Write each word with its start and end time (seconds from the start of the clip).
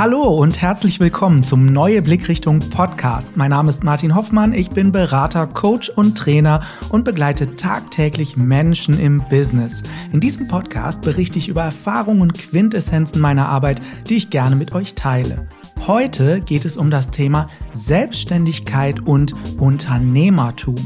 Hallo 0.00 0.22
und 0.22 0.62
herzlich 0.62 0.98
willkommen 0.98 1.42
zum 1.42 1.66
Neue 1.66 2.00
Blickrichtung 2.00 2.58
Podcast. 2.58 3.36
Mein 3.36 3.50
Name 3.50 3.68
ist 3.68 3.84
Martin 3.84 4.14
Hoffmann, 4.14 4.54
ich 4.54 4.70
bin 4.70 4.92
Berater, 4.92 5.46
Coach 5.46 5.90
und 5.90 6.16
Trainer 6.16 6.62
und 6.88 7.04
begleite 7.04 7.54
tagtäglich 7.54 8.38
Menschen 8.38 8.98
im 8.98 9.18
Business. 9.28 9.82
In 10.10 10.20
diesem 10.20 10.48
Podcast 10.48 11.02
berichte 11.02 11.38
ich 11.38 11.48
über 11.48 11.64
Erfahrungen 11.64 12.22
und 12.22 12.32
Quintessenzen 12.32 13.20
meiner 13.20 13.50
Arbeit, 13.50 13.82
die 14.08 14.16
ich 14.16 14.30
gerne 14.30 14.56
mit 14.56 14.74
euch 14.74 14.94
teile. 14.94 15.46
Heute 15.86 16.40
geht 16.40 16.64
es 16.64 16.78
um 16.78 16.90
das 16.90 17.10
Thema 17.10 17.50
Selbstständigkeit 17.74 19.00
und 19.00 19.34
Unternehmertum. 19.58 20.76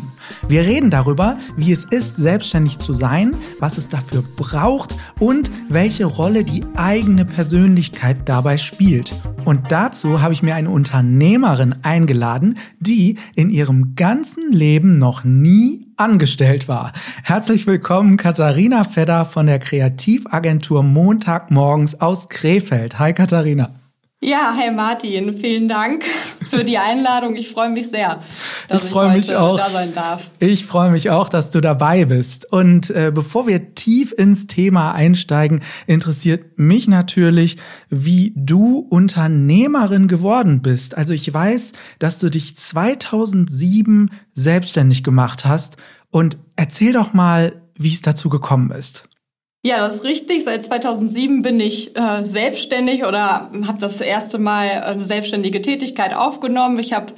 Wir 0.47 0.61
reden 0.63 0.91
darüber, 0.91 1.39
wie 1.57 1.73
es 1.73 1.85
ist, 1.85 2.17
selbstständig 2.17 2.79
zu 2.79 2.93
sein, 2.93 3.31
was 3.61 3.79
es 3.79 3.89
dafür 3.89 4.23
braucht 4.37 4.95
und 5.19 5.51
welche 5.69 6.05
Rolle 6.05 6.45
die 6.45 6.65
eigene 6.77 7.25
Persönlichkeit 7.25 8.29
dabei 8.29 8.59
spielt. 8.59 9.13
Und 9.45 9.73
dazu 9.73 10.21
habe 10.21 10.35
ich 10.35 10.43
mir 10.43 10.55
eine 10.55 10.71
Unternehmerin 10.71 11.77
eingeladen, 11.83 12.59
die 12.79 13.19
in 13.35 13.49
ihrem 13.51 13.95
ganzen 13.95 14.53
Leben 14.53 14.99
noch 14.99 15.25
nie 15.25 15.87
angestellt 15.97 16.69
war. 16.69 16.93
Herzlich 17.23 17.67
willkommen, 17.67 18.17
Katharina 18.17 18.85
Fedder 18.85 19.25
von 19.25 19.47
der 19.47 19.59
Kreativagentur 19.59 20.83
Montagmorgens 20.83 22.01
aus 22.01 22.29
Krefeld. 22.29 22.99
Hi, 22.99 23.13
Katharina. 23.15 23.84
Ja, 24.25 24.55
hi 24.57 24.71
Martin, 24.71 25.35
vielen 25.35 25.69
Dank 25.69 26.03
für 26.49 26.65
die 26.65 26.79
Einladung. 26.79 27.37
Ich 27.37 27.51
freue 27.51 27.69
mich 27.69 27.91
sehr, 27.91 28.23
dass 28.69 28.83
ich, 28.83 28.89
ich 28.89 28.95
heute 28.95 29.19
mich 29.19 29.35
auch. 29.37 29.59
da 29.59 29.69
sein 29.69 29.95
darf. 29.95 30.31
Ich 30.39 30.65
freue 30.65 30.91
mich 30.91 31.11
auch, 31.11 31.29
dass 31.29 31.51
du 31.51 31.61
dabei 31.61 32.07
bist. 32.07 32.51
Und 32.51 32.89
äh, 32.89 33.13
bevor 33.15 33.47
wir 33.47 33.75
tief 33.75 34.15
ins 34.17 34.47
Thema 34.47 34.93
einsteigen, 34.93 35.61
interessiert 35.87 36.59
mich 36.59 36.89
natürlich, 36.89 37.59
wie 37.91 38.33
du 38.35 38.79
Unternehmerin 38.79 40.09
geworden 40.09 40.63
bist. 40.63 40.97
Also 40.97 41.13
ich 41.13 41.33
weiß, 41.33 41.73
dass 41.99 42.19
du 42.19 42.31
dich 42.31 42.57
2007 42.57 44.11
selbstständig 44.33 45.05
gemacht 45.05 45.45
hast. 45.45 45.77
Und 46.11 46.39
erzähl 46.57 46.95
doch 46.95 47.13
mal, 47.13 47.61
wie 47.75 47.93
es 47.93 48.01
dazu 48.01 48.31
gekommen 48.31 48.71
ist. 48.71 49.07
Ja, 49.67 49.79
das 49.79 49.95
ist 49.95 50.05
richtig. 50.05 50.45
Seit 50.45 50.63
2007 50.63 51.41
bin 51.41 51.59
ich 51.59 51.97
äh, 51.97 52.23
selbstständig 52.23 53.07
oder 53.07 53.51
habe 53.67 53.79
das 53.81 54.03
erste 54.03 54.39
Mal 54.39 54.83
eine 54.83 55.03
selbstständige 55.03 55.63
Tätigkeit 55.63 56.15
aufgenommen. 56.15 56.79
Ich 56.79 56.93
habe 56.93 57.15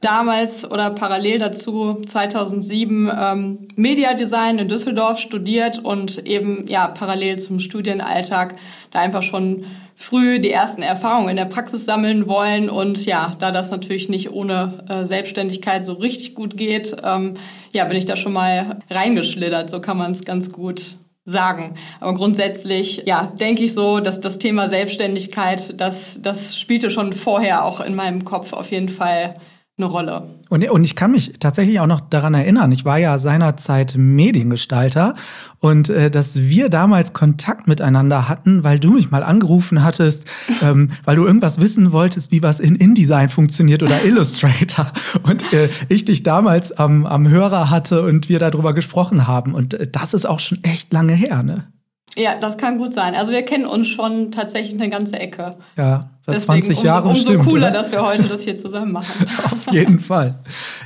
damals 0.00 0.64
oder 0.64 0.88
parallel 0.88 1.40
dazu 1.40 2.00
2007 2.06 3.10
ähm, 3.14 3.68
Mediadesign 3.76 4.58
in 4.58 4.68
Düsseldorf 4.68 5.18
studiert 5.18 5.78
und 5.78 6.26
eben 6.26 6.64
ja 6.68 6.88
parallel 6.88 7.38
zum 7.38 7.60
Studienalltag 7.60 8.54
da 8.92 9.00
einfach 9.00 9.22
schon 9.22 9.66
früh 9.94 10.38
die 10.38 10.50
ersten 10.50 10.80
Erfahrungen 10.80 11.28
in 11.28 11.36
der 11.36 11.44
Praxis 11.44 11.84
sammeln 11.84 12.26
wollen 12.26 12.70
und 12.70 13.04
ja, 13.04 13.36
da 13.38 13.50
das 13.50 13.70
natürlich 13.70 14.08
nicht 14.08 14.32
ohne 14.32 14.84
äh, 14.88 15.04
Selbstständigkeit 15.04 15.84
so 15.84 15.92
richtig 15.92 16.34
gut 16.34 16.56
geht, 16.56 16.96
ähm, 17.04 17.34
ja, 17.72 17.84
bin 17.84 17.98
ich 17.98 18.06
da 18.06 18.16
schon 18.16 18.32
mal 18.32 18.78
reingeschlittert, 18.88 19.68
so 19.68 19.82
kann 19.82 19.98
man 19.98 20.12
es 20.12 20.24
ganz 20.24 20.50
gut 20.50 20.96
sagen. 21.30 21.74
Aber 22.00 22.14
grundsätzlich, 22.14 23.02
ja, 23.06 23.26
denke 23.26 23.64
ich 23.64 23.74
so, 23.74 24.00
dass 24.00 24.20
das 24.20 24.38
Thema 24.38 24.68
Selbstständigkeit, 24.68 25.80
das, 25.80 26.18
das 26.22 26.58
spielte 26.58 26.90
schon 26.90 27.12
vorher 27.12 27.64
auch 27.64 27.80
in 27.80 27.94
meinem 27.94 28.24
Kopf 28.24 28.52
auf 28.52 28.70
jeden 28.70 28.88
Fall 28.88 29.34
eine 29.82 29.90
Rolle. 29.90 30.22
Und, 30.48 30.68
und 30.68 30.84
ich 30.84 30.96
kann 30.96 31.12
mich 31.12 31.34
tatsächlich 31.40 31.80
auch 31.80 31.86
noch 31.86 32.00
daran 32.00 32.34
erinnern, 32.34 32.72
ich 32.72 32.84
war 32.84 32.98
ja 32.98 33.18
seinerzeit 33.18 33.94
Mediengestalter 33.96 35.14
und 35.60 35.88
äh, 35.88 36.10
dass 36.10 36.42
wir 36.42 36.68
damals 36.68 37.12
Kontakt 37.12 37.66
miteinander 37.68 38.28
hatten, 38.28 38.64
weil 38.64 38.78
du 38.78 38.92
mich 38.92 39.10
mal 39.10 39.22
angerufen 39.22 39.82
hattest, 39.82 40.24
ähm, 40.62 40.90
weil 41.04 41.16
du 41.16 41.26
irgendwas 41.26 41.60
wissen 41.60 41.92
wolltest, 41.92 42.32
wie 42.32 42.42
was 42.42 42.60
in 42.60 42.76
InDesign 42.76 43.28
funktioniert 43.28 43.82
oder 43.82 44.02
Illustrator. 44.04 44.92
Und 45.22 45.52
äh, 45.52 45.68
ich 45.88 46.04
dich 46.04 46.22
damals 46.22 46.72
am, 46.72 47.06
am 47.06 47.28
Hörer 47.28 47.70
hatte 47.70 48.02
und 48.02 48.28
wir 48.28 48.38
darüber 48.38 48.74
gesprochen 48.74 49.26
haben. 49.26 49.54
Und 49.54 49.74
äh, 49.74 49.86
das 49.90 50.14
ist 50.14 50.26
auch 50.26 50.40
schon 50.40 50.62
echt 50.62 50.92
lange 50.92 51.14
her, 51.14 51.42
ne? 51.42 51.68
Ja, 52.16 52.36
das 52.38 52.58
kann 52.58 52.78
gut 52.78 52.92
sein. 52.92 53.14
Also 53.14 53.32
wir 53.32 53.42
kennen 53.42 53.66
uns 53.66 53.88
schon 53.88 54.32
tatsächlich 54.32 54.80
eine 54.80 54.90
ganze 54.90 55.18
Ecke. 55.18 55.54
Ja, 55.76 56.10
seit 56.26 56.34
Deswegen 56.34 56.62
20 56.62 56.82
Jahren 56.82 57.08
umso, 57.08 57.20
umso 57.20 57.30
stimmt, 57.30 57.44
cooler, 57.44 57.68
oder? 57.68 57.76
dass 57.76 57.92
wir 57.92 58.02
heute 58.04 58.24
das 58.24 58.42
hier 58.42 58.56
zusammen 58.56 58.92
machen. 58.92 59.26
Auf 59.44 59.72
jeden 59.72 59.98
Fall. 59.98 60.40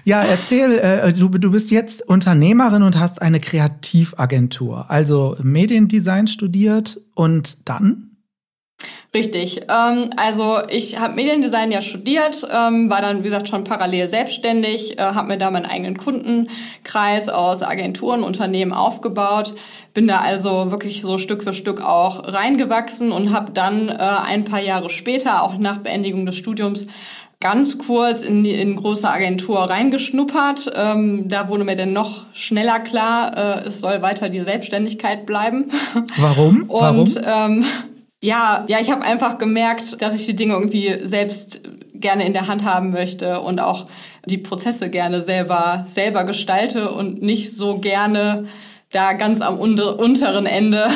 Ja, 0.04 0.22
erzähl, 0.22 0.78
äh, 0.78 1.12
du, 1.12 1.28
du 1.28 1.50
bist 1.50 1.70
jetzt 1.70 2.06
Unternehmerin 2.08 2.82
und 2.82 2.98
hast 2.98 3.22
eine 3.22 3.40
Kreativagentur, 3.40 4.90
also 4.90 5.36
Mediendesign 5.42 6.26
studiert 6.26 7.00
und 7.14 7.56
dann? 7.64 8.13
Richtig. 9.14 9.60
Ähm, 9.68 10.10
also 10.16 10.58
ich 10.68 10.98
habe 10.98 11.14
Mediendesign 11.14 11.70
ja 11.70 11.80
studiert, 11.80 12.46
ähm, 12.52 12.90
war 12.90 13.00
dann, 13.00 13.20
wie 13.20 13.24
gesagt, 13.24 13.48
schon 13.48 13.62
parallel 13.62 14.08
selbstständig, 14.08 14.98
äh, 14.98 15.02
habe 15.02 15.28
mir 15.28 15.38
da 15.38 15.52
meinen 15.52 15.66
eigenen 15.66 15.96
Kundenkreis 15.96 17.28
aus 17.28 17.62
Agenturen, 17.62 18.24
Unternehmen 18.24 18.72
aufgebaut, 18.72 19.54
bin 19.94 20.08
da 20.08 20.18
also 20.18 20.72
wirklich 20.72 21.02
so 21.02 21.16
Stück 21.16 21.44
für 21.44 21.52
Stück 21.52 21.80
auch 21.80 22.32
reingewachsen 22.32 23.12
und 23.12 23.32
habe 23.32 23.52
dann 23.52 23.88
äh, 23.88 23.98
ein 23.98 24.42
paar 24.42 24.60
Jahre 24.60 24.90
später, 24.90 25.44
auch 25.44 25.58
nach 25.58 25.78
Beendigung 25.78 26.26
des 26.26 26.36
Studiums, 26.36 26.88
ganz 27.38 27.78
kurz 27.78 28.22
in 28.22 28.42
die 28.42 28.54
in 28.54 28.74
große 28.74 29.08
Agentur 29.08 29.60
reingeschnuppert. 29.60 30.72
Ähm, 30.74 31.28
da 31.28 31.48
wurde 31.48 31.62
mir 31.62 31.76
dann 31.76 31.92
noch 31.92 32.24
schneller 32.32 32.80
klar, 32.80 33.36
äh, 33.36 33.68
es 33.68 33.78
soll 33.78 34.02
weiter 34.02 34.28
die 34.28 34.40
Selbstständigkeit 34.40 35.24
bleiben. 35.24 35.66
Warum? 36.16 36.62
Und 36.68 37.16
Warum? 37.16 37.60
Ähm, 37.62 37.64
ja, 38.24 38.64
ja, 38.68 38.80
ich 38.80 38.90
habe 38.90 39.02
einfach 39.02 39.36
gemerkt, 39.36 40.00
dass 40.00 40.14
ich 40.14 40.24
die 40.24 40.34
Dinge 40.34 40.54
irgendwie 40.54 40.96
selbst 41.02 41.60
gerne 41.92 42.24
in 42.24 42.32
der 42.32 42.48
Hand 42.48 42.64
haben 42.64 42.90
möchte 42.90 43.40
und 43.40 43.60
auch 43.60 43.84
die 44.24 44.38
Prozesse 44.38 44.88
gerne 44.88 45.20
selber 45.20 45.84
selber 45.86 46.24
gestalte 46.24 46.90
und 46.90 47.20
nicht 47.20 47.54
so 47.54 47.80
gerne 47.80 48.46
da 48.90 49.12
ganz 49.12 49.42
am 49.42 49.58
unter, 49.58 49.98
unteren 49.98 50.46
Ende 50.46 50.86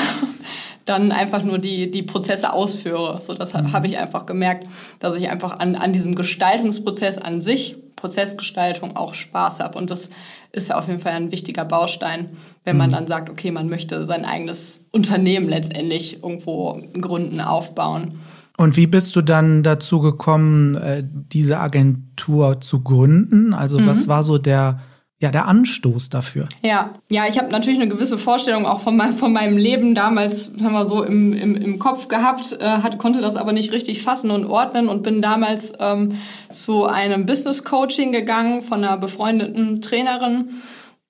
dann 0.88 1.12
einfach 1.12 1.43
nur 1.43 1.59
die, 1.59 1.91
die 1.91 2.03
Prozesse 2.03 2.53
ausführe. 2.53 3.21
So, 3.21 3.34
das 3.34 3.54
mhm. 3.54 3.72
habe 3.72 3.87
ich 3.87 3.99
einfach 3.99 4.26
gemerkt, 4.26 4.66
dass 4.99 5.15
ich 5.15 5.31
einfach 5.31 5.59
an, 5.59 5.75
an 5.75 5.93
diesem 5.93 6.15
Gestaltungsprozess 6.15 7.19
an 7.19 7.41
sich, 7.41 7.76
Prozessgestaltung 7.97 8.97
auch 8.97 9.15
Spaß 9.15 9.60
habe. 9.60 9.76
Und 9.76 9.91
das 9.91 10.09
ist 10.53 10.69
ja 10.69 10.78
auf 10.78 10.87
jeden 10.87 11.00
Fall 11.00 11.12
ein 11.12 11.32
wichtiger 11.32 11.65
Baustein, 11.65 12.31
wenn 12.65 12.76
man 12.76 12.91
mhm. 12.91 12.94
dann 12.94 13.06
sagt, 13.06 13.28
okay, 13.28 13.50
man 13.50 13.69
möchte 13.69 14.06
sein 14.06 14.25
eigenes 14.25 14.81
Unternehmen 14.93 15.49
letztendlich 15.49 16.22
irgendwo 16.22 16.81
gründen, 17.00 17.41
aufbauen. 17.41 18.20
Und 18.56 18.76
wie 18.76 18.87
bist 18.87 19.15
du 19.15 19.22
dann 19.22 19.62
dazu 19.62 20.00
gekommen, 20.00 20.75
äh, 20.76 21.05
diese 21.05 21.59
Agentur 21.59 22.60
zu 22.60 22.81
gründen? 22.81 23.55
Also 23.55 23.78
mhm. 23.78 23.87
was 23.87 24.09
war 24.09 24.25
so 24.25 24.38
der 24.38 24.81
ja, 25.21 25.33
der 25.33 25.49
Anstoß 25.49 26.11
dafür. 26.11 26.49
Ja, 26.62 26.95
ja, 27.11 27.27
ich 27.27 27.39
habe 27.39 27.51
natürlich 27.51 27.81
eine 27.81 27.89
gewisse 27.89 28.19
Vorstellung 28.19 28.67
auch 28.67 28.81
von, 28.81 28.97
mein, 28.97 29.15
von 29.15 29.33
meinem 29.33 29.56
Leben 29.56 29.97
damals, 29.97 30.45
sagen 30.56 30.73
wir 30.73 30.87
so, 30.87 31.03
im, 31.03 31.33
im, 31.33 31.56
im 31.56 31.79
Kopf 31.81 32.06
gehabt, 32.06 32.56
äh, 32.61 32.65
hat, 32.65 32.99
konnte 32.99 33.21
das 33.21 33.34
aber 33.34 33.53
nicht 33.53 33.73
richtig 33.73 34.03
fassen 34.03 34.31
und 34.31 34.47
ordnen 34.47 34.89
und 34.89 35.03
bin 35.03 35.21
damals 35.21 35.73
ähm, 35.81 36.12
zu 36.51 36.84
einem 36.84 37.27
Business 37.27 37.65
Coaching 37.65 38.12
gegangen 38.12 38.62
von 38.62 38.84
einer 38.84 38.97
befreundeten 38.97 39.81
Trainerin. 39.81 40.51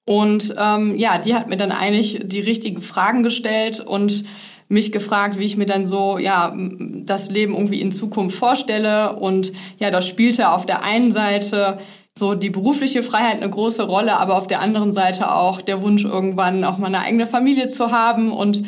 Und 0.06 0.54
ähm, 0.58 0.96
ja, 0.96 1.18
die 1.18 1.34
hat 1.34 1.50
mir 1.50 1.58
dann 1.58 1.70
eigentlich 1.70 2.22
die 2.24 2.40
richtigen 2.40 2.80
Fragen 2.80 3.22
gestellt 3.22 3.80
und 3.80 4.24
mich 4.68 4.90
gefragt, 4.90 5.38
wie 5.38 5.44
ich 5.44 5.58
mir 5.58 5.66
dann 5.66 5.86
so 5.86 6.16
ja 6.16 6.54
das 6.56 7.30
Leben 7.30 7.54
irgendwie 7.54 7.82
in 7.82 7.92
Zukunft 7.92 8.36
vorstelle 8.36 9.16
und 9.16 9.52
ja, 9.78 9.90
das 9.90 10.06
spielte 10.06 10.50
auf 10.50 10.64
der 10.66 10.82
einen 10.82 11.10
Seite 11.10 11.78
so 12.18 12.34
die 12.34 12.50
berufliche 12.50 13.02
Freiheit 13.02 13.36
eine 13.36 13.50
große 13.50 13.84
Rolle, 13.84 14.18
aber 14.18 14.36
auf 14.36 14.46
der 14.46 14.60
anderen 14.60 14.92
Seite 14.92 15.32
auch 15.32 15.60
der 15.60 15.82
Wunsch, 15.82 16.04
irgendwann 16.04 16.64
auch 16.64 16.78
mal 16.78 16.88
eine 16.88 17.00
eigene 17.00 17.26
Familie 17.26 17.68
zu 17.68 17.92
haben. 17.92 18.32
Und 18.32 18.64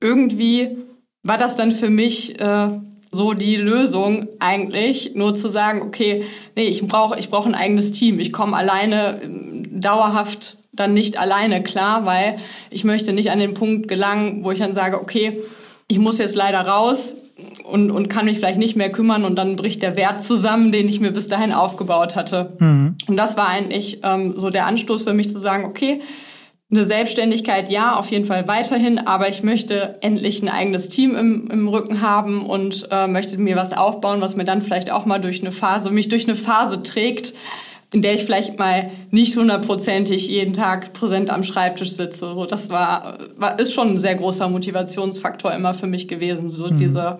irgendwie 0.00 0.76
war 1.22 1.38
das 1.38 1.56
dann 1.56 1.70
für 1.70 1.90
mich 1.90 2.40
äh, 2.40 2.70
so 3.10 3.32
die 3.32 3.56
Lösung 3.56 4.28
eigentlich, 4.38 5.12
nur 5.14 5.34
zu 5.34 5.48
sagen, 5.48 5.82
okay, 5.82 6.24
nee, 6.54 6.66
ich 6.66 6.86
brauche 6.86 7.18
ich 7.18 7.30
brauche 7.30 7.48
ein 7.48 7.54
eigenes 7.54 7.92
Team. 7.92 8.20
Ich 8.20 8.32
komme 8.32 8.56
alleine 8.56 9.20
ähm, 9.22 9.80
dauerhaft 9.80 10.58
dann 10.72 10.94
nicht 10.94 11.18
alleine 11.18 11.62
klar, 11.62 12.04
weil 12.04 12.38
ich 12.70 12.84
möchte 12.84 13.12
nicht 13.12 13.30
an 13.30 13.38
den 13.38 13.54
Punkt 13.54 13.88
gelangen, 13.88 14.44
wo 14.44 14.50
ich 14.50 14.58
dann 14.58 14.72
sage, 14.72 15.00
okay, 15.00 15.42
ich 15.88 15.98
muss 15.98 16.18
jetzt 16.18 16.34
leider 16.34 16.60
raus, 16.60 17.14
und, 17.64 17.90
und 17.90 18.08
kann 18.08 18.26
mich 18.26 18.38
vielleicht 18.38 18.58
nicht 18.58 18.76
mehr 18.76 18.90
kümmern 18.90 19.24
und 19.24 19.36
dann 19.36 19.56
bricht 19.56 19.82
der 19.82 19.96
Wert 19.96 20.22
zusammen, 20.22 20.72
den 20.72 20.88
ich 20.88 21.00
mir 21.00 21.10
bis 21.10 21.28
dahin 21.28 21.52
aufgebaut 21.52 22.16
hatte. 22.16 22.52
Mhm. 22.58 22.96
Und 23.06 23.16
das 23.16 23.36
war 23.36 23.48
eigentlich 23.48 24.00
ähm, 24.02 24.34
so 24.36 24.50
der 24.50 24.66
Anstoß 24.66 25.04
für 25.04 25.14
mich 25.14 25.28
zu 25.28 25.38
sagen, 25.38 25.64
okay, 25.64 26.00
eine 26.68 26.84
Selbstständigkeit 26.84 27.70
ja, 27.70 27.94
auf 27.94 28.10
jeden 28.10 28.24
Fall 28.24 28.48
weiterhin, 28.48 28.98
aber 28.98 29.28
ich 29.28 29.44
möchte 29.44 29.98
endlich 30.00 30.42
ein 30.42 30.48
eigenes 30.48 30.88
Team 30.88 31.14
im, 31.14 31.48
im 31.48 31.68
Rücken 31.68 32.00
haben 32.00 32.44
und 32.44 32.88
äh, 32.90 33.06
möchte 33.06 33.38
mir 33.38 33.54
was 33.54 33.72
aufbauen, 33.72 34.20
was 34.20 34.34
mir 34.34 34.44
dann 34.44 34.62
vielleicht 34.62 34.90
auch 34.90 35.06
mal 35.06 35.20
durch 35.20 35.40
eine 35.40 35.52
Phase, 35.52 35.90
mich 35.90 36.08
durch 36.08 36.24
eine 36.26 36.34
Phase 36.34 36.82
trägt, 36.82 37.34
in 37.96 38.02
der 38.02 38.12
ich 38.12 38.24
vielleicht 38.24 38.58
mal 38.58 38.90
nicht 39.10 39.34
hundertprozentig 39.36 40.28
jeden 40.28 40.52
Tag 40.52 40.92
präsent 40.92 41.30
am 41.30 41.42
Schreibtisch 41.42 41.92
sitze. 41.92 42.26
So, 42.34 42.44
das 42.44 42.68
war, 42.68 43.16
war, 43.38 43.58
ist 43.58 43.72
schon 43.72 43.92
ein 43.92 43.96
sehr 43.96 44.16
großer 44.16 44.50
Motivationsfaktor 44.50 45.54
immer 45.54 45.72
für 45.72 45.86
mich 45.86 46.06
gewesen. 46.06 46.50
So 46.50 46.68
mhm. 46.68 46.76
diese, 46.76 47.18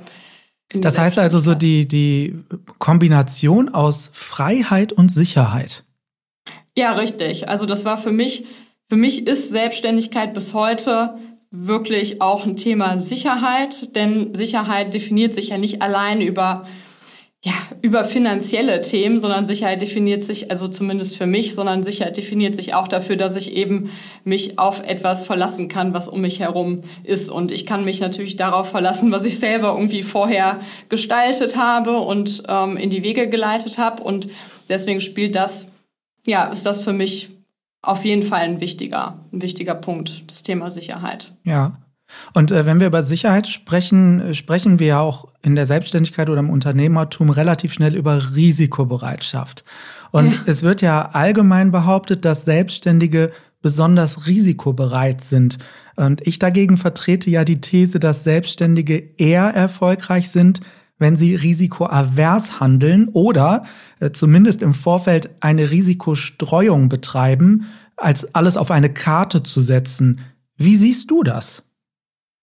Das 0.75 0.99
heißt 0.99 1.19
also 1.19 1.39
so 1.39 1.55
die, 1.55 1.89
die 1.89 2.39
Kombination 2.77 3.71
aus 3.71 4.11
Freiheit 4.13 4.93
und 4.93 5.11
Sicherheit. 5.11 5.85
Ja, 6.77 6.93
richtig. 6.93 7.49
Also 7.49 7.65
das 7.65 7.87
war 7.87 7.97
für 7.97 8.13
mich, 8.13 8.45
für 8.91 8.97
mich 8.97 9.27
ist 9.27 9.49
Selbstständigkeit 9.49 10.35
bis 10.35 10.53
heute 10.53 11.15
wirklich 11.51 12.21
auch 12.21 12.45
ein 12.45 12.57
Thema 12.57 12.99
Sicherheit, 12.99 13.97
denn 13.97 14.35
Sicherheit 14.35 14.93
definiert 14.93 15.33
sich 15.33 15.49
ja 15.49 15.57
nicht 15.57 15.81
allein 15.81 16.21
über 16.21 16.67
ja, 17.45 17.53
über 17.83 18.05
finanzielle 18.05 18.81
Themen, 18.81 19.21
sondern 19.21 19.45
Sicherheit 19.45 19.81
definiert 19.81 20.23
sich, 20.23 20.51
also 20.51 20.69
zumindest 20.69 21.17
für 21.17 21.27
mich, 21.27 21.55
sondern 21.55 21.83
Sicherheit 21.83 22.17
definiert 22.17 22.55
sich 22.55 22.75
auch 22.75 22.89
dafür, 22.89 23.17
dass 23.17 23.37
ich 23.37 23.53
eben 23.53 23.91
mich 24.25 24.59
auf 24.59 24.83
etwas 24.83 25.25
verlassen 25.25 25.69
kann, 25.69 25.95
was 25.95 26.09
um 26.09 26.23
mich 26.23 26.41
herum 26.41 26.81
ist. 27.05 27.31
Und 27.31 27.53
ich 27.53 27.67
kann 27.67 27.85
mich 27.85 28.01
natürlich 28.01 28.37
darauf 28.37 28.71
verlassen, 28.71 29.13
was 29.13 29.25
ich 29.25 29.39
selber 29.39 29.75
irgendwie 29.75 30.03
vorher 30.03 30.61
gestaltet 30.89 31.57
habe 31.57 31.99
und 31.99 32.43
ähm, 32.49 32.77
in 32.77 32.91
die 32.91 33.03
Wege 33.03 33.29
geleitet 33.29 33.79
habe. 33.79 34.03
Und 34.03 34.29
deswegen 34.69 35.01
spielt 35.01 35.37
das, 35.37 35.69
ja, 36.27 36.47
ist 36.47 36.67
das 36.67 36.83
für 36.83 36.93
mich 36.93 37.29
auf 37.83 38.05
jeden 38.05 38.23
Fall 38.25 38.41
ein 38.41 38.61
wichtiger, 38.61 39.19
ein 39.33 39.43
wichtiger 39.43 39.77
Punkt, 39.77 40.25
das 40.29 40.43
Thema 40.43 40.71
Sicherheit. 40.71 41.33
Ja. 41.45 41.79
Und 42.35 42.53
äh, 42.53 42.67
wenn 42.67 42.81
wir 42.81 42.87
über 42.87 43.03
Sicherheit 43.03 43.49
sprechen, 43.49 44.21
äh, 44.21 44.35
sprechen 44.35 44.79
wir 44.79 44.87
ja 44.87 45.01
auch 45.01 45.29
in 45.43 45.55
der 45.55 45.67
Selbstständigkeit 45.67 46.31
oder 46.31 46.41
im 46.41 46.51
Unternehmertum 46.51 47.31
relativ 47.31 47.73
schnell 47.73 47.95
über 47.95 48.35
Risikobereitschaft. 48.35 49.65
Und 50.13 50.33
ja. 50.33 50.39
es 50.47 50.63
wird 50.63 50.83
ja 50.83 51.11
allgemein 51.13 51.71
behauptet, 51.71 52.25
dass 52.25 52.45
Selbstständige 52.45 53.33
besonders 53.63 54.27
risikobereit 54.27 55.25
sind. 55.25 55.59
Und 55.97 56.27
ich 56.27 56.39
dagegen 56.39 56.77
vertrete 56.77 57.31
ja 57.31 57.45
die 57.45 57.61
These, 57.61 57.99
dass 57.99 58.23
Selbstständige 58.23 59.15
eher 59.17 59.45
erfolgreich 59.45 60.31
sind, 60.31 60.61
wenn 60.99 61.17
sie 61.17 61.35
risikoavers 61.35 62.61
handeln 62.61 63.09
oder 63.09 63.65
äh, 64.01 64.11
zumindest 64.13 64.63
im 64.63 64.75
Vorfeld 64.75 65.31
eine 65.41 65.71
Risikostreuung 65.71 66.89
betreiben, 66.89 67.67
als 67.97 68.35
alles 68.35 68.57
auf 68.57 68.71
eine 68.71 68.93
Karte 68.93 69.43
zu 69.43 69.61
setzen. 69.61 70.21
Wie 70.57 70.77
siehst 70.77 71.11
du 71.11 71.23
das? 71.23 71.63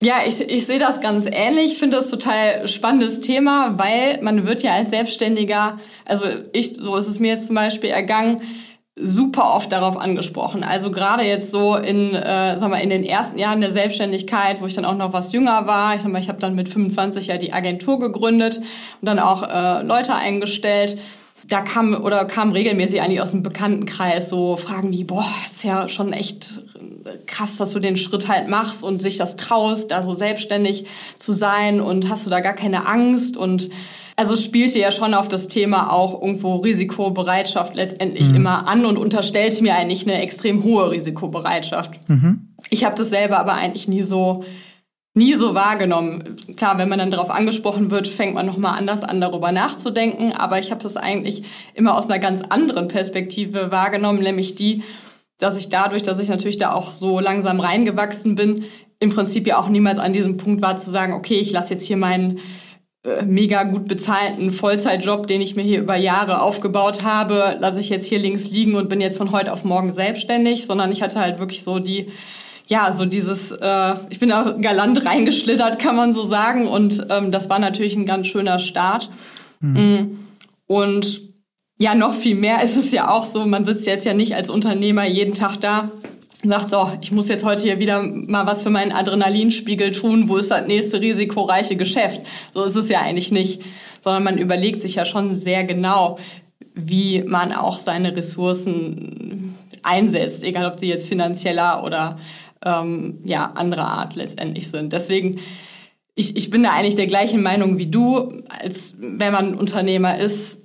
Ja, 0.04 0.16
ich, 0.26 0.42
ich 0.42 0.66
sehe 0.66 0.80
das 0.80 1.00
ganz 1.00 1.26
ähnlich. 1.32 1.74
Ich 1.74 1.78
finde 1.78 1.96
das 1.96 2.10
total 2.10 2.68
spannendes 2.68 3.22
Thema, 3.22 3.76
weil 3.78 4.20
man 4.22 4.46
wird 4.46 4.62
ja 4.62 4.74
als 4.74 4.90
Selbstständiger, 4.90 5.80
also 6.04 6.26
ich, 6.52 6.74
so 6.74 6.98
ist 6.98 7.08
es 7.08 7.20
mir 7.20 7.30
jetzt 7.30 7.46
zum 7.46 7.56
Beispiel 7.56 7.90
ergangen, 7.90 8.42
super 8.98 9.56
oft 9.56 9.72
darauf 9.72 9.96
angesprochen. 9.96 10.66
Also 10.66 10.92
gerade 10.92 11.24
jetzt 11.24 11.52
so 11.52 11.78
in, 11.78 12.14
äh, 12.16 12.58
sag 12.58 12.70
mal, 12.70 12.82
in 12.82 12.90
den 12.90 13.06
ersten 13.06 13.40
Jahren 13.40 13.62
der 13.62 13.72
Selbstständigkeit, 13.72 14.60
wo 14.60 14.66
ich 14.66 14.74
dann 14.74 14.84
auch 14.84 14.98
noch 14.98 15.14
was 15.14 15.32
jünger 15.32 15.68
war. 15.68 15.96
Ich 15.96 16.02
sag 16.02 16.12
mal, 16.12 16.20
ich 16.20 16.28
habe 16.28 16.40
dann 16.40 16.54
mit 16.54 16.68
25 16.68 17.28
ja 17.28 17.38
die 17.38 17.54
Agentur 17.54 17.98
gegründet 17.98 18.58
und 18.58 19.08
dann 19.08 19.20
auch 19.20 19.44
äh, 19.44 19.84
Leute 19.84 20.16
eingestellt 20.16 20.98
da 21.48 21.62
kam 21.62 21.94
oder 21.94 22.26
kam 22.26 22.52
regelmäßig 22.52 23.02
eigentlich 23.02 23.22
aus 23.22 23.32
dem 23.32 23.44
Bekanntenkreis 23.44 24.30
so 24.30 24.58
Fragen 24.58 24.92
wie, 24.92 25.04
boah, 25.04 25.26
ist 25.46 25.64
ja 25.64 25.88
schon 25.88 26.14
echt 26.14 26.64
krass, 27.26 27.58
dass 27.58 27.72
du 27.72 27.80
den 27.80 27.98
Schritt 27.98 28.28
halt 28.28 28.48
machst 28.48 28.84
und 28.84 29.02
sich 29.02 29.18
das 29.18 29.36
traust, 29.36 29.92
da 29.92 30.04
so 30.04 30.14
selbstständig 30.14 30.86
zu 31.18 31.34
sein 31.34 31.82
und 31.82 32.10
hast 32.10 32.26
du 32.26 32.30
da 32.30 32.40
gar 32.40 32.54
keine 32.54 32.88
Angst 32.88 33.38
und 33.38 33.70
also 34.16 34.36
spielte 34.36 34.80
ja 34.80 34.92
schon 34.92 35.14
auf 35.14 35.28
das 35.28 35.48
Thema 35.48 35.92
auch 35.92 36.22
irgendwo 36.22 36.58
Risikobereitschaft 36.58 37.76
letztendlich 37.76 38.30
mhm. 38.30 38.36
immer 38.36 38.68
an 38.68 38.86
und 38.86 38.98
unterstellte 38.98 39.64
mir 39.64 39.76
eigentlich 39.76 40.08
eine 40.08 40.22
extrem 40.22 40.64
hohe 40.64 40.92
Risikobereitschaft. 40.92 42.00
Mhm. 42.08 42.50
Ich 42.70 42.86
habe 42.86 42.96
das 42.96 43.10
selber 43.10 43.40
aber 43.40 43.54
eigentlich 43.54 43.88
nie 43.88 44.04
so 44.04 44.44
nie 45.14 45.34
so 45.36 45.54
wahrgenommen. 45.54 46.38
Klar, 46.58 46.78
wenn 46.78 46.90
man 46.90 47.00
dann 47.00 47.12
darauf 47.12 47.30
angesprochen 47.30 47.92
wird, 47.92 48.08
fängt 48.08 48.34
man 48.34 48.46
nochmal 48.46 48.78
anders 48.78 49.04
an, 49.04 49.22
darüber 49.22 49.52
nachzudenken. 49.52 50.32
Aber 50.32 50.60
ich 50.60 50.72
habe 50.72 50.82
das 50.82 50.98
eigentlich 50.98 51.44
immer 51.76 51.96
aus 51.96 52.10
einer 52.10 52.20
ganz 52.20 52.42
anderen 52.50 52.88
Perspektive 52.88 53.72
wahrgenommen, 53.72 54.20
nämlich 54.20 54.56
die, 54.56 54.84
dass 55.40 55.58
ich 55.58 55.70
dadurch, 55.70 56.02
dass 56.02 56.20
ich 56.20 56.30
natürlich 56.30 56.58
da 56.58 56.74
auch 56.74 56.94
so 56.94 57.20
langsam 57.20 57.60
reingewachsen 57.60 58.36
bin, 58.36 58.66
im 59.00 59.10
Prinzip 59.10 59.46
ja 59.46 59.60
auch 59.60 59.70
niemals 59.70 60.00
an 60.00 60.14
diesem 60.14 60.38
Punkt 60.38 60.62
war 60.62 60.78
zu 60.78 60.90
sagen, 60.90 61.14
okay, 61.14 61.36
ich 61.36 61.52
lasse 61.52 61.74
jetzt 61.74 61.86
hier 61.86 61.98
meinen 61.98 62.40
äh, 63.04 63.26
mega 63.26 63.64
gut 63.64 63.88
bezahlten 63.88 64.52
Vollzeitjob, 64.52 65.28
den 65.28 65.42
ich 65.42 65.56
mir 65.56 65.64
hier 65.64 65.82
über 65.82 65.96
Jahre 65.96 66.42
aufgebaut 66.42 67.04
habe, 67.04 67.58
lasse 67.60 67.82
ich 67.82 67.90
jetzt 67.90 68.06
hier 68.08 68.20
links 68.20 68.50
liegen 68.50 68.76
und 68.76 68.88
bin 68.88 69.02
jetzt 69.02 69.18
von 69.18 69.32
heute 69.32 69.52
auf 69.52 69.66
morgen 69.66 69.92
selbstständig, 69.92 70.66
sondern 70.66 70.92
ich 70.92 71.02
hatte 71.02 71.20
halt 71.20 71.38
wirklich 71.38 71.64
so 71.64 71.80
die 71.80 72.08
ja, 72.68 72.92
so 72.94 73.06
dieses, 73.06 73.52
äh, 73.52 73.94
ich 74.10 74.20
bin 74.20 74.30
da 74.30 74.56
galant 74.60 75.06
reingeschlittert, 75.06 75.80
kann 75.80 75.96
man 75.96 76.14
so 76.14 76.24
sagen. 76.24 76.68
Und 76.68 77.06
ähm, 77.10 77.32
das 77.32 77.50
war 77.50 77.60
natürlich 77.60 77.96
ein 77.96 78.06
ganz 78.06 78.28
schöner 78.28 78.60
Start. 78.60 79.10
Mhm. 79.60 79.80
Mm. 79.80 80.20
Und 80.68 81.22
ja, 81.80 81.96
noch 81.96 82.14
viel 82.14 82.36
mehr 82.36 82.64
ist 82.64 82.78
es 82.78 82.92
ja 82.92 83.10
auch 83.10 83.26
so, 83.26 83.46
man 83.46 83.66
sitzt 83.66 83.86
jetzt 83.86 84.06
ja 84.06 84.14
nicht 84.14 84.36
als 84.36 84.50
Unternehmer 84.50 85.06
jeden 85.06 85.34
Tag 85.34 85.58
da 85.58 85.92
und 86.44 86.50
sagt 86.50 86.70
so, 86.70 86.90
ich 87.02 87.12
muss 87.12 87.30
jetzt 87.30 87.44
heute 87.44 87.64
hier 87.64 87.80
wieder 87.80 88.02
mal 88.04 88.46
was 88.46 88.64
für 88.64 88.70
meinen 88.70 88.92
Adrenalinspiegel 88.92 89.92
tun, 89.92 90.30
wo 90.30 90.38
ist 90.38 90.52
das 90.52 90.68
nächste 90.68 91.00
risikoreiche 91.02 91.76
Geschäft? 91.76 92.22
So 92.54 92.64
ist 92.64 92.76
es 92.76 92.90
ja 92.90 93.02
eigentlich 93.02 93.32
nicht, 93.32 93.62
sondern 94.02 94.24
man 94.24 94.38
überlegt 94.38 94.82
sich 94.82 94.96
ja 94.96 95.06
schon 95.06 95.34
sehr 95.34 95.64
genau, 95.64 96.20
wie 96.76 97.24
man 97.24 97.54
auch 97.54 97.78
seine 97.78 98.16
Ressourcen 98.16 99.56
einsetzt, 99.84 100.44
egal 100.44 100.66
ob 100.66 100.78
die 100.78 100.88
jetzt 100.88 101.08
finanzieller 101.08 101.84
oder 101.84 102.18
ähm, 102.66 103.20
ja, 103.24 103.52
anderer 103.56 103.88
Art 103.88 104.16
letztendlich 104.16 104.70
sind. 104.70 104.94
Deswegen, 104.94 105.40
ich, 106.16 106.36
ich 106.36 106.50
bin 106.50 106.64
da 106.64 106.72
eigentlich 106.72 106.96
der 106.96 107.08
gleichen 107.08 107.42
Meinung 107.42 107.78
wie 107.78 107.88
du, 107.88 108.44
als 108.48 108.96
wenn 108.98 109.34
man 109.34 109.56
Unternehmer 109.56 110.18
ist, 110.18 110.62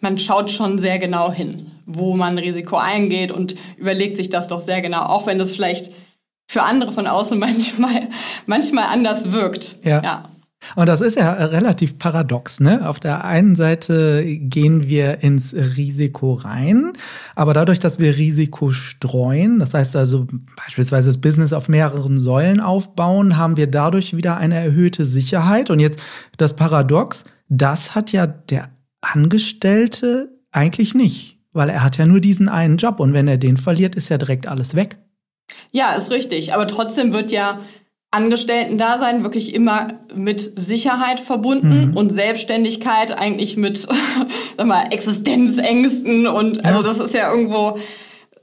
man 0.00 0.18
schaut 0.18 0.50
schon 0.50 0.78
sehr 0.78 0.98
genau 0.98 1.32
hin, 1.32 1.70
wo 1.86 2.16
man 2.16 2.38
Risiko 2.38 2.76
eingeht 2.76 3.32
und 3.32 3.56
überlegt 3.76 4.16
sich 4.16 4.28
das 4.28 4.48
doch 4.48 4.60
sehr 4.60 4.80
genau, 4.80 5.02
auch 5.02 5.26
wenn 5.26 5.38
das 5.38 5.54
vielleicht 5.54 5.92
für 6.48 6.62
andere 6.62 6.92
von 6.92 7.06
außen 7.06 7.38
manchmal, 7.38 8.08
manchmal 8.46 8.84
anders 8.84 9.32
wirkt. 9.32 9.78
Ja. 9.82 10.02
ja. 10.02 10.24
Und 10.74 10.88
das 10.88 11.00
ist 11.00 11.16
ja 11.16 11.32
relativ 11.32 11.98
paradox. 11.98 12.60
Ne? 12.60 12.88
Auf 12.88 13.00
der 13.00 13.24
einen 13.24 13.56
Seite 13.56 14.24
gehen 14.24 14.86
wir 14.86 15.22
ins 15.22 15.52
Risiko 15.52 16.34
rein, 16.34 16.92
aber 17.34 17.54
dadurch, 17.54 17.78
dass 17.78 17.98
wir 17.98 18.16
Risiko 18.16 18.70
streuen, 18.70 19.58
das 19.58 19.74
heißt 19.74 19.96
also 19.96 20.26
beispielsweise 20.56 21.08
das 21.08 21.20
Business 21.20 21.52
auf 21.52 21.68
mehreren 21.68 22.18
Säulen 22.18 22.60
aufbauen, 22.60 23.36
haben 23.36 23.56
wir 23.56 23.66
dadurch 23.66 24.16
wieder 24.16 24.36
eine 24.36 24.56
erhöhte 24.56 25.06
Sicherheit. 25.06 25.70
Und 25.70 25.80
jetzt 25.80 26.00
das 26.36 26.56
Paradox, 26.56 27.24
das 27.48 27.94
hat 27.94 28.12
ja 28.12 28.26
der 28.26 28.70
Angestellte 29.00 30.30
eigentlich 30.50 30.94
nicht, 30.94 31.38
weil 31.52 31.68
er 31.68 31.82
hat 31.82 31.98
ja 31.98 32.06
nur 32.06 32.20
diesen 32.20 32.48
einen 32.48 32.76
Job 32.76 32.98
und 33.00 33.12
wenn 33.12 33.28
er 33.28 33.36
den 33.36 33.56
verliert, 33.56 33.94
ist 33.94 34.08
ja 34.08 34.18
direkt 34.18 34.48
alles 34.48 34.74
weg. 34.74 34.98
Ja, 35.70 35.92
ist 35.92 36.10
richtig. 36.10 36.54
Aber 36.54 36.66
trotzdem 36.66 37.12
wird 37.12 37.30
ja 37.30 37.60
Angestellten-Dasein 38.16 39.22
wirklich 39.22 39.54
immer 39.54 39.88
mit 40.14 40.58
Sicherheit 40.58 41.20
verbunden 41.20 41.90
mhm. 41.90 41.96
und 41.96 42.10
Selbstständigkeit 42.10 43.16
eigentlich 43.16 43.56
mit, 43.56 43.78
sag 44.56 44.66
mal, 44.66 44.84
Existenzängsten 44.90 46.26
und 46.26 46.64
also 46.64 46.82
das 46.82 46.98
ist 46.98 47.14
ja 47.14 47.30
irgendwo, 47.30 47.78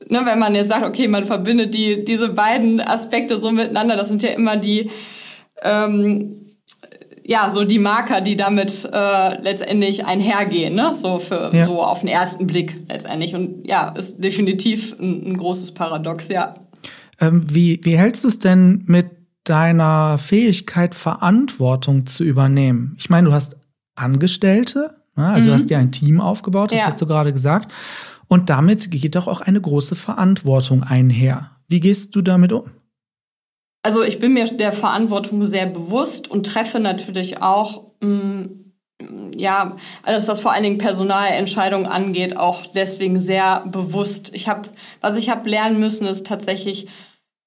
ne, 0.07 0.21
wenn 0.25 0.39
man 0.39 0.55
jetzt 0.55 0.69
sagt, 0.69 0.85
okay, 0.85 1.07
man 1.07 1.25
verbindet 1.25 1.73
die 1.73 2.03
diese 2.03 2.29
beiden 2.29 2.79
Aspekte 2.79 3.37
so 3.37 3.51
miteinander, 3.51 3.95
das 3.95 4.09
sind 4.09 4.21
ja 4.21 4.29
immer 4.29 4.55
die 4.55 4.89
ähm, 5.63 6.35
ja, 7.25 7.49
so 7.49 7.63
die 7.63 7.79
Marker, 7.79 8.21
die 8.21 8.35
damit 8.35 8.87
äh, 8.91 9.41
letztendlich 9.41 10.05
einhergehen, 10.05 10.75
ne? 10.75 10.93
So 10.93 11.19
für 11.19 11.51
ja. 11.53 11.65
so 11.65 11.81
auf 11.81 12.01
den 12.01 12.09
ersten 12.09 12.47
Blick 12.47 12.75
letztendlich. 12.89 13.33
Und 13.33 13.65
ja, 13.65 13.89
ist 13.89 14.21
definitiv 14.21 14.99
ein, 14.99 15.31
ein 15.31 15.37
großes 15.37 15.71
Paradox, 15.71 16.27
ja. 16.27 16.53
Ähm, 17.21 17.45
wie, 17.49 17.79
wie 17.83 17.97
hältst 17.97 18.25
du 18.25 18.27
es 18.27 18.39
denn 18.39 18.83
mit 18.87 19.05
deiner 19.43 20.17
Fähigkeit, 20.17 20.95
Verantwortung 20.95 22.05
zu 22.05 22.23
übernehmen. 22.23 22.95
Ich 22.97 23.09
meine, 23.09 23.27
du 23.27 23.33
hast 23.33 23.57
Angestellte, 23.95 24.95
ne? 25.15 25.27
also 25.27 25.47
mhm. 25.47 25.51
du 25.51 25.59
hast 25.59 25.69
dir 25.69 25.77
ein 25.77 25.91
Team 25.91 26.21
aufgebaut, 26.21 26.71
das 26.71 26.79
ja. 26.79 26.85
hast 26.85 27.01
du 27.01 27.05
gerade 27.05 27.33
gesagt. 27.33 27.71
Und 28.27 28.49
damit 28.49 28.89
geht 28.89 29.15
doch 29.15 29.27
auch 29.27 29.41
eine 29.41 29.61
große 29.61 29.95
Verantwortung 29.95 30.83
einher. 30.83 31.51
Wie 31.67 31.79
gehst 31.79 32.15
du 32.15 32.21
damit 32.21 32.51
um? 32.53 32.69
Also 33.83 34.01
ich 34.01 34.19
bin 34.19 34.33
mir 34.33 34.45
der 34.45 34.71
Verantwortung 34.71 35.45
sehr 35.45 35.65
bewusst 35.65 36.31
und 36.31 36.45
treffe 36.45 36.79
natürlich 36.79 37.41
auch 37.41 37.83
mh, 38.01 38.09
mm, 38.09 38.63
ja, 39.35 39.75
alles, 40.03 40.27
was 40.27 40.39
vor 40.39 40.53
allen 40.53 40.63
Dingen 40.63 40.77
Personalentscheidungen 40.77 41.87
angeht, 41.87 42.37
auch 42.37 42.65
deswegen 42.67 43.19
sehr 43.19 43.65
bewusst. 43.67 44.31
Ich 44.33 44.47
habe, 44.47 44.69
was 45.01 45.17
ich 45.17 45.29
habe 45.29 45.49
lernen 45.49 45.79
müssen, 45.79 46.07
ist 46.07 46.25
tatsächlich 46.25 46.87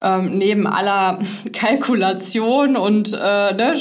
ähm, 0.01 0.37
neben 0.37 0.67
aller 0.67 1.19
Kalkulation 1.53 2.77
und 2.77 3.13
äh, 3.13 3.53
ne, 3.53 3.73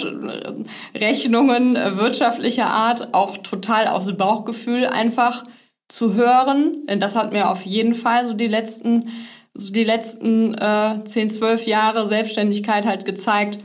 Rechnungen 0.94 1.76
äh, 1.76 1.96
wirtschaftlicher 1.96 2.66
Art 2.66 3.14
auch 3.14 3.37
total 3.38 3.88
aufs 3.88 4.16
Bauchgefühl 4.16 4.87
einfach 4.87 5.44
zu 5.88 6.14
hören. 6.14 6.87
Das 6.99 7.14
hat 7.16 7.32
mir 7.32 7.50
auf 7.50 7.64
jeden 7.64 7.94
Fall 7.94 8.26
so 8.26 8.35
die 8.35 8.49
letzten, 8.49 9.11
so 9.54 9.70
die 9.70 9.85
letzten 9.85 10.54
äh, 10.54 11.04
10, 11.04 11.28
12 11.28 11.66
Jahre 11.66 12.08
Selbstständigkeit 12.08 12.87
halt 12.87 13.04
gezeigt. 13.04 13.58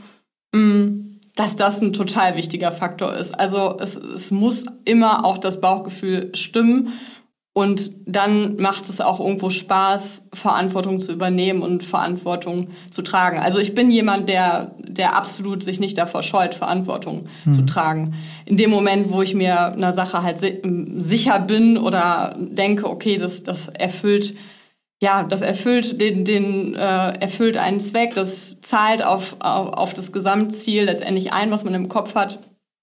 Mh, 0.52 0.60
mm, 0.60 1.08
dass 1.34 1.56
das 1.56 1.80
ein 1.80 1.92
total 1.92 2.36
wichtiger 2.36 2.72
Faktor 2.72 3.14
ist. 3.14 3.32
Also 3.32 3.78
es, 3.80 3.96
es 3.96 4.30
muss 4.30 4.66
immer 4.84 5.24
auch 5.24 5.38
das 5.38 5.60
Bauchgefühl 5.60 6.30
stimmen 6.34 6.92
und 7.54 7.90
dann 8.06 8.56
macht 8.56 8.88
es 8.88 9.02
auch 9.02 9.20
irgendwo 9.20 9.50
Spaß, 9.50 10.24
Verantwortung 10.32 10.98
zu 11.00 11.12
übernehmen 11.12 11.60
und 11.60 11.82
Verantwortung 11.82 12.68
zu 12.90 13.02
tragen. 13.02 13.38
Also 13.38 13.58
ich 13.58 13.74
bin 13.74 13.90
jemand, 13.90 14.30
der, 14.30 14.74
der 14.78 15.14
absolut 15.14 15.62
sich 15.62 15.78
nicht 15.78 15.98
davor 15.98 16.22
scheut, 16.22 16.54
Verantwortung 16.54 17.26
mhm. 17.44 17.52
zu 17.52 17.62
tragen. 17.66 18.14
In 18.46 18.56
dem 18.56 18.70
Moment, 18.70 19.10
wo 19.10 19.20
ich 19.20 19.34
mir 19.34 19.66
einer 19.72 19.92
Sache 19.92 20.22
halt 20.22 20.38
sicher 20.38 21.40
bin 21.40 21.76
oder 21.76 22.34
denke, 22.38 22.88
okay, 22.88 23.18
das, 23.18 23.42
das 23.42 23.68
erfüllt, 23.68 24.34
ja, 25.02 25.22
das 25.22 25.42
erfüllt 25.42 26.00
den, 26.00 26.24
den 26.24 26.74
äh, 26.74 26.78
erfüllt 27.18 27.58
einen 27.58 27.80
Zweck, 27.80 28.14
das 28.14 28.62
zahlt 28.62 29.04
auf, 29.04 29.36
auf, 29.40 29.74
auf 29.74 29.92
das 29.92 30.12
Gesamtziel 30.12 30.84
letztendlich 30.84 31.34
ein, 31.34 31.50
was 31.50 31.64
man 31.64 31.74
im 31.74 31.90
Kopf 31.90 32.14
hat 32.14 32.38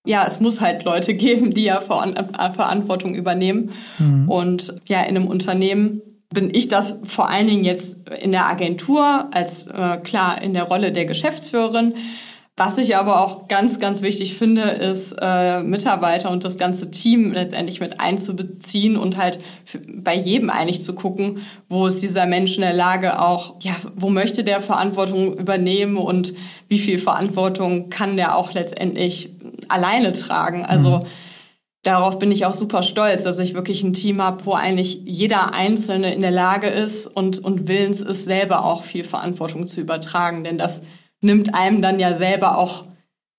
ja, 0.06 0.26
es 0.28 0.40
muss 0.40 0.62
halt 0.62 0.86
Leute 0.86 1.14
geben, 1.16 1.52
die 1.52 1.66
ja 1.66 1.78
äh, 1.80 2.52
Verantwortung 2.52 3.16
übernehmen. 3.16 3.72
Mhm. 3.98 4.30
Und 4.30 4.76
ja, 4.88 5.02
in 5.02 5.16
einem 5.16 5.28
Unternehmen 5.28 6.02
bin 6.32 6.54
ich 6.54 6.68
das 6.68 6.96
vor 7.04 7.30
allen 7.30 7.48
Dingen 7.48 7.64
jetzt 7.64 8.08
in 8.22 8.32
der 8.32 8.46
Agentur 8.46 9.30
als 9.32 9.66
äh, 9.66 9.98
klar 9.98 10.42
in 10.42 10.54
der 10.54 10.64
Rolle 10.64 10.92
der 10.92 11.06
Geschäftsführerin. 11.06 11.96
Was 12.60 12.78
ich 12.78 12.98
aber 12.98 13.24
auch 13.24 13.48
ganz, 13.48 13.80
ganz 13.80 14.02
wichtig 14.02 14.34
finde, 14.34 14.64
ist 14.64 15.16
äh, 15.22 15.64
Mitarbeiter 15.64 16.30
und 16.30 16.44
das 16.44 16.58
ganze 16.58 16.92
Team 16.92 17.32
letztendlich 17.32 17.80
mit 17.80 18.02
einzubeziehen 18.02 18.98
und 18.98 19.16
halt 19.16 19.40
bei 19.88 20.14
jedem 20.14 20.50
eigentlich 20.50 20.82
zu 20.82 20.94
gucken, 20.94 21.38
wo 21.70 21.88
ist 21.88 22.04
dieser 22.04 22.26
Mensch 22.26 22.56
in 22.56 22.62
der 22.62 22.74
Lage 22.74 23.22
auch, 23.22 23.56
ja, 23.62 23.72
wo 23.96 24.10
möchte 24.10 24.44
der 24.44 24.60
Verantwortung 24.60 25.38
übernehmen 25.38 25.96
und 25.96 26.34
wie 26.68 26.80
viel 26.80 27.00
Verantwortung 27.00 27.90
kann 27.90 28.18
der 28.18 28.36
auch 28.36 28.52
letztendlich 28.52 29.32
alleine 29.68 30.12
tragen. 30.12 30.66
Also 30.66 31.00
mhm. 31.00 31.06
darauf 31.84 32.20
bin 32.20 32.32
ich 32.32 32.46
auch 32.46 32.54
super 32.54 32.84
stolz, 32.84 33.24
dass 33.24 33.40
ich 33.40 33.54
wirklich 33.54 33.84
ein 33.84 33.94
Team 33.94 34.22
habe, 34.22 34.46
wo 34.46 34.54
eigentlich 34.54 35.02
jeder 35.06 35.54
Einzelne 35.54 36.14
in 36.14 36.22
der 36.22 36.32
Lage 36.32 36.68
ist 36.68 37.08
und, 37.08 37.40
und 37.40 37.68
willens 37.68 38.02
ist, 38.02 38.26
selber 38.26 38.66
auch 38.66 38.84
viel 38.84 39.04
Verantwortung 39.04 39.68
zu 39.68 39.82
übertragen. 39.82 40.44
Denn 40.44 40.58
das 40.58 40.82
nimmt 41.22 41.54
einem 41.56 41.82
dann 41.82 42.00
ja 42.00 42.16
selber 42.16 42.58
auch 42.58 42.86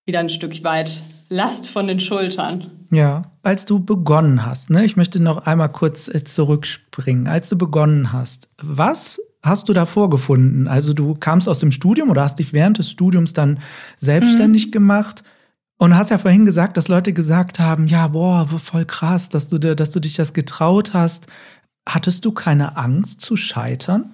wieder 0.07 0.21
ein 0.21 0.29
Stück 0.29 0.63
weit 0.65 1.03
Last 1.29 1.71
von 1.71 1.87
den 1.87 2.01
Schultern. 2.01 2.67
Ja, 2.91 3.23
als 3.43 3.65
du 3.65 3.79
begonnen 3.79 4.45
hast, 4.45 4.69
ne, 4.69 4.85
ich 4.85 4.97
möchte 4.97 5.21
noch 5.21 5.47
einmal 5.47 5.71
kurz 5.71 6.09
äh, 6.09 6.25
zurückspringen. 6.25 7.29
Als 7.29 7.49
du 7.49 7.57
begonnen 7.57 8.13
hast, 8.13 8.49
was 8.61 9.21
hast 9.43 9.69
du 9.69 9.73
da 9.73 9.87
vorgefunden? 9.87 10.69
Also 10.69 10.93
du 10.93 11.15
kamst 11.15 11.49
aus 11.49 11.61
dem 11.61 11.71
Studium 11.71 12.11
oder 12.11 12.23
hast 12.23 12.39
dich 12.39 12.53
während 12.53 12.79
des 12.79 12.91
Studiums 12.91 13.33
dann 13.33 13.61
selbstständig 13.97 14.67
mhm. 14.67 14.71
gemacht 14.73 15.23
und 15.81 15.97
hast 15.97 16.11
ja 16.11 16.19
vorhin 16.19 16.45
gesagt, 16.45 16.77
dass 16.77 16.89
Leute 16.89 17.15
gesagt 17.15 17.59
haben, 17.59 17.87
ja, 17.87 18.09
boah, 18.09 18.47
voll 18.63 18.85
krass, 18.85 19.31
dass 19.31 19.49
du, 19.49 19.59
dass 19.59 19.91
du 19.91 19.99
dich 19.99 20.15
das 20.15 20.35
getraut 20.35 20.93
hast. 20.93 21.27
Hattest 21.89 22.27
du 22.27 22.33
keine 22.33 22.77
Angst 22.77 23.23
zu 23.23 23.35
scheitern? 23.35 24.13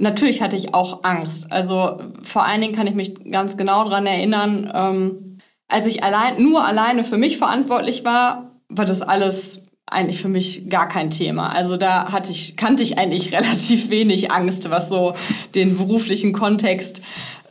Natürlich 0.00 0.40
hatte 0.40 0.56
ich 0.56 0.72
auch 0.72 1.04
Angst. 1.04 1.52
Also 1.52 2.00
vor 2.22 2.46
allen 2.46 2.62
Dingen 2.62 2.74
kann 2.74 2.86
ich 2.86 2.94
mich 2.94 3.30
ganz 3.30 3.58
genau 3.58 3.84
daran 3.84 4.06
erinnern, 4.06 4.70
ähm, 4.72 5.38
als 5.68 5.84
ich 5.84 6.02
allein, 6.02 6.42
nur 6.42 6.66
alleine 6.66 7.04
für 7.04 7.18
mich 7.18 7.36
verantwortlich 7.36 8.04
war, 8.06 8.50
war 8.70 8.86
das 8.86 9.02
alles 9.02 9.60
eigentlich 9.84 10.20
für 10.20 10.28
mich 10.28 10.68
gar 10.70 10.88
kein 10.88 11.10
Thema. 11.10 11.50
Also 11.50 11.76
da 11.76 12.10
hatte 12.10 12.32
ich, 12.32 12.56
kannte 12.56 12.82
ich 12.82 12.96
eigentlich 12.96 13.32
relativ 13.36 13.90
wenig 13.90 14.30
Angst, 14.30 14.70
was 14.70 14.88
so 14.88 15.12
den 15.54 15.76
beruflichen 15.76 16.32
Kontext 16.32 17.02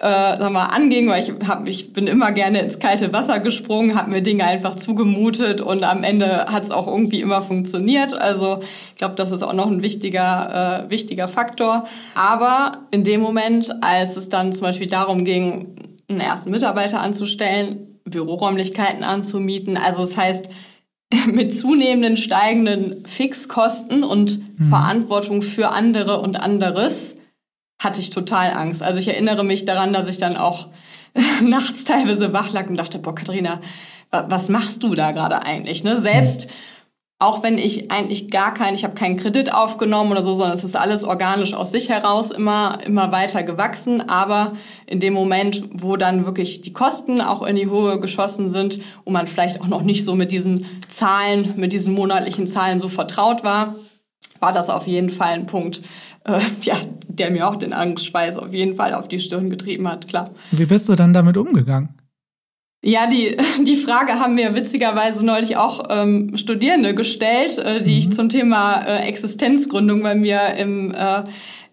äh, 0.06 0.38
sag 0.38 0.52
mal, 0.52 0.66
anging, 0.66 1.10
weil 1.10 1.24
ich, 1.24 1.32
hab, 1.48 1.68
ich 1.68 1.92
bin 1.92 2.06
immer 2.06 2.32
gerne 2.32 2.60
ins 2.60 2.78
kalte 2.78 3.12
Wasser 3.12 3.40
gesprungen, 3.40 3.96
habe 3.96 4.12
mir 4.12 4.22
Dinge 4.22 4.46
einfach 4.46 4.76
zugemutet 4.76 5.62
und 5.62 5.84
am 5.84 6.04
Ende 6.04 6.46
hat 6.46 6.64
es 6.64 6.70
auch 6.70 6.86
irgendwie 6.86 7.22
immer 7.22 7.42
funktioniert. 7.42 8.14
Also 8.14 8.60
ich 8.62 8.98
glaube, 8.98 9.16
das 9.16 9.32
ist 9.32 9.42
auch 9.42 9.54
noch 9.54 9.66
ein 9.66 9.82
wichtiger, 9.82 10.84
äh, 10.86 10.90
wichtiger 10.92 11.28
Faktor. 11.28 11.88
Aber 12.14 12.84
in 12.92 13.04
dem 13.04 13.20
Moment, 13.20 13.74
als 13.82 14.16
es 14.16 14.30
dann 14.30 14.54
zum 14.54 14.68
Beispiel 14.68 14.88
darum 14.88 15.24
ging, 15.24 15.76
einen 16.08 16.20
ersten 16.20 16.52
Mitarbeiter 16.52 17.02
anzustellen, 17.02 18.00
Büroräumlichkeiten 18.04 19.04
anzumieten, 19.04 19.76
also 19.76 20.02
das 20.02 20.16
heißt, 20.16 20.50
mit 21.32 21.52
zunehmenden 21.58 22.18
steigenden 22.18 23.04
Fixkosten 23.08 24.04
und 24.04 24.38
mhm. 24.60 24.70
Verantwortung 24.70 25.42
für 25.42 25.72
andere 25.72 26.20
und 26.20 26.40
anderes 26.40 27.16
hatte 27.80 28.00
ich 28.00 28.10
total 28.10 28.52
Angst. 28.54 28.84
Also 28.84 29.00
ich 29.00 29.08
erinnere 29.08 29.44
mich 29.44 29.66
daran, 29.66 29.94
dass 29.94 30.08
ich 30.08 30.18
dann 30.18 30.38
auch 30.38 30.70
nachts 31.42 31.84
teilweise 31.84 32.34
wach 32.34 32.52
lag 32.52 32.68
und 32.68 32.78
dachte, 32.78 33.00
boah, 33.00 33.16
Katharina, 33.16 33.60
was 34.12 34.50
machst 34.50 34.84
du 34.84 34.94
da 34.94 35.12
gerade 35.12 35.42
eigentlich? 35.42 35.84
Ne? 35.84 36.00
Selbst 36.00 36.48
auch 37.18 37.44
wenn 37.44 37.58
ich 37.58 37.92
eigentlich 37.92 38.30
gar 38.30 38.54
keinen, 38.54 38.76
ich 38.76 38.84
habe 38.84 38.94
keinen 38.94 39.16
Kredit 39.16 39.54
aufgenommen 39.54 40.12
oder 40.12 40.22
so, 40.22 40.34
sondern 40.34 40.52
es 40.52 40.66
ist 40.66 40.76
alles 40.76 41.06
organisch 41.06 41.54
aus 41.54 41.72
sich 41.72 41.88
heraus 41.88 42.30
immer, 42.30 42.78
immer 42.86 43.12
weiter 43.14 43.42
gewachsen. 43.44 44.10
Aber 44.10 44.54
in 44.86 45.00
dem 45.00 45.14
Moment, 45.14 45.64
wo 45.72 45.96
dann 45.96 46.26
wirklich 46.26 46.60
die 46.60 46.74
Kosten 46.74 47.22
auch 47.22 47.42
in 47.44 47.56
die 47.56 47.70
Höhe 47.70 48.02
geschossen 48.02 48.50
sind 48.50 48.80
und 49.06 49.14
man 49.14 49.28
vielleicht 49.28 49.62
auch 49.62 49.68
noch 49.68 49.82
nicht 49.82 50.04
so 50.04 50.14
mit 50.14 50.32
diesen 50.34 50.66
Zahlen, 50.90 51.54
mit 51.56 51.72
diesen 51.72 51.94
monatlichen 51.94 52.48
Zahlen 52.48 52.80
so 52.80 52.90
vertraut 52.90 53.46
war, 53.46 53.76
war 54.46 54.54
das 54.54 54.70
auf 54.70 54.86
jeden 54.86 55.10
Fall 55.10 55.34
ein 55.34 55.48
Punkt, 55.48 55.82
äh, 56.26 56.40
ja, 56.62 56.76
der 57.08 57.32
mir 57.32 57.48
auch 57.48 57.56
den 57.56 57.74
Angstschweiß 57.74 58.38
auf 58.38 58.54
jeden 58.54 58.76
Fall 58.76 58.94
auf 58.94 59.08
die 59.08 59.20
Stirn 59.20 59.50
getrieben 59.50 59.90
hat, 59.90 60.08
klar. 60.08 60.30
Wie 60.52 60.66
bist 60.66 60.88
du 60.88 60.96
dann 60.96 61.14
damit 61.14 61.36
umgegangen? 61.36 61.90
Ja, 62.84 63.08
die, 63.08 63.36
die 63.66 63.76
Frage 63.76 64.20
haben 64.20 64.36
mir 64.36 64.54
witzigerweise 64.54 65.26
neulich 65.26 65.58
auch 65.58 65.86
ähm, 65.90 66.38
Studierende 66.38 66.94
gestellt, 66.94 67.58
äh, 67.58 67.82
die 67.82 67.94
mhm. 67.94 67.98
ich 67.98 68.14
zum 68.14 68.30
Thema 68.30 68.84
äh, 68.86 69.08
Existenzgründung 69.08 70.04
bei 70.04 70.14
mir 70.14 70.54
im, 70.60 70.94
äh, 70.94 71.24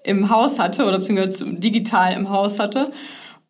im 0.05 0.31
Haus 0.31 0.59
hatte 0.59 0.87
oder 0.87 0.99
beziehungsweise 0.99 1.45
digital 1.53 2.15
im 2.15 2.31
Haus 2.31 2.59
hatte. 2.59 2.91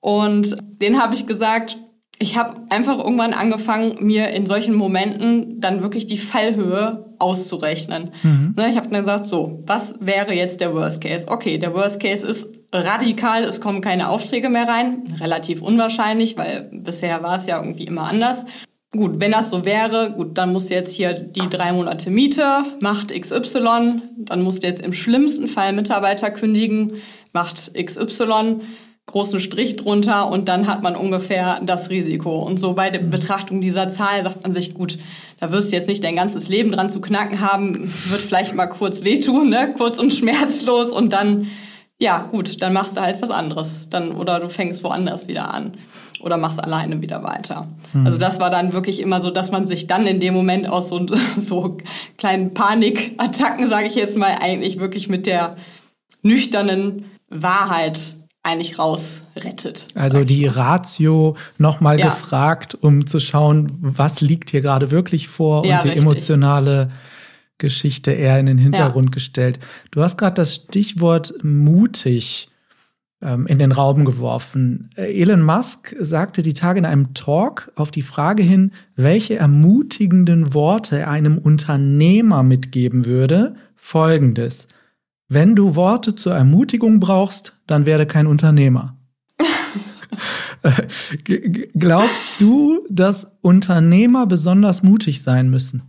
Und 0.00 0.56
denen 0.80 1.00
habe 1.00 1.14
ich 1.14 1.28
gesagt, 1.28 1.78
ich 2.22 2.38
habe 2.38 2.54
einfach 2.70 2.98
irgendwann 2.98 3.34
angefangen, 3.34 3.96
mir 4.00 4.28
in 4.28 4.46
solchen 4.46 4.74
Momenten 4.74 5.60
dann 5.60 5.82
wirklich 5.82 6.06
die 6.06 6.16
Fallhöhe 6.16 7.14
auszurechnen. 7.18 8.12
Mhm. 8.22 8.54
Ne, 8.56 8.70
ich 8.70 8.76
habe 8.76 8.88
dann 8.88 9.00
gesagt, 9.00 9.24
so, 9.24 9.60
was 9.66 9.96
wäre 9.98 10.32
jetzt 10.32 10.60
der 10.60 10.72
Worst 10.72 11.02
Case? 11.02 11.26
Okay, 11.28 11.58
der 11.58 11.74
Worst 11.74 12.00
Case 12.00 12.24
ist 12.24 12.48
radikal, 12.72 13.42
es 13.42 13.60
kommen 13.60 13.80
keine 13.80 14.08
Aufträge 14.08 14.48
mehr 14.50 14.68
rein. 14.68 15.02
Relativ 15.20 15.62
unwahrscheinlich, 15.62 16.36
weil 16.36 16.70
bisher 16.72 17.22
war 17.24 17.36
es 17.36 17.46
ja 17.46 17.58
irgendwie 17.58 17.84
immer 17.84 18.04
anders. 18.04 18.46
Gut, 18.94 19.18
wenn 19.20 19.32
das 19.32 19.50
so 19.50 19.64
wäre, 19.64 20.12
gut, 20.12 20.38
dann 20.38 20.52
musst 20.52 20.70
du 20.70 20.74
jetzt 20.74 20.94
hier 20.94 21.14
die 21.14 21.48
drei 21.48 21.72
Monate 21.72 22.10
Miete, 22.10 22.62
macht 22.80 23.08
XY, 23.08 24.02
dann 24.18 24.42
musst 24.42 24.62
du 24.62 24.66
jetzt 24.68 24.82
im 24.82 24.92
schlimmsten 24.92 25.48
Fall 25.48 25.72
Mitarbeiter 25.72 26.30
kündigen, 26.30 26.92
macht 27.32 27.72
XY 27.74 28.60
großen 29.06 29.40
Strich 29.40 29.76
drunter 29.76 30.28
und 30.30 30.48
dann 30.48 30.66
hat 30.66 30.82
man 30.82 30.96
ungefähr 30.96 31.60
das 31.62 31.90
Risiko. 31.90 32.42
Und 32.42 32.58
so 32.58 32.72
bei 32.74 32.88
der 32.88 33.00
Betrachtung 33.00 33.60
dieser 33.60 33.88
Zahl 33.88 34.22
sagt 34.22 34.42
man 34.42 34.52
sich, 34.52 34.74
gut, 34.74 34.98
da 35.40 35.50
wirst 35.50 35.70
du 35.70 35.76
jetzt 35.76 35.88
nicht 35.88 36.04
dein 36.04 36.16
ganzes 36.16 36.48
Leben 36.48 36.70
dran 36.70 36.88
zu 36.88 37.00
knacken 37.00 37.40
haben, 37.40 37.92
wird 38.08 38.22
vielleicht 38.22 38.54
mal 38.54 38.66
kurz 38.66 39.02
wehtun, 39.02 39.50
ne? 39.50 39.74
kurz 39.76 39.98
und 39.98 40.14
schmerzlos 40.14 40.88
und 40.88 41.12
dann, 41.12 41.48
ja 42.00 42.20
gut, 42.20 42.62
dann 42.62 42.72
machst 42.72 42.96
du 42.96 43.00
halt 43.00 43.20
was 43.20 43.30
anderes. 43.30 43.88
Dann, 43.90 44.12
oder 44.12 44.38
du 44.38 44.48
fängst 44.48 44.84
woanders 44.84 45.28
wieder 45.28 45.52
an 45.52 45.72
oder 46.22 46.36
machst 46.36 46.62
alleine 46.62 47.02
wieder 47.02 47.22
weiter. 47.22 47.68
Mhm. 47.92 48.06
Also 48.06 48.18
das 48.18 48.40
war 48.40 48.50
dann 48.50 48.72
wirklich 48.72 49.00
immer 49.00 49.20
so, 49.20 49.30
dass 49.30 49.50
man 49.50 49.66
sich 49.66 49.88
dann 49.88 50.06
in 50.06 50.20
dem 50.20 50.32
Moment 50.32 50.68
aus 50.68 50.88
so, 50.88 51.04
so 51.32 51.76
kleinen 52.16 52.54
Panikattacken, 52.54 53.68
sage 53.68 53.88
ich 53.88 53.96
jetzt 53.96 54.16
mal, 54.16 54.36
eigentlich 54.40 54.78
wirklich 54.78 55.08
mit 55.08 55.26
der 55.26 55.56
nüchternen 56.22 57.10
Wahrheit 57.28 58.16
eigentlich 58.42 58.78
rausrettet. 58.78 59.86
Also 59.94 60.24
die 60.24 60.46
Ratio 60.46 61.36
nochmal 61.58 61.98
ja. 61.98 62.06
gefragt, 62.06 62.74
um 62.74 63.06
zu 63.06 63.20
schauen, 63.20 63.78
was 63.80 64.20
liegt 64.20 64.50
hier 64.50 64.62
gerade 64.62 64.90
wirklich 64.90 65.28
vor 65.28 65.64
ja, 65.64 65.76
und 65.76 65.84
die 65.84 65.88
richtig. 65.88 66.04
emotionale 66.04 66.90
Geschichte 67.58 68.10
eher 68.10 68.40
in 68.40 68.46
den 68.46 68.58
Hintergrund 68.58 69.10
ja. 69.10 69.12
gestellt. 69.12 69.60
Du 69.92 70.02
hast 70.02 70.18
gerade 70.18 70.34
das 70.34 70.56
Stichwort 70.56 71.32
mutig 71.44 72.48
ähm, 73.22 73.46
in 73.46 73.60
den 73.60 73.70
Raum 73.70 74.04
geworfen. 74.04 74.90
Elon 74.96 75.42
Musk 75.42 75.94
sagte 76.00 76.42
die 76.42 76.54
Tage 76.54 76.80
in 76.80 76.84
einem 76.84 77.14
Talk 77.14 77.70
auf 77.76 77.92
die 77.92 78.02
Frage 78.02 78.42
hin, 78.42 78.72
welche 78.96 79.36
ermutigenden 79.36 80.52
Worte 80.54 80.98
er 80.98 81.10
einem 81.10 81.38
Unternehmer 81.38 82.42
mitgeben 82.42 83.04
würde, 83.04 83.54
folgendes. 83.76 84.66
Wenn 85.34 85.56
du 85.56 85.76
Worte 85.76 86.14
zur 86.14 86.34
Ermutigung 86.34 87.00
brauchst, 87.00 87.58
dann 87.66 87.86
werde 87.86 88.04
kein 88.04 88.26
Unternehmer. 88.26 88.98
Glaubst 91.78 92.38
du, 92.38 92.86
dass 92.90 93.28
Unternehmer 93.40 94.26
besonders 94.26 94.82
mutig 94.82 95.22
sein 95.22 95.48
müssen? 95.48 95.84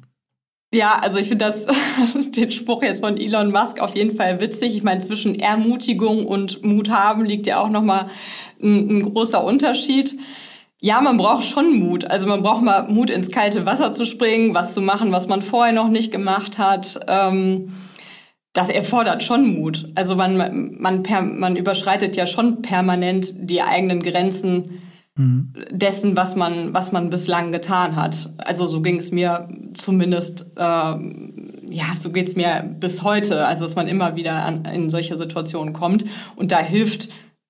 Ja, 0.73 0.97
also 0.97 1.19
ich 1.19 1.27
finde 1.27 1.43
das 1.43 1.65
den 2.37 2.53
Spruch 2.53 2.83
jetzt 2.83 3.03
von 3.03 3.17
Elon 3.17 3.51
Musk 3.51 3.81
auf 3.81 3.97
jeden 3.97 4.15
Fall 4.15 4.39
witzig. 4.39 4.77
Ich 4.77 4.83
meine, 4.83 5.01
zwischen 5.01 5.35
Ermutigung 5.35 6.25
und 6.25 6.63
Mut 6.63 6.89
haben 6.89 7.25
liegt 7.25 7.45
ja 7.45 7.59
auch 7.59 7.69
nochmal 7.69 8.05
ein, 8.61 8.89
ein 8.89 9.13
großer 9.13 9.43
Unterschied. 9.43 10.17
ja, 10.81 11.01
man 11.01 11.17
braucht 11.17 11.43
schon 11.43 11.77
Mut. 11.77 12.09
Also 12.09 12.27
man 12.27 12.43
braucht 12.43 12.63
mal 12.63 12.87
Mut, 12.87 13.09
ins 13.09 13.29
kalte 13.29 13.65
Wasser 13.65 13.91
zu 13.91 14.05
springen, 14.05 14.55
was 14.55 14.73
zu 14.73 14.79
machen, 14.79 15.11
was 15.11 15.27
man 15.27 15.41
vorher 15.41 15.73
noch 15.73 15.89
nicht 15.89 16.13
gemacht 16.13 16.59
hat. 16.59 16.97
Ähm, 17.09 17.73
das 18.53 18.69
erfordert 18.69 19.23
schon 19.23 19.55
Mut. 19.55 19.89
Also 19.95 20.15
man, 20.15 20.77
man, 20.79 21.03
per, 21.03 21.23
man 21.23 21.55
überschreitet 21.55 22.15
ja 22.15 22.27
schon 22.27 22.61
permanent 22.61 23.33
die 23.35 23.63
eigenen 23.63 24.03
Grenzen 24.03 24.79
mhm. 25.15 25.53
dessen, 25.71 26.15
was 26.15 26.35
man, 26.35 26.73
was 26.73 26.91
man 26.91 27.09
bislang 27.09 27.51
getan 27.51 27.95
hat. 27.95 28.29
Also 28.37 28.67
so 28.67 28.81
ging 28.81 28.97
es 28.97 29.11
mir 29.11 29.49
zumindest, 29.73 30.45
äh, 30.55 30.61
ja, 30.61 31.85
so 31.99 32.11
geht's 32.11 32.35
mir 32.35 32.63
bis 32.79 33.01
heute. 33.01 33.47
Also 33.47 33.63
dass 33.63 33.75
man 33.75 33.87
immer 33.87 34.15
wieder 34.15 34.45
an, 34.45 34.65
in 34.65 34.91
solche 34.91 35.17
Situationen 35.17 35.73
kommt. 35.73 36.05
Und 36.35 36.51
da 36.51 36.59
hilft 36.59 37.09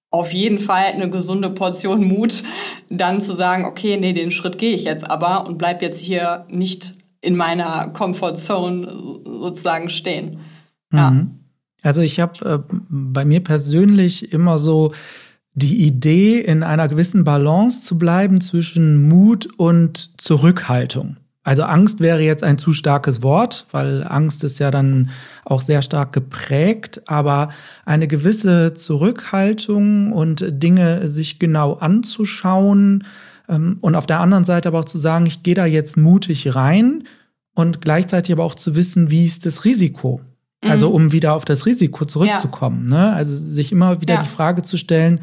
auf 0.10 0.32
jeden 0.32 0.60
Fall 0.60 0.86
eine 0.86 1.10
gesunde 1.10 1.50
Portion 1.50 2.06
Mut, 2.06 2.44
dann 2.90 3.20
zu 3.20 3.34
sagen, 3.34 3.66
okay, 3.66 3.98
nee, 3.98 4.14
den 4.14 4.32
Schritt 4.32 4.58
gehe 4.58 4.76
ich 4.76 4.86
jetzt 4.86 5.10
aber 5.10 5.48
und 5.48 5.58
bleib 5.58 5.82
jetzt 5.82 6.00
hier 6.00 6.46
nicht 6.50 6.94
in 7.20 7.36
meiner 7.36 7.88
Comfortzone 7.88 8.88
sozusagen 9.26 9.90
stehen. 9.90 10.40
Ja. 10.94 11.12
Mhm. 11.12 11.32
Also 11.82 12.02
ich 12.02 12.20
habe 12.20 12.46
äh, 12.70 12.76
bei 12.90 13.26
mir 13.26 13.42
persönlich 13.42 14.32
immer 14.32 14.58
so 14.58 14.94
die 15.54 15.86
Idee, 15.86 16.40
in 16.40 16.64
einer 16.64 16.88
gewissen 16.88 17.24
Balance 17.24 17.84
zu 17.84 17.98
bleiben 17.98 18.42
zwischen 18.42 19.08
Mut 19.08 19.48
und 19.58 20.20
Zurückhaltung. 20.20 21.18
Also 21.44 21.64
Angst 21.64 22.00
wäre 22.00 22.22
jetzt 22.22 22.44
ein 22.44 22.58
zu 22.58 22.72
starkes 22.72 23.22
Wort, 23.22 23.68
weil 23.72 24.04
Angst 24.08 24.46
ist 24.46 24.60
ja 24.60 24.72
dann 24.72 25.10
auch 25.44 25.62
sehr 25.62 25.82
stark 25.82 26.14
geprägt, 26.14 27.02
aber 27.06 27.50
eine 27.86 28.08
gewisse 28.08 28.74
Zurückhaltung 28.74 30.14
und 30.14 30.46
Dinge 30.50 31.08
sich 31.10 31.40
genau 31.40 31.74
anzuschauen 31.74 33.04
ähm, 33.50 33.78
und 33.82 33.96
auf 33.96 34.06
der 34.06 34.22
anderen 34.22 34.46
Seite 34.46 34.70
aber 34.70 34.80
auch 34.80 34.86
zu 34.86 34.98
sagen, 34.98 35.26
ich 35.26 35.44
gehe 35.44 35.56
da 35.56 35.66
jetzt 35.66 35.98
mutig 35.98 36.56
rein 36.56 37.04
und 37.54 37.82
gleichzeitig 37.82 38.32
aber 38.34 38.46
auch 38.46 38.56
zu 38.56 38.78
wissen, 38.78 39.12
wie 39.12 39.26
ist 39.26 39.46
das 39.46 39.66
Risiko? 39.66 40.22
Also 40.64 40.90
mhm. 40.90 40.96
um 40.96 41.12
wieder 41.12 41.34
auf 41.34 41.46
das 41.46 41.66
Risiko 41.66 42.06
zurückzukommen. 42.06 42.88
Ja. 42.90 43.12
Ne? 43.12 43.14
Also 43.14 43.36
sich 43.36 43.72
immer 43.72 44.02
wieder 44.02 44.16
ja. 44.16 44.22
die 44.22 44.28
Frage 44.28 44.62
zu 44.62 44.78
stellen, 44.78 45.22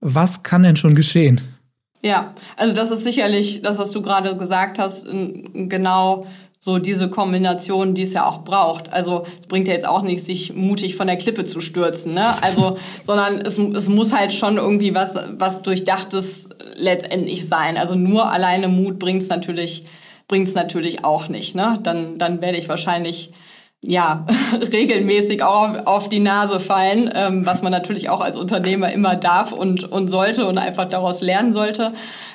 was 0.00 0.42
kann 0.42 0.62
denn 0.62 0.76
schon 0.76 0.94
geschehen? 0.94 1.40
Ja, 2.04 2.34
also 2.56 2.74
das 2.74 2.90
ist 2.90 3.04
sicherlich 3.04 3.62
das, 3.62 3.78
was 3.78 3.92
du 3.92 4.02
gerade 4.02 4.36
gesagt 4.36 4.78
hast, 4.80 5.06
genau 5.06 6.26
so 6.64 6.78
diese 6.78 7.10
Kombination, 7.10 7.92
die 7.94 8.02
es 8.02 8.12
ja 8.12 8.24
auch 8.24 8.44
braucht. 8.44 8.92
Also 8.92 9.24
es 9.40 9.48
bringt 9.48 9.66
ja 9.66 9.74
jetzt 9.74 9.86
auch 9.86 10.02
nicht, 10.02 10.24
sich 10.24 10.54
mutig 10.54 10.94
von 10.94 11.08
der 11.08 11.16
Klippe 11.16 11.44
zu 11.44 11.60
stürzen, 11.60 12.14
ne? 12.14 12.40
Also, 12.40 12.76
sondern 13.02 13.40
es, 13.40 13.58
es 13.58 13.88
muss 13.88 14.12
halt 14.12 14.32
schon 14.32 14.58
irgendwie 14.58 14.94
was, 14.94 15.18
was 15.38 15.62
Durchdachtes 15.62 16.48
letztendlich 16.76 17.48
sein. 17.48 17.76
Also 17.76 17.96
nur 17.96 18.30
alleine 18.30 18.68
Mut 18.68 19.00
bringt 19.00 19.22
es 19.22 19.28
natürlich, 19.28 19.84
bringt's 20.28 20.54
natürlich 20.54 21.04
auch 21.04 21.28
nicht, 21.28 21.56
ne? 21.56 21.80
Dann, 21.82 22.18
dann 22.18 22.40
werde 22.40 22.58
ich 22.58 22.68
wahrscheinlich 22.68 23.32
ja, 23.84 24.26
regelmäßig 24.72 25.42
auch 25.42 25.68
auf, 25.68 25.86
auf 25.86 26.08
die 26.08 26.20
Nase 26.20 26.60
fallen, 26.60 27.10
ähm, 27.14 27.44
was 27.44 27.62
man 27.62 27.72
natürlich 27.72 28.08
auch 28.08 28.20
als 28.20 28.36
Unternehmer 28.36 28.92
immer 28.92 29.16
darf 29.16 29.52
und, 29.52 29.84
und 29.84 30.08
sollte 30.08 30.46
und 30.46 30.58
einfach 30.58 30.84
daraus 30.84 31.20
lernen 31.20 31.52
sollte. 31.52 31.92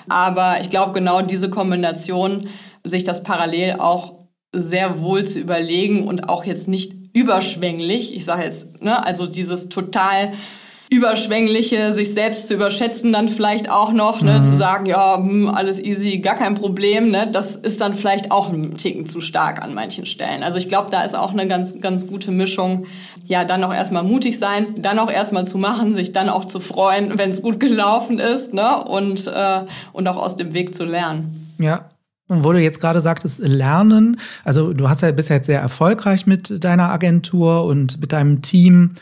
Aber 0.10 0.60
ich 0.60 0.70
glaube, 0.70 0.92
genau 0.92 1.22
diese 1.22 1.50
Kombination, 1.50 2.50
sich 2.84 3.04
das 3.04 3.24
parallel 3.24 3.78
auch 3.80 4.16
sehr 4.54 5.02
wohl 5.02 5.26
zu 5.26 5.40
überlegen 5.40 6.08
und 6.08 6.30
auch 6.30 6.46
jetzt 6.46 6.68
nicht 6.68 6.94
überschwänglich, 7.14 8.16
ich 8.16 8.26
sage 8.26 8.44
jetzt, 8.44 8.82
ne, 8.82 9.06
also 9.06 9.26
dieses 9.26 9.70
total 9.70 10.34
überschwängliche, 10.90 11.92
sich 11.92 12.14
selbst 12.14 12.48
zu 12.48 12.54
überschätzen 12.54 13.12
dann 13.12 13.28
vielleicht 13.28 13.70
auch 13.70 13.92
noch, 13.92 14.22
ne, 14.22 14.38
mhm. 14.38 14.44
zu 14.44 14.56
sagen, 14.56 14.86
ja, 14.86 15.18
hm, 15.18 15.50
alles 15.50 15.82
easy, 15.82 16.20
gar 16.20 16.36
kein 16.36 16.56
Problem, 16.56 17.10
ne, 17.10 17.30
das 17.30 17.56
ist 17.56 17.82
dann 17.82 17.94
vielleicht 17.94 18.32
auch 18.32 18.50
ein 18.50 18.78
Ticken 18.78 19.06
zu 19.06 19.20
stark 19.20 19.62
an 19.62 19.74
manchen 19.74 20.06
Stellen. 20.06 20.44
Also 20.44 20.58
ich 20.58 20.70
glaube, 20.70 20.90
da 20.90 21.02
ist 21.02 21.16
auch 21.16 21.34
eine 21.34 21.48
ganz, 21.48 21.82
ganz 21.82 22.08
gute 22.08 22.32
Mischung. 22.32 22.86
Ja, 23.26 23.44
dann 23.44 23.64
auch 23.64 23.74
erstmal 23.74 24.04
mutig 24.04 24.40
sein, 24.40 24.76
dann 24.78 25.00
auch 25.00 25.12
erstmal 25.12 25.46
zu 25.46 25.58
machen, 25.58 25.94
sich 25.94 26.14
dann 26.14 26.30
auch 26.30 26.46
zu 26.46 26.60
freuen, 26.60 27.18
wenn 27.18 27.32
es 27.32 27.42
gut 27.42 27.60
gelaufen 27.60 28.20
ist, 28.20 28.54
ne, 28.54 28.82
und, 28.84 29.28
äh, 29.28 29.62
und 29.92 30.08
auch 30.08 30.18
aus 30.18 30.38
dem 30.38 30.54
Weg 30.54 30.74
zu 30.74 30.86
lernen. 30.86 31.54
Ja, 31.60 31.90
und 32.30 32.44
wo 32.44 32.52
du 32.52 32.60
jetzt 32.60 32.82
gerade 32.82 33.02
sagtest, 33.02 33.40
lernen, 33.40 34.20
also 34.44 34.74
du 34.74 34.90
hast 34.90 35.02
ja 35.02 35.12
bisher 35.12 35.42
sehr 35.44 35.62
erfolgreich 35.62 36.28
mit 36.28 36.64
deiner 36.64 36.90
Agentur 36.90 37.64
und 37.64 38.02
mit 38.02 38.12
deinem 38.12 38.42
Team. 38.42 38.96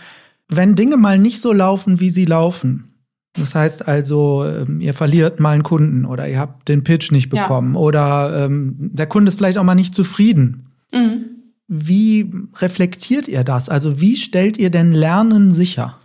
Wenn 0.47 0.75
Dinge 0.75 0.97
mal 0.97 1.17
nicht 1.17 1.41
so 1.41 1.51
laufen, 1.53 1.99
wie 1.99 2.09
sie 2.09 2.25
laufen, 2.25 2.95
das 3.37 3.53
heißt 3.53 3.87
also, 3.87 4.45
ähm, 4.45 4.79
ihr 4.79 4.93
verliert 4.93 5.39
mal 5.39 5.51
einen 5.51 5.63
Kunden 5.63 6.05
oder 6.05 6.27
ihr 6.27 6.39
habt 6.39 6.69
den 6.69 6.83
Pitch 6.83 7.11
nicht 7.11 7.29
bekommen 7.29 7.73
ja. 7.73 7.79
oder 7.79 8.45
ähm, 8.45 8.75
der 8.77 9.07
Kunde 9.07 9.29
ist 9.29 9.37
vielleicht 9.37 9.57
auch 9.57 9.63
mal 9.63 9.75
nicht 9.75 9.93
zufrieden. 9.93 10.67
Mhm. 10.93 11.25
Wie 11.67 12.31
reflektiert 12.57 13.27
ihr 13.27 13.43
das? 13.43 13.69
Also 13.69 13.99
wie 13.99 14.15
stellt 14.15 14.57
ihr 14.57 14.69
denn 14.69 14.93
Lernen 14.93 15.51
sicher? 15.51 15.99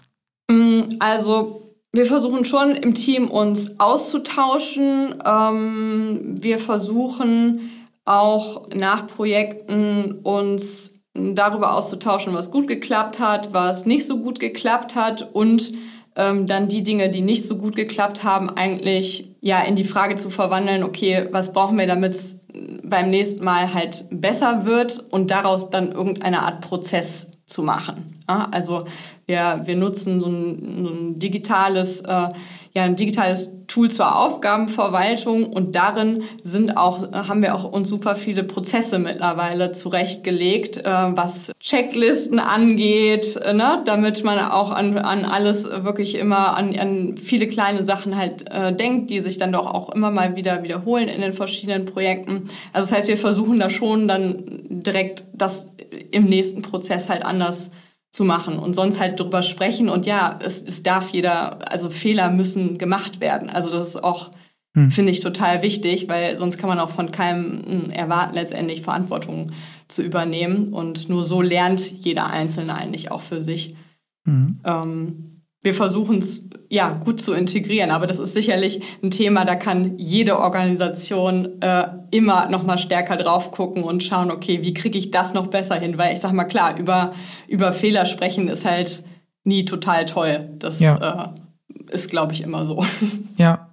Mm, 0.51 0.81
also 0.99 1.77
wir 1.93 2.07
versuchen 2.07 2.45
schon 2.45 2.71
im 2.71 2.95
Team 2.95 3.29
uns 3.29 3.79
auszutauschen. 3.79 5.15
Ähm, 5.25 6.37
wir 6.41 6.59
versuchen 6.59 7.71
auch 8.05 8.69
nach 8.75 9.07
Projekten 9.07 10.13
uns 10.23 11.00
darüber 11.15 11.75
auszutauschen, 11.75 12.35
was 12.35 12.51
gut 12.51 12.69
geklappt 12.69 13.19
hat, 13.19 13.53
was 13.53 13.87
nicht 13.87 14.07
so 14.07 14.19
gut 14.19 14.41
geklappt 14.41 14.95
hat 14.95 15.29
und 15.33 15.73
ähm, 16.17 16.47
dann 16.47 16.69
die 16.69 16.83
Dinge, 16.83 17.09
die 17.09 17.23
nicht 17.23 17.47
so 17.47 17.57
gut 17.57 17.77
geklappt 17.77 18.25
haben, 18.25 18.51
eigentlich 18.51 19.30
ja 19.41 19.61
in 19.63 19.77
die 19.77 19.85
Frage 19.85 20.17
zu 20.17 20.31
verwandeln, 20.31 20.83
okay, 20.83 21.29
was 21.31 21.53
brauchen 21.53 21.79
wir, 21.79 21.87
damit 21.87 22.15
es 22.15 22.39
beim 22.83 23.11
nächsten 23.11 23.45
Mal 23.45 23.73
halt 23.73 24.05
besser 24.11 24.67
wird 24.67 25.05
und 25.11 25.31
daraus 25.31 25.71
dann 25.71 25.93
irgendeine 25.93 26.43
Art 26.43 26.61
Prozess 26.61 27.29
zu 27.47 27.63
machen. 27.63 28.23
Also 28.27 28.85
wir, 29.27 29.63
wir 29.65 29.77
nutzen 29.77 30.21
so 30.21 30.29
ein, 30.29 30.85
ein 30.85 31.19
digitales, 31.19 32.01
äh, 32.03 32.29
ja, 32.75 32.83
ein 32.85 32.95
digitales 32.95 33.49
Tool 33.71 33.89
zur 33.89 34.19
Aufgabenverwaltung 34.19 35.47
und 35.47 35.77
darin 35.77 36.25
sind 36.43 36.77
auch, 36.77 37.13
haben 37.13 37.43
wir 37.43 37.55
auch 37.55 37.65
uns 37.65 37.89
super 37.89 38.17
viele 38.17 38.43
Prozesse 38.43 38.99
mittlerweile 38.99 39.71
zurechtgelegt, 39.71 40.79
äh, 40.79 40.83
was 40.85 41.53
Checklisten 41.61 42.41
angeht, 42.41 43.37
äh, 43.37 43.53
ne, 43.53 43.83
damit 43.85 44.25
man 44.25 44.41
auch 44.41 44.73
an, 44.73 44.99
an 44.99 45.25
alles 45.25 45.65
wirklich 45.65 46.17
immer, 46.17 46.57
an, 46.57 46.77
an 46.79 47.17
viele 47.17 47.47
kleine 47.47 47.85
Sachen 47.85 48.17
halt 48.17 48.51
äh, 48.51 48.75
denkt, 48.75 49.11
die 49.11 49.21
sich 49.21 49.30
dann 49.39 49.53
doch 49.53 49.67
auch 49.67 49.91
immer 49.91 50.11
mal 50.11 50.37
wieder 50.37 50.63
wiederholen 50.63 51.09
in 51.09 51.21
den 51.21 51.33
verschiedenen 51.33 51.85
Projekten. 51.85 52.47
Also 52.73 52.91
das 52.91 52.93
heißt, 52.93 53.09
wir 53.09 53.17
versuchen 53.17 53.59
da 53.59 53.71
schon 53.71 54.09
dann 54.09 54.45
direkt 54.69 55.25
das 55.33 55.69
im 56.11 56.25
nächsten 56.25 56.63
Prozess 56.63 57.09
halt 57.09 57.25
anders 57.25 57.71
zu 58.11 58.25
machen 58.25 58.59
und 58.59 58.75
sonst 58.75 58.99
halt 58.99 59.21
drüber 59.21 59.43
sprechen 59.43 59.89
und 59.89 60.05
ja, 60.05 60.39
es, 60.43 60.63
es 60.63 60.83
darf 60.83 61.11
jeder, 61.11 61.71
also 61.71 61.91
Fehler 61.91 62.31
müssen 62.31 62.77
gemacht 62.77 63.21
werden. 63.21 63.49
Also 63.49 63.71
das 63.71 63.89
ist 63.89 64.03
auch, 64.03 64.33
hm. 64.75 64.91
finde 64.91 65.13
ich, 65.13 65.21
total 65.21 65.63
wichtig, 65.63 66.09
weil 66.09 66.37
sonst 66.37 66.59
kann 66.59 66.69
man 66.69 66.81
auch 66.81 66.91
von 66.91 67.13
keinem 67.13 67.63
hm, 67.65 67.91
erwarten, 67.91 68.35
letztendlich 68.35 68.83
Verantwortung 68.83 69.53
zu 69.87 70.03
übernehmen 70.03 70.73
und 70.73 71.09
nur 71.09 71.23
so 71.23 71.41
lernt 71.41 72.05
jeder 72.05 72.31
Einzelne 72.31 72.75
eigentlich 72.75 73.13
auch 73.13 73.21
für 73.21 73.41
sich. 73.41 73.77
Hm. 74.25 74.59
Ähm, 74.65 75.30
wir 75.63 75.75
versuchen 75.75 76.19
es 76.19 76.43
ja 76.71 76.91
gut 76.93 77.21
zu 77.21 77.33
integrieren, 77.33 77.91
aber 77.91 78.07
das 78.07 78.19
ist 78.19 78.33
sicherlich 78.33 78.81
ein 79.03 79.11
Thema, 79.11 79.45
da 79.45 79.57
kann 79.57 79.99
jede 79.99 80.39
Organisation 80.39 81.61
äh, 81.61 81.87
immer 82.11 82.49
noch 82.49 82.63
mal 82.63 82.79
stärker 82.79 83.17
drauf 83.17 83.51
gucken 83.51 83.83
und 83.83 84.03
schauen, 84.03 84.31
okay, 84.31 84.63
wie 84.63 84.73
kriege 84.73 84.97
ich 84.97 85.11
das 85.11 85.35
noch 85.35 85.49
besser 85.49 85.75
hin? 85.75 85.99
Weil 85.99 86.15
ich 86.15 86.21
sag 86.21 86.33
mal 86.33 86.45
klar, 86.45 86.79
über 86.79 87.13
über 87.49 87.73
Fehler 87.73 88.07
sprechen 88.07 88.49
ist 88.49 88.65
halt 88.65 89.03
nie 89.45 89.65
total 89.65 90.07
toll. 90.07 90.49
Das 90.59 90.81
ja. 90.81 91.33
äh, 91.35 91.93
ist, 91.93 92.11
glaube 92.11 92.33
ich, 92.33 92.43
immer 92.43 92.67
so. 92.67 92.85
Ja. 93.37 93.71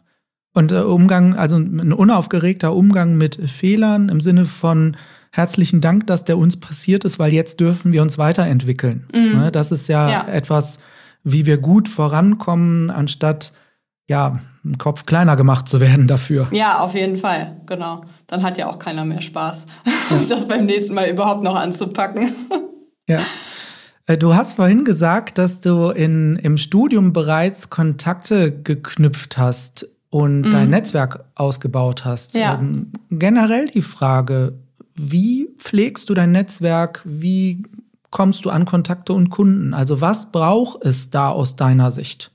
Und 0.53 0.71
äh, 0.71 0.79
Umgang, 0.79 1.35
also 1.35 1.57
ein 1.57 1.93
unaufgeregter 1.93 2.73
Umgang 2.73 3.15
mit 3.15 3.35
Fehlern 3.35 4.09
im 4.09 4.21
Sinne 4.21 4.45
von 4.45 4.97
herzlichen 5.31 5.81
Dank, 5.81 6.07
dass 6.07 6.23
der 6.23 6.37
uns 6.39 6.57
passiert 6.57 7.05
ist, 7.05 7.19
weil 7.19 7.31
jetzt 7.31 7.59
dürfen 7.59 7.93
wir 7.93 8.01
uns 8.01 8.17
weiterentwickeln. 8.17 9.05
Mhm. 9.13 9.39
Ne, 9.39 9.51
das 9.51 9.71
ist 9.71 9.87
ja, 9.87 10.09
ja. 10.09 10.27
etwas, 10.27 10.79
wie 11.31 11.45
wir 11.45 11.57
gut 11.57 11.89
vorankommen, 11.89 12.89
anstatt 12.89 13.53
ja, 14.09 14.39
einen 14.63 14.77
Kopf 14.77 15.05
kleiner 15.05 15.35
gemacht 15.35 15.67
zu 15.67 15.81
werden 15.81 16.07
dafür. 16.07 16.47
Ja, 16.51 16.79
auf 16.79 16.95
jeden 16.95 17.17
Fall, 17.17 17.61
genau. 17.65 18.05
Dann 18.27 18.43
hat 18.43 18.57
ja 18.57 18.67
auch 18.67 18.79
keiner 18.79 19.03
mehr 19.05 19.21
Spaß, 19.21 19.65
ja. 20.09 20.17
das 20.29 20.47
beim 20.47 20.65
nächsten 20.65 20.93
Mal 20.93 21.09
überhaupt 21.09 21.43
noch 21.43 21.55
anzupacken. 21.55 22.33
ja. 23.07 23.19
Äh, 24.05 24.17
du 24.17 24.35
hast 24.35 24.55
vorhin 24.55 24.85
gesagt, 24.85 25.37
dass 25.37 25.59
du 25.59 25.89
in, 25.89 26.37
im 26.37 26.57
Studium 26.57 27.11
bereits 27.11 27.69
Kontakte 27.69 28.51
geknüpft 28.51 29.37
hast 29.37 29.87
und 30.09 30.41
mhm. 30.41 30.51
dein 30.51 30.69
Netzwerk 30.69 31.25
ausgebaut 31.35 32.05
hast. 32.05 32.35
Ja. 32.35 32.55
Ähm, 32.55 32.93
generell 33.09 33.67
die 33.67 33.81
Frage, 33.81 34.53
wie 34.95 35.49
pflegst 35.57 36.09
du 36.09 36.13
dein 36.13 36.31
Netzwerk? 36.31 37.01
Wie 37.03 37.63
kommst 38.11 38.45
du 38.45 38.49
an 38.49 38.65
Kontakte 38.65 39.13
und 39.13 39.29
Kunden? 39.29 39.73
Also 39.73 40.01
was 40.01 40.31
braucht 40.31 40.83
es 40.85 41.09
da 41.09 41.29
aus 41.29 41.55
deiner 41.55 41.91
Sicht? 41.91 42.31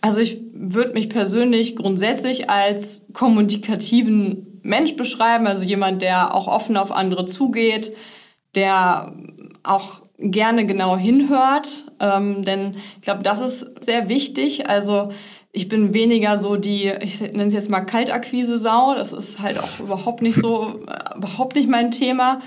Also 0.00 0.20
ich 0.20 0.40
würde 0.52 0.92
mich 0.92 1.08
persönlich 1.08 1.76
grundsätzlich 1.76 2.50
als 2.50 3.02
kommunikativen 3.12 4.60
Mensch 4.62 4.96
beschreiben, 4.96 5.46
also 5.46 5.64
jemand, 5.64 6.02
der 6.02 6.34
auch 6.34 6.46
offen 6.48 6.76
auf 6.76 6.92
andere 6.92 7.24
zugeht, 7.26 7.92
der 8.54 9.12
auch 9.62 10.02
gerne 10.18 10.66
genau 10.66 10.96
hinhört, 10.96 11.84
ähm, 12.00 12.44
denn 12.44 12.76
ich 12.96 13.02
glaube, 13.02 13.22
das 13.22 13.40
ist 13.40 13.84
sehr 13.84 14.08
wichtig. 14.08 14.68
Also 14.68 15.10
ich 15.52 15.68
bin 15.68 15.94
weniger 15.94 16.38
so 16.38 16.56
die, 16.56 16.92
ich 17.00 17.20
nenne 17.20 17.46
es 17.46 17.54
jetzt 17.54 17.70
mal 17.70 17.80
Kaltakquise-Sau, 17.80 18.94
das 18.94 19.12
ist 19.12 19.40
halt 19.40 19.58
auch 19.58 19.80
überhaupt 19.80 20.22
nicht 20.22 20.36
so, 20.36 20.80
überhaupt 21.16 21.56
nicht 21.56 21.68
mein 21.68 21.90
Thema. 21.90 22.40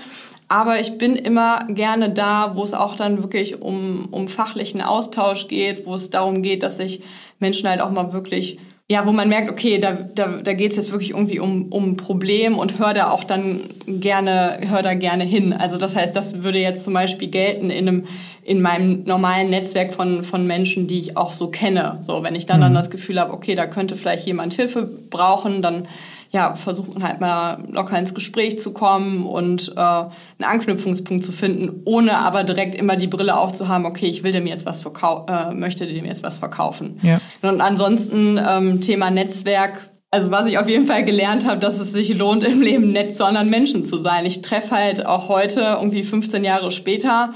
Aber 0.50 0.80
ich 0.80 0.98
bin 0.98 1.14
immer 1.14 1.60
gerne 1.68 2.10
da, 2.10 2.56
wo 2.56 2.64
es 2.64 2.74
auch 2.74 2.96
dann 2.96 3.22
wirklich 3.22 3.62
um, 3.62 4.08
um 4.10 4.26
fachlichen 4.26 4.82
Austausch 4.82 5.46
geht, 5.46 5.86
wo 5.86 5.94
es 5.94 6.10
darum 6.10 6.42
geht, 6.42 6.64
dass 6.64 6.76
sich 6.76 7.02
Menschen 7.38 7.68
halt 7.68 7.80
auch 7.80 7.92
mal 7.92 8.12
wirklich 8.12 8.58
ja, 8.90 9.06
wo 9.06 9.12
man 9.12 9.28
merkt, 9.28 9.48
okay, 9.48 9.78
da, 9.78 9.92
da, 9.92 10.38
da 10.42 10.52
geht 10.52 10.72
es 10.72 10.76
jetzt 10.76 10.90
wirklich 10.90 11.10
irgendwie 11.10 11.38
um, 11.38 11.66
um 11.70 11.90
ein 11.90 11.96
Problem 11.96 12.58
und 12.58 12.80
hör 12.80 12.92
da 12.92 13.12
auch 13.12 13.22
dann 13.22 13.60
gerne, 13.86 14.58
hör 14.68 14.82
da 14.82 14.94
gerne 14.94 15.22
hin. 15.22 15.52
Also 15.52 15.78
das 15.78 15.94
heißt, 15.94 16.16
das 16.16 16.42
würde 16.42 16.58
jetzt 16.58 16.82
zum 16.82 16.94
Beispiel 16.94 17.28
gelten 17.28 17.70
in 17.70 17.86
einem, 17.86 18.06
in 18.42 18.60
meinem 18.60 19.04
normalen 19.04 19.48
Netzwerk 19.48 19.94
von, 19.94 20.24
von 20.24 20.44
Menschen, 20.44 20.88
die 20.88 20.98
ich 20.98 21.16
auch 21.16 21.32
so 21.32 21.52
kenne. 21.52 21.98
So, 22.00 22.24
wenn 22.24 22.34
ich 22.34 22.46
dann, 22.46 22.58
mhm. 22.58 22.62
dann 22.64 22.74
das 22.74 22.90
Gefühl 22.90 23.20
habe, 23.20 23.32
okay, 23.32 23.54
da 23.54 23.66
könnte 23.66 23.94
vielleicht 23.94 24.26
jemand 24.26 24.54
Hilfe 24.54 24.82
brauchen, 24.82 25.62
dann 25.62 25.86
ja, 26.32 26.54
versuchen 26.54 27.02
halt 27.02 27.20
mal 27.20 27.64
locker 27.70 27.98
ins 27.98 28.14
Gespräch 28.14 28.58
zu 28.58 28.72
kommen 28.72 29.26
und 29.26 29.72
äh, 29.76 29.80
einen 29.80 30.08
Anknüpfungspunkt 30.44 31.24
zu 31.24 31.32
finden, 31.32 31.82
ohne 31.84 32.18
aber 32.18 32.44
direkt 32.44 32.76
immer 32.76 32.96
die 32.96 33.08
Brille 33.08 33.36
aufzuhaben, 33.36 33.84
okay, 33.84 34.06
ich 34.06 34.22
will 34.22 34.30
dem 34.30 34.46
jetzt 34.46 34.64
was 34.64 34.80
verkaufen, 34.80 35.26
äh, 35.28 35.54
möchte 35.54 35.86
dem 35.86 36.04
jetzt 36.04 36.22
was 36.22 36.38
verkaufen. 36.38 37.00
Ja. 37.02 37.20
Und 37.42 37.60
ansonsten 37.60 38.38
ähm, 38.38 38.80
Thema 38.80 39.10
Netzwerk, 39.10 39.90
also 40.12 40.30
was 40.30 40.46
ich 40.46 40.58
auf 40.58 40.68
jeden 40.68 40.86
Fall 40.86 41.04
gelernt 41.04 41.46
habe, 41.46 41.58
dass 41.58 41.80
es 41.80 41.92
sich 41.92 42.16
lohnt, 42.16 42.44
im 42.44 42.60
Leben 42.60 42.92
nett 42.92 43.14
zu 43.14 43.24
anderen 43.24 43.50
Menschen 43.50 43.82
zu 43.82 43.98
sein. 43.98 44.24
Ich 44.24 44.40
treffe 44.40 44.76
halt 44.76 45.06
auch 45.06 45.28
heute, 45.28 45.60
irgendwie 45.80 46.04
15 46.04 46.44
Jahre 46.44 46.70
später, 46.70 47.32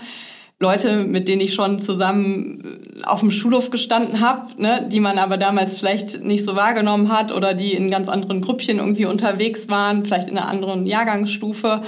Leute, 0.65 1.05
mit 1.05 1.29
denen 1.29 1.43
ich 1.43 1.53
schon 1.53 1.79
zusammen 1.79 2.63
äh, 3.03 3.05
auf 3.05 3.21
dem 3.21 3.31
Schulhof 3.31 3.69
gestanden 3.69 4.21
habe, 4.21 4.49
ne, 4.57 4.89
die 4.91 5.01
man 5.01 5.19
aber 5.19 5.37
damals 5.37 5.79
vielleicht 5.79 6.25
nicht 6.25 6.43
so 6.43 6.57
wahrgenommen 6.57 7.13
hat 7.13 7.33
oder 7.33 7.53
die 7.53 7.75
in 7.75 7.91
ganz 7.91 8.09
anderen 8.09 8.41
Grüppchen 8.41 8.79
irgendwie 8.79 9.05
unterwegs 9.05 9.69
waren, 9.69 10.07
vielleicht 10.07 10.29
in 10.29 10.39
einer 10.39 10.49
anderen 10.49 10.87
Jahrgangsstufe. 10.87 11.83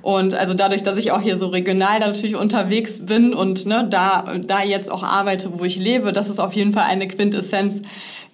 Und 0.00 0.34
also 0.34 0.54
dadurch, 0.54 0.82
dass 0.82 0.96
ich 0.96 1.12
auch 1.12 1.20
hier 1.20 1.36
so 1.36 1.48
regional 1.48 2.00
natürlich 2.00 2.34
unterwegs 2.34 3.04
bin 3.04 3.34
und 3.34 3.66
ne, 3.66 3.86
da, 3.88 4.24
da 4.46 4.62
jetzt 4.62 4.90
auch 4.90 5.02
arbeite, 5.02 5.50
wo 5.58 5.64
ich 5.64 5.76
lebe, 5.76 6.12
das 6.12 6.30
ist 6.30 6.40
auf 6.40 6.54
jeden 6.54 6.72
Fall 6.72 6.84
eine 6.84 7.06
Quintessenz, 7.08 7.82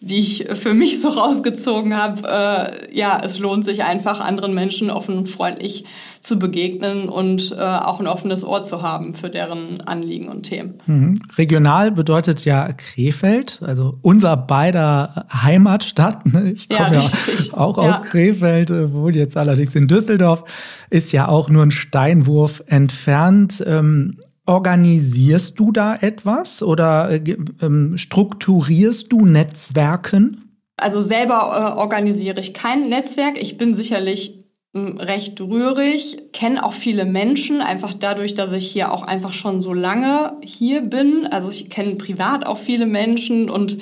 die 0.01 0.21
ich 0.21 0.47
für 0.53 0.75
mich 0.75 1.01
so 1.01 1.09
rausgezogen 1.09 1.97
habe, 1.97 2.29
äh, 2.29 2.97
ja, 2.97 3.21
es 3.23 3.39
lohnt 3.39 3.65
sich 3.65 3.83
einfach, 3.83 4.21
anderen 4.21 4.55
Menschen 4.55 4.91
offen 4.91 5.19
und 5.19 5.29
freundlich 5.29 5.85
zu 6.21 6.39
begegnen 6.39 7.09
und 7.09 7.53
äh, 7.53 7.61
auch 7.61 7.99
ein 7.99 8.07
offenes 8.07 8.45
Ohr 8.45 8.63
zu 8.63 8.83
haben 8.83 9.15
für 9.15 9.29
deren 9.29 9.81
Anliegen 9.89 10.29
und 10.29 10.43
Themen. 10.43 10.75
Mhm. 10.87 11.21
Regional 11.37 11.91
bedeutet 11.91 12.45
ja 12.45 12.73
Krefeld, 12.73 13.61
also 13.65 13.99
unser 14.03 14.37
beider 14.37 15.27
Heimatstadt. 15.33 16.27
Ne? 16.27 16.53
Ich 16.53 16.69
komme 16.69 16.97
ja, 16.97 17.03
ja, 17.03 17.55
auch 17.55 17.79
aus 17.79 17.85
ja. 17.85 17.99
Krefeld, 18.01 18.71
äh, 18.71 18.93
wohne 18.93 19.17
jetzt 19.17 19.37
allerdings 19.37 19.75
in 19.75 19.89
Düsseldorf, 19.89 20.45
ist 20.91 21.13
ja 21.13 21.29
auch 21.29 21.49
nur 21.49 21.63
ein 21.63 21.71
Steinwurf 21.71 22.63
entfernt. 22.67 23.63
Ähm, 23.67 24.19
Organisierst 24.49 25.59
du 25.59 25.73
da 25.73 25.95
etwas 25.95 26.63
oder 26.63 27.11
äh, 27.11 27.37
ähm, 27.61 27.99
strukturierst 27.99 29.13
du 29.13 29.27
Netzwerken? 29.27 30.57
Also 30.79 31.03
selber 31.03 31.75
äh, 31.75 31.79
organisiere 31.79 32.41
ich 32.41 32.55
kein 32.55 32.89
Netzwerk. 32.89 33.37
Ich 33.37 33.59
bin 33.59 33.75
sicherlich 33.75 34.48
recht 34.75 35.41
rührig, 35.41 36.19
kenne 36.33 36.63
auch 36.63 36.73
viele 36.75 37.07
Menschen, 37.07 37.63
einfach 37.63 37.95
dadurch, 37.95 38.35
dass 38.35 38.53
ich 38.53 38.71
hier 38.71 38.93
auch 38.93 39.03
einfach 39.03 39.33
schon 39.33 39.61
so 39.63 39.73
lange 39.73 40.37
hier 40.43 40.83
bin. 40.83 41.27
Also 41.31 41.51
ich 41.51 41.71
kenne 41.71 41.97
privat 41.97 42.47
auch 42.47 42.59
viele 42.59 42.87
Menschen 42.87 43.49
und 43.49 43.79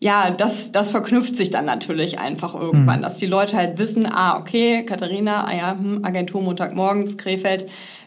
ja, 0.00 0.30
das, 0.30 0.72
das 0.72 0.90
verknüpft 0.90 1.36
sich 1.36 1.50
dann 1.50 1.64
natürlich 1.64 2.18
einfach 2.18 2.54
irgendwann, 2.54 2.98
mhm. 2.98 3.02
dass 3.02 3.16
die 3.16 3.26
Leute 3.26 3.56
halt 3.56 3.78
wissen, 3.78 4.06
ah, 4.06 4.38
okay, 4.38 4.84
Katharina, 4.84 5.46
ah 5.46 5.56
ja, 5.56 5.70
hm, 5.78 6.04
Agentur 6.04 6.42
Montagmorgens, 6.42 7.16
Krefeld, 7.16 7.66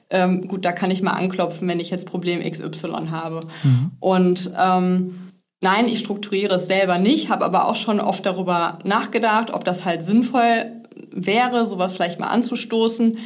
ähm, 0.10 0.48
gut, 0.48 0.64
da 0.64 0.72
kann 0.72 0.92
ich 0.92 1.02
mal 1.02 1.12
anklopfen, 1.12 1.68
wenn 1.68 1.80
ich 1.80 1.90
jetzt 1.90 2.06
Problem 2.06 2.40
XY 2.40 3.10
habe. 3.12 3.48
Mhm. 3.64 3.92
Und 4.00 4.52
ähm, 4.58 5.32
nein, 5.62 5.88
ich 5.88 6.00
strukturiere 6.00 6.56
es 6.56 6.68
selber 6.68 6.98
nicht, 6.98 7.30
habe 7.30 7.46
aber 7.46 7.68
auch 7.68 7.76
schon 7.76 8.00
oft 8.00 8.26
darüber 8.26 8.80
nachgedacht, 8.84 9.52
ob 9.52 9.64
das 9.64 9.86
halt 9.86 10.04
sinnvoll 10.04 10.72
wäre, 11.12 11.66
sowas 11.66 11.94
vielleicht 11.94 12.20
mal 12.20 12.28
anzustoßen. 12.28 13.18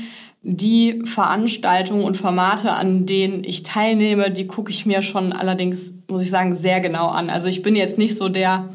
Die 0.44 1.04
Veranstaltungen 1.06 2.04
und 2.04 2.18
Formate, 2.18 2.72
an 2.72 3.06
denen 3.06 3.44
ich 3.44 3.64
teilnehme, 3.64 4.32
die 4.32 4.48
gucke 4.48 4.72
ich 4.72 4.86
mir 4.86 5.02
schon 5.04 5.34
allerdings, 5.34 5.94
muss 6.08 6.24
ich 6.24 6.30
sagen, 6.32 6.56
sehr 6.56 6.80
genau 6.80 7.10
an. 7.10 7.30
Also 7.30 7.48
ich 7.48 7.62
bin 7.62 7.76
jetzt 7.76 7.98
nicht 8.00 8.18
so 8.18 8.28
der 8.28 8.70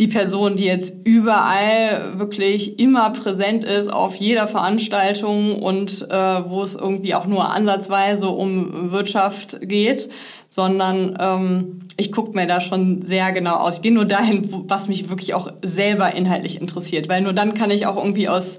die 0.00 0.08
Person, 0.08 0.56
die 0.56 0.64
jetzt 0.64 0.92
überall 1.04 2.18
wirklich 2.18 2.80
immer 2.80 3.10
präsent 3.10 3.62
ist 3.62 3.92
auf 3.92 4.16
jeder 4.16 4.48
Veranstaltung 4.48 5.62
und 5.62 6.10
äh, 6.10 6.50
wo 6.50 6.64
es 6.64 6.74
irgendwie 6.74 7.14
auch 7.14 7.26
nur 7.26 7.52
ansatzweise 7.52 8.28
um 8.28 8.90
Wirtschaft 8.90 9.58
geht, 9.60 10.08
sondern 10.48 11.16
ähm, 11.20 11.82
ich 11.96 12.10
gucke 12.10 12.36
mir 12.36 12.48
da 12.48 12.60
schon 12.60 13.02
sehr 13.02 13.30
genau 13.30 13.54
aus. 13.54 13.76
Ich 13.76 13.82
gehe 13.82 13.94
nur 13.94 14.04
dahin, 14.04 14.50
wo, 14.52 14.64
was 14.66 14.88
mich 14.88 15.08
wirklich 15.10 15.32
auch 15.32 15.52
selber 15.62 16.12
inhaltlich 16.12 16.60
interessiert, 16.60 17.08
weil 17.08 17.22
nur 17.22 17.32
dann 17.32 17.54
kann 17.54 17.70
ich 17.70 17.86
auch 17.86 17.96
irgendwie 17.96 18.28
aus, 18.28 18.58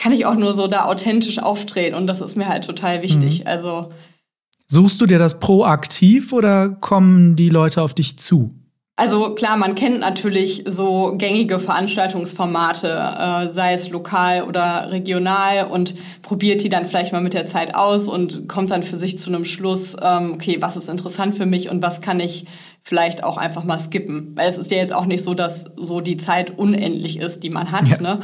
kann 0.00 0.12
ich 0.12 0.24
auch 0.24 0.36
nur 0.36 0.54
so 0.54 0.68
da 0.68 0.84
authentisch 0.84 1.40
auftreten 1.40 1.96
und 1.96 2.06
das 2.06 2.20
ist 2.20 2.36
mir 2.36 2.46
halt 2.46 2.64
total 2.64 3.02
wichtig. 3.02 3.40
Mhm. 3.40 3.46
Also 3.48 3.88
Suchst 4.68 5.00
du 5.00 5.06
dir 5.06 5.18
das 5.18 5.40
proaktiv 5.40 6.32
oder 6.32 6.68
kommen 6.68 7.34
die 7.34 7.48
Leute 7.48 7.82
auf 7.82 7.92
dich 7.92 8.18
zu? 8.18 8.54
Also 8.98 9.34
klar, 9.34 9.58
man 9.58 9.74
kennt 9.74 10.00
natürlich 10.00 10.64
so 10.64 11.12
gängige 11.18 11.58
Veranstaltungsformate, 11.58 12.88
äh, 12.88 13.50
sei 13.50 13.74
es 13.74 13.90
lokal 13.90 14.42
oder 14.44 14.90
regional 14.90 15.66
und 15.66 15.94
probiert 16.22 16.62
die 16.62 16.70
dann 16.70 16.86
vielleicht 16.86 17.12
mal 17.12 17.20
mit 17.20 17.34
der 17.34 17.44
Zeit 17.44 17.74
aus 17.74 18.08
und 18.08 18.48
kommt 18.48 18.70
dann 18.70 18.82
für 18.82 18.96
sich 18.96 19.18
zu 19.18 19.28
einem 19.28 19.44
Schluss, 19.44 19.94
ähm, 20.00 20.32
okay, 20.32 20.56
was 20.60 20.78
ist 20.78 20.88
interessant 20.88 21.34
für 21.36 21.44
mich 21.44 21.70
und 21.70 21.82
was 21.82 22.00
kann 22.00 22.20
ich 22.20 22.46
vielleicht 22.86 23.24
auch 23.24 23.36
einfach 23.36 23.64
mal 23.64 23.80
skippen. 23.80 24.30
Weil 24.36 24.48
es 24.48 24.58
ist 24.58 24.70
ja 24.70 24.76
jetzt 24.76 24.94
auch 24.94 25.06
nicht 25.06 25.24
so, 25.24 25.34
dass 25.34 25.64
so 25.76 26.00
die 26.00 26.18
Zeit 26.18 26.56
unendlich 26.56 27.18
ist, 27.18 27.42
die 27.42 27.50
man 27.50 27.72
hat. 27.72 27.88
Ja. 27.88 28.00
Ne? 28.00 28.20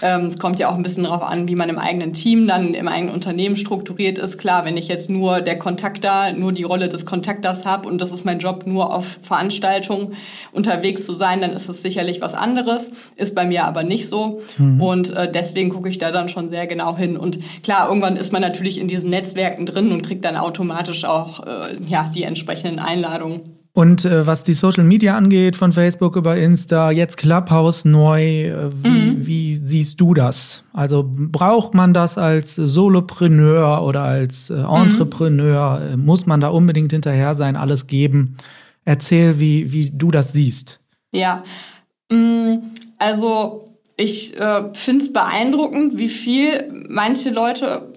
Ähm, 0.00 0.28
es 0.28 0.38
kommt 0.38 0.58
ja 0.58 0.70
auch 0.70 0.74
ein 0.74 0.82
bisschen 0.82 1.04
darauf 1.04 1.22
an, 1.22 1.48
wie 1.48 1.54
man 1.54 1.68
im 1.68 1.78
eigenen 1.78 2.14
Team, 2.14 2.46
dann 2.46 2.72
im 2.72 2.88
eigenen 2.88 3.12
Unternehmen 3.12 3.56
strukturiert 3.56 4.16
ist. 4.16 4.38
Klar, 4.38 4.64
wenn 4.64 4.78
ich 4.78 4.88
jetzt 4.88 5.10
nur 5.10 5.42
der 5.42 5.58
Kontakter, 5.58 6.32
nur 6.32 6.52
die 6.52 6.62
Rolle 6.62 6.88
des 6.88 7.04
Kontakters 7.04 7.66
habe 7.66 7.86
und 7.86 8.00
das 8.00 8.10
ist 8.10 8.24
mein 8.24 8.38
Job, 8.38 8.66
nur 8.66 8.94
auf 8.94 9.18
Veranstaltungen 9.20 10.14
unterwegs 10.50 11.04
zu 11.04 11.12
sein, 11.12 11.42
dann 11.42 11.52
ist 11.52 11.68
es 11.68 11.82
sicherlich 11.82 12.22
was 12.22 12.32
anderes. 12.32 12.92
Ist 13.16 13.34
bei 13.34 13.44
mir 13.44 13.64
aber 13.66 13.82
nicht 13.82 14.08
so. 14.08 14.40
Mhm. 14.56 14.80
Und 14.80 15.10
äh, 15.10 15.30
deswegen 15.30 15.68
gucke 15.68 15.90
ich 15.90 15.98
da 15.98 16.10
dann 16.10 16.30
schon 16.30 16.48
sehr 16.48 16.66
genau 16.66 16.96
hin. 16.96 17.18
Und 17.18 17.38
klar, 17.62 17.86
irgendwann 17.88 18.16
ist 18.16 18.32
man 18.32 18.40
natürlich 18.40 18.80
in 18.80 18.88
diesen 18.88 19.10
Netzwerken 19.10 19.66
drin 19.66 19.92
und 19.92 20.00
kriegt 20.00 20.24
dann 20.24 20.38
automatisch 20.38 21.04
auch 21.04 21.40
äh, 21.40 21.76
ja, 21.86 22.10
die 22.14 22.22
entsprechenden 22.22 22.78
Einladungen. 22.78 23.55
Und 23.76 24.06
äh, 24.06 24.26
was 24.26 24.42
die 24.42 24.54
Social 24.54 24.84
Media 24.84 25.18
angeht, 25.18 25.54
von 25.54 25.70
Facebook 25.70 26.16
über 26.16 26.34
Insta, 26.38 26.90
jetzt 26.90 27.18
Clubhouse 27.18 27.84
neu, 27.84 28.46
äh, 28.46 28.70
wie, 28.72 28.88
mhm. 28.88 29.26
wie, 29.26 29.56
siehst 29.56 30.00
du 30.00 30.14
das? 30.14 30.64
Also 30.72 31.04
braucht 31.06 31.74
man 31.74 31.92
das 31.92 32.16
als 32.16 32.54
Solopreneur 32.54 33.82
oder 33.84 34.00
als 34.00 34.48
äh, 34.48 34.54
Entrepreneur? 34.54 35.78
Mhm. 35.94 36.06
Muss 36.06 36.24
man 36.24 36.40
da 36.40 36.48
unbedingt 36.48 36.90
hinterher 36.90 37.34
sein, 37.34 37.54
alles 37.54 37.86
geben? 37.86 38.38
Erzähl, 38.86 39.38
wie, 39.40 39.70
wie 39.72 39.90
du 39.90 40.10
das 40.10 40.32
siehst. 40.32 40.80
Ja, 41.12 41.42
mm, 42.10 42.70
also 42.96 43.68
ich 43.98 44.40
äh, 44.40 44.72
finde 44.72 45.04
es 45.04 45.12
beeindruckend, 45.12 45.98
wie 45.98 46.08
viel 46.08 46.86
manche 46.88 47.28
Leute 47.28 47.92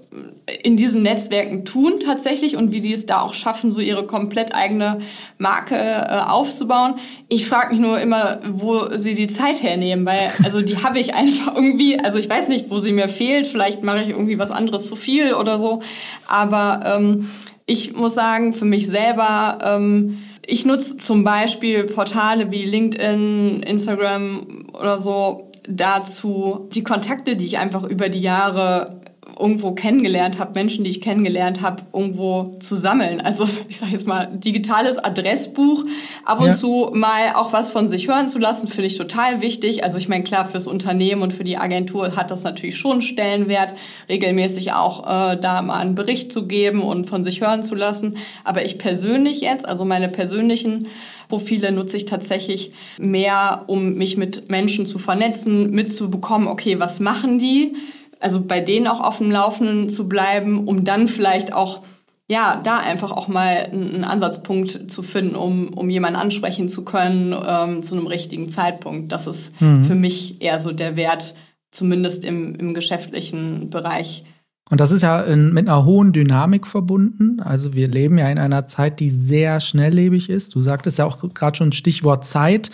in 0.63 0.77
diesen 0.77 1.03
Netzwerken 1.03 1.65
tun 1.65 1.99
tatsächlich 2.03 2.55
und 2.55 2.71
wie 2.71 2.81
die 2.81 2.93
es 2.93 3.05
da 3.05 3.21
auch 3.21 3.33
schaffen, 3.33 3.71
so 3.71 3.79
ihre 3.79 4.05
komplett 4.05 4.53
eigene 4.53 4.99
Marke 5.37 5.75
äh, 5.75 6.19
aufzubauen. 6.27 6.95
Ich 7.27 7.47
frage 7.47 7.71
mich 7.71 7.79
nur 7.79 7.99
immer, 7.99 8.39
wo 8.47 8.89
sie 8.97 9.13
die 9.13 9.27
Zeit 9.27 9.61
hernehmen, 9.63 10.05
weil 10.05 10.31
also 10.43 10.61
die 10.61 10.83
habe 10.83 10.99
ich 10.99 11.13
einfach 11.13 11.55
irgendwie, 11.55 11.99
also 11.99 12.17
ich 12.19 12.29
weiß 12.29 12.47
nicht, 12.49 12.69
wo 12.69 12.79
sie 12.79 12.91
mir 12.91 13.09
fehlt, 13.09 13.47
vielleicht 13.47 13.83
mache 13.83 14.01
ich 14.01 14.09
irgendwie 14.09 14.39
was 14.39 14.51
anderes 14.51 14.87
zu 14.87 14.95
viel 14.95 15.33
oder 15.33 15.57
so, 15.59 15.81
aber 16.27 16.81
ähm, 16.85 17.29
ich 17.65 17.93
muss 17.93 18.15
sagen, 18.15 18.53
für 18.53 18.65
mich 18.65 18.87
selber, 18.87 19.59
ähm, 19.63 20.17
ich 20.45 20.65
nutze 20.65 20.97
zum 20.97 21.23
Beispiel 21.23 21.83
Portale 21.83 22.51
wie 22.51 22.65
LinkedIn, 22.65 23.61
Instagram 23.61 24.65
oder 24.73 24.97
so 24.97 25.49
dazu, 25.67 26.67
die 26.73 26.83
Kontakte, 26.83 27.35
die 27.35 27.45
ich 27.45 27.59
einfach 27.59 27.83
über 27.83 28.09
die 28.09 28.21
Jahre 28.21 29.01
irgendwo 29.39 29.71
kennengelernt 29.71 30.37
habe, 30.37 30.53
Menschen, 30.53 30.83
die 30.83 30.89
ich 30.89 31.01
kennengelernt 31.01 31.61
habe, 31.61 31.83
irgendwo 31.93 32.55
zu 32.59 32.75
sammeln. 32.75 33.21
Also 33.21 33.47
ich 33.67 33.77
sage 33.77 33.93
jetzt 33.93 34.05
mal, 34.05 34.27
digitales 34.31 34.97
Adressbuch, 34.97 35.85
ab 36.25 36.41
und 36.41 36.47
ja. 36.47 36.53
zu 36.53 36.91
mal 36.93 37.33
auch 37.35 37.53
was 37.53 37.71
von 37.71 37.89
sich 37.89 38.07
hören 38.07 38.27
zu 38.27 38.37
lassen, 38.39 38.67
finde 38.67 38.87
ich 38.87 38.97
total 38.97 39.41
wichtig. 39.41 39.83
Also 39.83 39.97
ich 39.97 40.09
meine, 40.09 40.23
klar, 40.23 40.47
fürs 40.47 40.67
Unternehmen 40.67 41.21
und 41.21 41.33
für 41.33 41.43
die 41.43 41.57
Agentur 41.57 42.15
hat 42.15 42.31
das 42.31 42.43
natürlich 42.43 42.77
schon 42.77 43.01
Stellenwert, 43.01 43.73
regelmäßig 44.09 44.73
auch 44.73 45.05
äh, 45.05 45.37
da 45.37 45.61
mal 45.61 45.79
einen 45.79 45.95
Bericht 45.95 46.31
zu 46.31 46.45
geben 46.45 46.81
und 46.81 47.05
von 47.05 47.23
sich 47.23 47.41
hören 47.41 47.63
zu 47.63 47.75
lassen. 47.75 48.17
Aber 48.43 48.63
ich 48.65 48.77
persönlich 48.77 49.41
jetzt, 49.41 49.67
also 49.67 49.85
meine 49.85 50.09
persönlichen 50.09 50.87
Profile 51.29 51.71
nutze 51.71 51.95
ich 51.95 52.05
tatsächlich 52.05 52.71
mehr, 52.97 53.63
um 53.67 53.93
mich 53.93 54.17
mit 54.17 54.49
Menschen 54.49 54.85
zu 54.85 54.97
vernetzen, 54.97 55.69
mitzubekommen, 55.69 56.47
okay, 56.47 56.79
was 56.79 56.99
machen 56.99 57.37
die? 57.37 57.75
Also 58.19 58.41
bei 58.41 58.59
denen 58.59 58.87
auch 58.87 58.99
auf 58.99 59.17
dem 59.17 59.31
Laufenden 59.31 59.89
zu 59.89 60.07
bleiben, 60.07 60.67
um 60.67 60.83
dann 60.83 61.07
vielleicht 61.07 61.53
auch 61.53 61.81
ja, 62.27 62.61
da 62.63 62.77
einfach 62.77 63.11
auch 63.11 63.27
mal 63.27 63.69
einen 63.71 64.03
Ansatzpunkt 64.03 64.91
zu 64.91 65.01
finden, 65.01 65.35
um, 65.35 65.69
um 65.69 65.89
jemanden 65.89 66.19
ansprechen 66.19 66.69
zu 66.69 66.83
können 66.85 67.33
ähm, 67.43 67.81
zu 67.81 67.95
einem 67.95 68.05
richtigen 68.05 68.51
Zeitpunkt. 68.51 69.11
Das 69.11 69.25
ist 69.25 69.59
mhm. 69.59 69.83
für 69.83 69.95
mich 69.95 70.39
eher 70.39 70.59
so 70.59 70.71
der 70.71 70.95
Wert, 70.95 71.33
zumindest 71.71 72.23
im, 72.23 72.53
im 72.53 72.75
geschäftlichen 72.75 73.71
Bereich, 73.71 74.23
und 74.69 74.79
das 74.79 74.91
ist 74.91 75.01
ja 75.01 75.21
in, 75.21 75.51
mit 75.51 75.67
einer 75.67 75.83
hohen 75.83 76.13
Dynamik 76.13 76.67
verbunden. 76.67 77.39
Also 77.39 77.73
wir 77.73 77.87
leben 77.87 78.17
ja 78.17 78.29
in 78.29 78.37
einer 78.37 78.67
Zeit, 78.67 78.99
die 78.99 79.09
sehr 79.09 79.59
schnelllebig 79.59 80.29
ist. 80.29 80.53
Du 80.53 80.61
sagtest 80.61 80.99
ja 80.99 81.05
auch 81.05 81.33
gerade 81.33 81.57
schon 81.57 81.71
Stichwort 81.71 82.25
Zeit. 82.25 82.69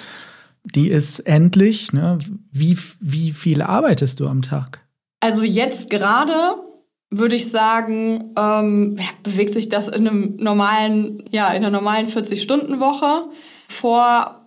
Die 0.64 0.90
ist 0.90 1.20
endlich. 1.20 1.94
Ne? 1.94 2.20
Wie, 2.52 2.78
wie 3.00 3.32
viel 3.32 3.62
arbeitest 3.62 4.20
du 4.20 4.28
am 4.28 4.42
Tag? 4.42 4.85
Also 5.26 5.42
jetzt 5.42 5.90
gerade 5.90 6.34
würde 7.10 7.36
ich 7.36 7.50
sagen, 7.50 8.36
ähm, 8.38 8.96
bewegt 9.24 9.56
sich 9.56 9.70
das 9.70 9.88
in 9.88 10.08
einem 10.08 10.36
normalen, 10.36 11.24
ja, 11.32 11.48
in 11.48 11.66
einer 11.66 11.72
normalen 11.72 12.06
40-Stunden-Woche. 12.06 13.30
Vor 13.68 14.44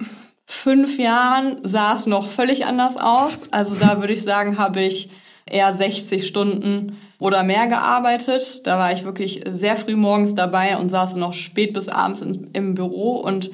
fünf 0.46 0.96
Jahren 1.00 1.56
sah 1.64 1.94
es 1.94 2.06
noch 2.06 2.28
völlig 2.28 2.64
anders 2.64 2.96
aus. 2.96 3.42
Also 3.50 3.74
da 3.74 3.98
würde 3.98 4.12
ich 4.12 4.22
sagen, 4.22 4.56
habe 4.56 4.80
ich 4.80 5.10
eher 5.46 5.74
60 5.74 6.24
Stunden 6.24 6.96
oder 7.18 7.42
mehr 7.42 7.66
gearbeitet. 7.66 8.64
Da 8.64 8.78
war 8.78 8.92
ich 8.92 9.04
wirklich 9.04 9.42
sehr 9.48 9.76
früh 9.76 9.96
morgens 9.96 10.36
dabei 10.36 10.76
und 10.76 10.90
saß 10.90 11.16
noch 11.16 11.32
spät 11.32 11.72
bis 11.72 11.88
abends 11.88 12.22
im 12.52 12.74
Büro 12.76 13.16
und 13.16 13.50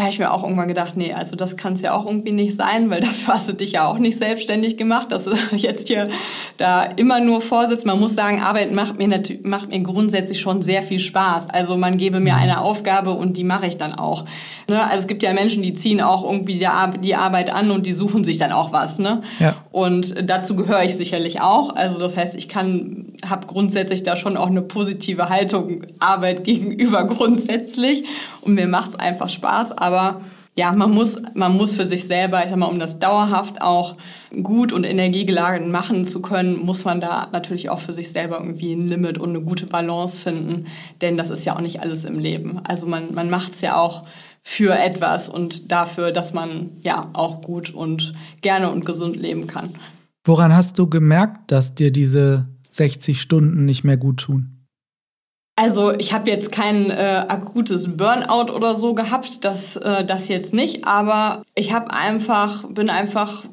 da 0.00 0.04
habe 0.04 0.14
ich 0.14 0.18
mir 0.18 0.32
auch 0.32 0.44
irgendwann 0.44 0.68
gedacht, 0.68 0.96
nee, 0.96 1.12
also 1.12 1.36
das 1.36 1.58
kann 1.58 1.74
es 1.74 1.82
ja 1.82 1.92
auch 1.92 2.06
irgendwie 2.06 2.32
nicht 2.32 2.56
sein, 2.56 2.88
weil 2.88 3.00
dafür 3.00 3.34
hast 3.34 3.50
du 3.50 3.52
dich 3.52 3.72
ja 3.72 3.86
auch 3.86 3.98
nicht 3.98 4.16
selbstständig 4.16 4.78
gemacht, 4.78 5.12
dass 5.12 5.24
du 5.24 5.34
jetzt 5.54 5.88
hier 5.88 6.08
da 6.56 6.84
immer 6.84 7.20
nur 7.20 7.42
vorsitzt. 7.42 7.84
Man 7.84 8.00
muss 8.00 8.14
sagen, 8.14 8.40
Arbeit 8.40 8.72
macht 8.72 8.96
mir, 8.96 9.08
natürlich, 9.08 9.44
macht 9.44 9.68
mir 9.68 9.80
grundsätzlich 9.80 10.40
schon 10.40 10.62
sehr 10.62 10.82
viel 10.82 10.98
Spaß. 10.98 11.50
Also 11.50 11.76
man 11.76 11.98
gebe 11.98 12.18
mir 12.18 12.36
eine 12.36 12.62
Aufgabe 12.62 13.10
und 13.10 13.36
die 13.36 13.44
mache 13.44 13.66
ich 13.66 13.76
dann 13.76 13.92
auch. 13.92 14.24
Ne? 14.68 14.82
Also 14.82 15.00
es 15.00 15.06
gibt 15.06 15.22
ja 15.22 15.34
Menschen, 15.34 15.62
die 15.62 15.74
ziehen 15.74 16.00
auch 16.00 16.24
irgendwie 16.24 16.58
die 17.02 17.14
Arbeit 17.14 17.52
an 17.52 17.70
und 17.70 17.84
die 17.84 17.92
suchen 17.92 18.24
sich 18.24 18.38
dann 18.38 18.52
auch 18.52 18.72
was. 18.72 18.98
Ne? 18.98 19.20
Ja. 19.38 19.56
Und 19.70 20.14
dazu 20.24 20.56
gehöre 20.56 20.82
ich 20.82 20.96
sicherlich 20.96 21.42
auch. 21.42 21.76
Also 21.76 21.98
das 21.98 22.16
heißt, 22.16 22.36
ich 22.36 22.48
kann, 22.48 23.09
habe 23.28 23.46
grundsätzlich 23.46 24.02
da 24.02 24.16
schon 24.16 24.36
auch 24.36 24.48
eine 24.48 24.62
positive 24.62 25.28
Haltung 25.28 25.82
Arbeit 25.98 26.44
gegenüber 26.44 27.04
grundsätzlich 27.06 28.04
und 28.40 28.54
mir 28.54 28.68
macht 28.68 28.90
es 28.90 28.96
einfach 28.96 29.28
Spaß 29.28 29.72
aber 29.72 30.20
ja, 30.56 30.72
man 30.72 30.90
muss, 30.90 31.16
man 31.34 31.56
muss 31.56 31.76
für 31.76 31.86
sich 31.86 32.06
selber, 32.06 32.42
ich 32.42 32.50
sag 32.50 32.58
mal, 32.58 32.66
um 32.66 32.78
das 32.78 32.98
dauerhaft 32.98 33.62
auch 33.62 33.96
gut 34.42 34.72
und 34.72 34.84
energiegeladen 34.84 35.70
machen 35.70 36.04
zu 36.04 36.20
können, 36.20 36.58
muss 36.58 36.84
man 36.84 37.00
da 37.00 37.28
natürlich 37.32 37.70
auch 37.70 37.78
für 37.78 37.92
sich 37.92 38.10
selber 38.10 38.38
irgendwie 38.40 38.74
ein 38.74 38.88
Limit 38.88 39.16
und 39.16 39.30
eine 39.30 39.40
gute 39.40 39.66
Balance 39.66 40.20
finden, 40.20 40.66
denn 41.00 41.16
das 41.16 41.30
ist 41.30 41.44
ja 41.44 41.54
auch 41.56 41.60
nicht 41.60 41.80
alles 41.80 42.04
im 42.04 42.18
Leben. 42.18 42.60
Also 42.64 42.86
man, 42.86 43.14
man 43.14 43.30
macht 43.30 43.52
es 43.52 43.60
ja 43.60 43.76
auch 43.76 44.04
für 44.42 44.76
etwas 44.76 45.28
und 45.28 45.70
dafür, 45.70 46.12
dass 46.12 46.34
man 46.34 46.70
ja 46.82 47.08
auch 47.12 47.42
gut 47.42 47.72
und 47.72 48.12
gerne 48.42 48.70
und 48.70 48.84
gesund 48.84 49.16
leben 49.16 49.46
kann. 49.46 49.70
Woran 50.24 50.54
hast 50.54 50.78
du 50.78 50.88
gemerkt, 50.88 51.50
dass 51.52 51.74
dir 51.74 51.92
diese 51.92 52.48
60 52.70 53.20
Stunden 53.20 53.64
nicht 53.64 53.84
mehr 53.84 53.96
gut 53.96 54.20
tun? 54.20 54.60
Also 55.56 55.92
ich 55.98 56.14
habe 56.14 56.30
jetzt 56.30 56.52
kein 56.52 56.90
äh, 56.90 57.24
akutes 57.28 57.96
Burnout 57.96 58.50
oder 58.50 58.74
so 58.74 58.94
gehabt, 58.94 59.44
das, 59.44 59.76
äh, 59.76 60.04
das 60.06 60.28
jetzt 60.28 60.54
nicht, 60.54 60.86
aber 60.86 61.42
ich 61.54 61.74
habe 61.74 61.92
einfach, 61.92 62.66
bin 62.68 62.88
einfach 62.88 63.44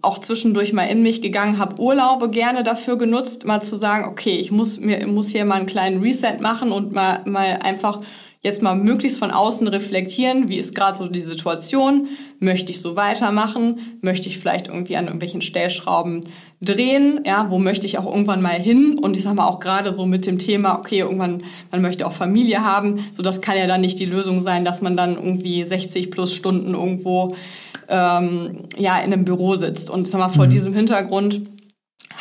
auch 0.00 0.18
zwischendurch 0.18 0.72
mal 0.72 0.84
in 0.84 1.02
mich 1.02 1.22
gegangen, 1.22 1.58
habe 1.58 1.80
Urlaube 1.80 2.30
gerne 2.30 2.62
dafür 2.62 2.96
genutzt, 2.96 3.44
mal 3.44 3.60
zu 3.60 3.76
sagen, 3.76 4.08
okay, 4.08 4.36
ich 4.36 4.50
muss 4.50 4.80
mir 4.80 5.06
muss 5.06 5.30
hier 5.30 5.44
mal 5.44 5.56
einen 5.56 5.66
kleinen 5.66 6.00
Reset 6.00 6.38
machen 6.40 6.72
und 6.72 6.92
mal 6.92 7.20
mal 7.26 7.58
einfach 7.62 8.00
jetzt 8.42 8.60
mal 8.60 8.74
möglichst 8.74 9.20
von 9.20 9.30
außen 9.30 9.68
reflektieren, 9.68 10.48
wie 10.48 10.58
ist 10.58 10.74
gerade 10.74 10.98
so 10.98 11.06
die 11.06 11.20
Situation, 11.20 12.08
möchte 12.40 12.72
ich 12.72 12.80
so 12.80 12.96
weitermachen, 12.96 13.98
möchte 14.00 14.26
ich 14.26 14.38
vielleicht 14.38 14.66
irgendwie 14.66 14.96
an 14.96 15.04
irgendwelchen 15.04 15.42
Stellschrauben 15.42 16.24
drehen, 16.60 17.20
ja, 17.24 17.50
wo 17.50 17.58
möchte 17.58 17.86
ich 17.86 17.98
auch 17.98 18.06
irgendwann 18.06 18.42
mal 18.42 18.58
hin 18.58 18.98
und 18.98 19.16
ich 19.16 19.22
sag 19.22 19.34
mal 19.34 19.46
auch 19.46 19.60
gerade 19.60 19.94
so 19.94 20.06
mit 20.06 20.26
dem 20.26 20.38
Thema, 20.38 20.76
okay, 20.76 21.00
irgendwann, 21.00 21.44
man 21.70 21.82
möchte 21.82 22.04
auch 22.04 22.12
Familie 22.12 22.64
haben, 22.64 22.98
so 23.14 23.22
das 23.22 23.40
kann 23.40 23.56
ja 23.56 23.68
dann 23.68 23.80
nicht 23.80 24.00
die 24.00 24.06
Lösung 24.06 24.42
sein, 24.42 24.64
dass 24.64 24.82
man 24.82 24.96
dann 24.96 25.14
irgendwie 25.14 25.62
60 25.62 26.10
plus 26.10 26.34
Stunden 26.34 26.74
irgendwo 26.74 27.36
ähm, 27.88 28.64
ja, 28.76 28.98
in 28.98 29.12
einem 29.12 29.24
Büro 29.24 29.54
sitzt 29.54 29.88
und 29.88 30.08
sag 30.08 30.18
mal 30.18 30.28
vor 30.28 30.46
mhm. 30.46 30.50
diesem 30.50 30.74
Hintergrund 30.74 31.42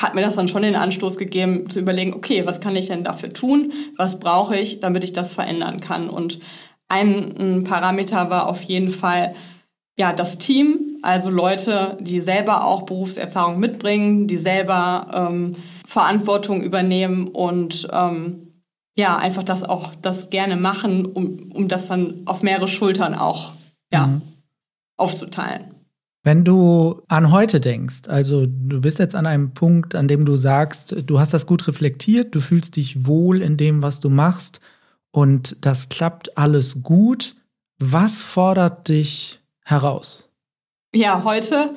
hat 0.01 0.15
mir 0.15 0.21
das 0.21 0.35
dann 0.35 0.47
schon 0.47 0.63
den 0.63 0.75
Anstoß 0.75 1.17
gegeben, 1.17 1.69
zu 1.69 1.79
überlegen, 1.79 2.13
okay, 2.13 2.45
was 2.45 2.59
kann 2.59 2.75
ich 2.75 2.87
denn 2.87 3.03
dafür 3.03 3.33
tun? 3.33 3.73
Was 3.97 4.19
brauche 4.19 4.57
ich, 4.57 4.79
damit 4.79 5.03
ich 5.03 5.13
das 5.13 5.33
verändern 5.33 5.79
kann? 5.79 6.09
Und 6.09 6.39
ein, 6.87 7.35
ein 7.37 7.63
Parameter 7.63 8.29
war 8.29 8.47
auf 8.47 8.61
jeden 8.63 8.89
Fall, 8.89 9.35
ja, 9.97 10.13
das 10.13 10.37
Team, 10.37 10.97
also 11.01 11.29
Leute, 11.29 11.97
die 12.01 12.19
selber 12.19 12.65
auch 12.65 12.83
Berufserfahrung 12.83 13.59
mitbringen, 13.59 14.27
die 14.27 14.37
selber 14.37 15.07
ähm, 15.13 15.55
Verantwortung 15.85 16.61
übernehmen 16.61 17.27
und 17.27 17.87
ähm, 17.91 18.47
ja, 18.97 19.17
einfach 19.17 19.43
das 19.43 19.63
auch 19.63 19.95
das 20.01 20.29
gerne 20.29 20.57
machen, 20.57 21.05
um, 21.05 21.51
um 21.53 21.67
das 21.67 21.87
dann 21.87 22.21
auf 22.25 22.43
mehrere 22.43 22.67
Schultern 22.67 23.15
auch 23.15 23.53
ja, 23.91 24.07
mhm. 24.07 24.21
aufzuteilen. 24.97 25.70
Wenn 26.23 26.43
du 26.43 27.01
an 27.07 27.31
heute 27.31 27.59
denkst, 27.59 28.07
also 28.07 28.45
du 28.45 28.81
bist 28.81 28.99
jetzt 28.99 29.15
an 29.15 29.25
einem 29.25 29.53
Punkt, 29.55 29.95
an 29.95 30.07
dem 30.07 30.25
du 30.25 30.35
sagst, 30.35 30.95
du 31.07 31.19
hast 31.19 31.33
das 31.33 31.47
gut 31.47 31.67
reflektiert, 31.67 32.35
du 32.35 32.41
fühlst 32.41 32.75
dich 32.75 33.07
wohl 33.07 33.41
in 33.41 33.57
dem, 33.57 33.81
was 33.81 33.99
du 33.99 34.09
machst 34.09 34.59
und 35.11 35.57
das 35.61 35.89
klappt 35.89 36.37
alles 36.37 36.83
gut. 36.83 37.35
Was 37.79 38.21
fordert 38.21 38.87
dich 38.89 39.39
heraus? 39.63 40.29
Ja, 40.93 41.23
heute 41.23 41.73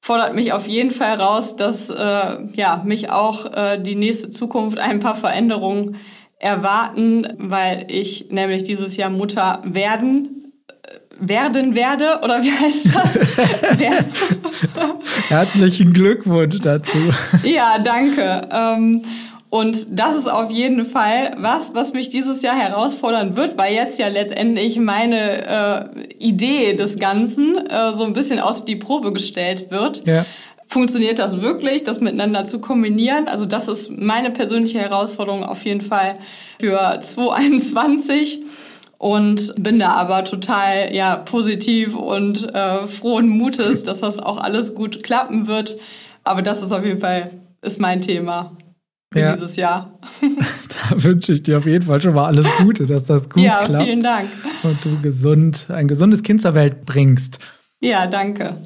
fordert 0.00 0.34
mich 0.34 0.52
auf 0.52 0.66
jeden 0.66 0.90
Fall 0.90 1.16
heraus, 1.18 1.54
dass 1.54 1.88
äh, 1.88 2.42
ja, 2.52 2.82
mich 2.84 3.10
auch 3.10 3.46
äh, 3.54 3.80
die 3.80 3.94
nächste 3.94 4.30
Zukunft 4.30 4.78
ein 4.78 4.98
paar 4.98 5.14
Veränderungen 5.14 5.96
erwarten, 6.40 7.28
weil 7.38 7.86
ich 7.88 8.30
nämlich 8.30 8.64
dieses 8.64 8.96
Jahr 8.96 9.10
Mutter 9.10 9.62
werden 9.64 10.43
werden 11.20 11.74
werde 11.74 12.20
oder 12.22 12.42
wie 12.42 12.52
heißt 12.52 12.94
das? 12.94 13.36
Herzlichen 15.28 15.92
Glückwunsch 15.92 16.58
dazu. 16.60 16.98
Ja, 17.42 17.78
danke. 17.78 18.48
Ähm, 18.50 19.02
und 19.54 19.86
das 19.88 20.16
ist 20.16 20.26
auf 20.26 20.50
jeden 20.50 20.84
Fall 20.84 21.36
was, 21.38 21.74
was 21.74 21.92
mich 21.92 22.10
dieses 22.10 22.42
Jahr 22.42 22.56
herausfordern 22.56 23.36
wird, 23.36 23.56
weil 23.56 23.72
jetzt 23.72 24.00
ja 24.00 24.08
letztendlich 24.08 24.80
meine 24.80 25.46
äh, 25.46 26.14
Idee 26.18 26.72
des 26.72 26.98
Ganzen 26.98 27.58
äh, 27.68 27.92
so 27.94 28.02
ein 28.02 28.14
bisschen 28.14 28.40
aus 28.40 28.64
die 28.64 28.74
Probe 28.74 29.12
gestellt 29.12 29.70
wird. 29.70 30.04
Ja. 30.08 30.26
Funktioniert 30.66 31.20
das 31.20 31.40
wirklich, 31.40 31.84
das 31.84 32.00
miteinander 32.00 32.44
zu 32.46 32.58
kombinieren? 32.58 33.28
Also 33.28 33.44
das 33.44 33.68
ist 33.68 33.96
meine 33.96 34.32
persönliche 34.32 34.80
Herausforderung 34.80 35.44
auf 35.44 35.64
jeden 35.64 35.82
Fall 35.82 36.18
für 36.58 36.98
2021 37.00 38.40
und 39.04 39.54
bin 39.58 39.80
da 39.80 39.92
aber 39.92 40.24
total 40.24 40.94
ja 40.94 41.16
positiv 41.18 41.94
und 41.94 42.54
äh, 42.54 42.86
frohen 42.86 43.28
Mutes, 43.28 43.82
dass 43.82 44.00
das 44.00 44.18
auch 44.18 44.38
alles 44.38 44.74
gut 44.74 45.02
klappen 45.02 45.46
wird. 45.46 45.76
Aber 46.22 46.40
das 46.40 46.62
ist 46.62 46.72
auf 46.72 46.86
jeden 46.86 47.00
Fall 47.00 47.30
ist 47.60 47.78
mein 47.78 48.00
Thema 48.00 48.56
für 49.12 49.20
ja. 49.20 49.34
dieses 49.34 49.56
Jahr. 49.56 49.98
Da 50.90 51.02
wünsche 51.02 51.32
ich 51.32 51.42
dir 51.42 51.58
auf 51.58 51.66
jeden 51.66 51.84
Fall 51.84 52.00
schon 52.02 52.14
mal 52.14 52.26
alles 52.26 52.46
Gute, 52.58 52.84
dass 52.86 53.04
das 53.04 53.28
gut 53.28 53.42
ja, 53.42 53.64
klappt. 53.64 53.72
Ja, 53.72 53.84
vielen 53.84 54.02
Dank. 54.02 54.28
Und 54.62 54.84
du 54.84 55.00
gesund, 55.00 55.66
ein 55.68 55.86
gesundes 55.86 56.22
Kind 56.22 56.42
zur 56.42 56.54
Welt 56.54 56.84
bringst. 56.84 57.38
Ja, 57.80 58.06
danke. 58.06 58.56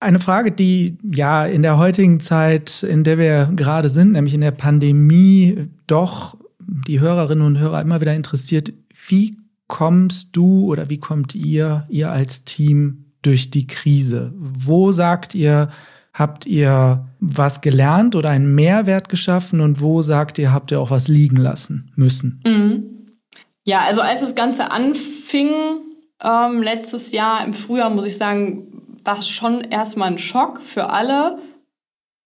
Eine 0.00 0.18
Frage, 0.18 0.52
die 0.52 0.98
ja 1.02 1.46
in 1.46 1.62
der 1.62 1.78
heutigen 1.78 2.20
Zeit, 2.20 2.82
in 2.82 3.04
der 3.04 3.18
wir 3.18 3.50
gerade 3.56 3.88
sind, 3.88 4.12
nämlich 4.12 4.34
in 4.34 4.42
der 4.42 4.50
Pandemie, 4.50 5.68
doch 5.86 6.36
die 6.58 7.00
Hörerinnen 7.00 7.44
und 7.44 7.58
Hörer 7.58 7.80
immer 7.80 8.00
wieder 8.00 8.14
interessiert. 8.14 8.72
Wie 9.08 9.36
kommst 9.70 10.36
du 10.36 10.66
oder 10.66 10.90
wie 10.90 10.98
kommt 10.98 11.34
ihr, 11.34 11.86
ihr 11.88 12.10
als 12.10 12.44
Team 12.44 13.06
durch 13.22 13.50
die 13.50 13.66
Krise? 13.66 14.34
Wo 14.36 14.92
sagt 14.92 15.34
ihr, 15.34 15.70
habt 16.12 16.44
ihr 16.44 17.06
was 17.20 17.60
gelernt 17.60 18.16
oder 18.16 18.30
einen 18.30 18.54
Mehrwert 18.54 19.08
geschaffen 19.08 19.60
und 19.60 19.80
wo 19.80 20.02
sagt 20.02 20.38
ihr, 20.38 20.52
habt 20.52 20.72
ihr 20.72 20.80
auch 20.80 20.90
was 20.90 21.08
liegen 21.08 21.36
lassen 21.36 21.92
müssen? 21.94 22.42
Mhm. 22.44 22.84
Ja, 23.64 23.82
also 23.82 24.00
als 24.00 24.20
das 24.20 24.34
Ganze 24.34 24.72
anfing, 24.72 25.50
ähm, 26.22 26.62
letztes 26.62 27.12
Jahr 27.12 27.44
im 27.44 27.54
Frühjahr, 27.54 27.90
muss 27.90 28.04
ich 28.04 28.16
sagen, 28.16 28.66
war 29.04 29.18
es 29.18 29.28
schon 29.28 29.60
erstmal 29.60 30.10
ein 30.10 30.18
Schock 30.18 30.60
für 30.60 30.90
alle, 30.90 31.38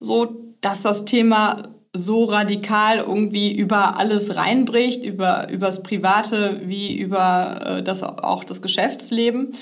so 0.00 0.54
dass 0.62 0.80
das 0.80 1.04
Thema 1.04 1.62
so 1.94 2.24
radikal 2.24 2.98
irgendwie 2.98 3.56
über 3.56 3.98
alles 3.98 4.36
reinbricht, 4.36 5.04
über 5.04 5.48
übers 5.48 5.82
Private 5.82 6.60
wie 6.64 6.98
über 6.98 7.60
äh, 7.64 7.82
das 7.82 8.02
auch 8.02 8.44
das 8.44 8.60
Geschäftsleben. 8.60 9.52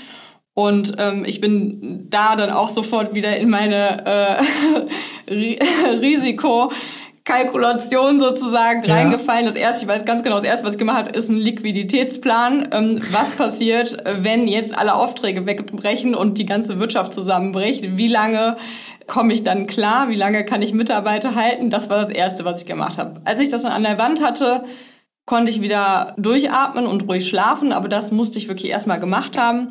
Und 0.54 0.94
ähm, 0.98 1.24
ich 1.24 1.40
bin 1.40 2.08
da 2.10 2.36
dann 2.36 2.50
auch 2.50 2.68
sofort 2.68 3.14
wieder 3.14 3.36
in 3.36 3.48
meine 3.48 4.04
äh, 4.06 5.54
Risikokalkulation 7.22 8.18
sozusagen 8.18 8.84
ja. 8.84 8.94
reingefallen. 8.94 9.46
Das 9.46 9.54
erste, 9.54 9.84
ich 9.84 9.88
weiß 9.88 10.04
ganz 10.04 10.22
genau, 10.22 10.36
das 10.36 10.44
erste, 10.44 10.64
was 10.64 10.72
ich 10.72 10.78
gemacht 10.78 10.98
habe, 10.98 11.10
ist 11.10 11.28
ein 11.28 11.36
Liquiditätsplan. 11.36 12.68
Ähm, 12.72 13.00
was 13.10 13.30
passiert, 13.32 13.96
wenn 14.04 14.48
jetzt 14.48 14.76
alle 14.76 14.94
Aufträge 14.94 15.46
wegbrechen 15.46 16.14
und 16.14 16.38
die 16.38 16.46
ganze 16.46 16.80
Wirtschaft 16.80 17.12
zusammenbricht? 17.12 17.96
Wie 17.96 18.08
lange 18.08 18.56
komme 19.06 19.32
ich 19.32 19.42
dann 19.42 19.66
klar? 19.66 20.08
Wie 20.08 20.16
lange 20.16 20.44
kann 20.44 20.62
ich 20.62 20.72
Mitarbeiter 20.72 21.34
halten? 21.34 21.70
Das 21.70 21.90
war 21.90 21.98
das 21.98 22.08
erste, 22.08 22.44
was 22.44 22.58
ich 22.58 22.66
gemacht 22.66 22.98
habe. 22.98 23.20
Als 23.24 23.40
ich 23.40 23.48
das 23.48 23.62
dann 23.62 23.72
an 23.72 23.82
der 23.82 23.98
Wand 23.98 24.22
hatte, 24.22 24.64
konnte 25.24 25.50
ich 25.50 25.60
wieder 25.60 26.14
durchatmen 26.18 26.86
und 26.86 27.08
ruhig 27.08 27.28
schlafen, 27.28 27.72
aber 27.72 27.88
das 27.88 28.10
musste 28.10 28.38
ich 28.38 28.48
wirklich 28.48 28.70
erstmal 28.70 28.98
gemacht 28.98 29.38
haben. 29.38 29.68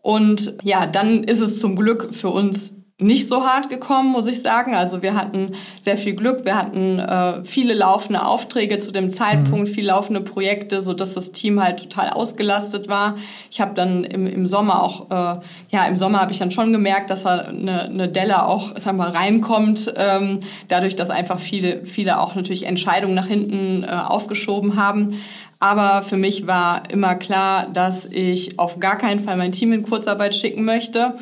Und 0.00 0.54
ja, 0.62 0.86
dann 0.86 1.24
ist 1.24 1.40
es 1.40 1.60
zum 1.60 1.76
Glück 1.76 2.14
für 2.14 2.28
uns 2.28 2.74
nicht 3.00 3.26
so 3.26 3.44
hart 3.44 3.70
gekommen, 3.70 4.12
muss 4.12 4.28
ich 4.28 4.40
sagen. 4.40 4.76
Also 4.76 5.02
wir 5.02 5.16
hatten 5.16 5.56
sehr 5.80 5.96
viel 5.96 6.14
Glück, 6.14 6.44
wir 6.44 6.56
hatten 6.56 7.00
äh, 7.00 7.42
viele 7.42 7.74
laufende 7.74 8.24
Aufträge 8.24 8.78
zu 8.78 8.92
dem 8.92 9.10
Zeitpunkt, 9.10 9.68
mhm. 9.68 9.74
viele 9.74 9.88
laufende 9.88 10.20
Projekte, 10.20 10.80
so 10.80 10.94
dass 10.94 11.14
das 11.14 11.32
Team 11.32 11.60
halt 11.60 11.80
total 11.80 12.10
ausgelastet 12.10 12.86
war. 12.86 13.16
Ich 13.50 13.60
habe 13.60 13.74
dann 13.74 14.04
im, 14.04 14.28
im 14.28 14.46
Sommer 14.46 14.80
auch, 14.80 15.10
äh, 15.10 15.40
ja, 15.70 15.86
im 15.88 15.96
Sommer 15.96 16.20
habe 16.20 16.30
ich 16.30 16.38
dann 16.38 16.52
schon 16.52 16.72
gemerkt, 16.72 17.10
dass 17.10 17.24
da 17.24 17.40
eine, 17.40 17.82
eine 17.82 18.08
Delle 18.08 18.46
auch, 18.46 18.72
sag 18.76 18.94
mal, 18.94 19.10
reinkommt, 19.10 19.92
ähm, 19.96 20.38
dadurch, 20.68 20.94
dass 20.94 21.10
einfach 21.10 21.40
viele, 21.40 21.84
viele 21.84 22.20
auch 22.20 22.36
natürlich 22.36 22.66
Entscheidungen 22.66 23.14
nach 23.14 23.26
hinten 23.26 23.82
äh, 23.82 23.88
aufgeschoben 23.88 24.76
haben. 24.76 25.18
Aber 25.58 26.02
für 26.02 26.16
mich 26.18 26.46
war 26.46 26.82
immer 26.90 27.14
klar, 27.14 27.68
dass 27.72 28.04
ich 28.04 28.58
auf 28.58 28.80
gar 28.80 28.98
keinen 28.98 29.20
Fall 29.20 29.36
mein 29.36 29.50
Team 29.50 29.72
in 29.72 29.82
Kurzarbeit 29.82 30.34
schicken 30.34 30.64
möchte. 30.64 31.14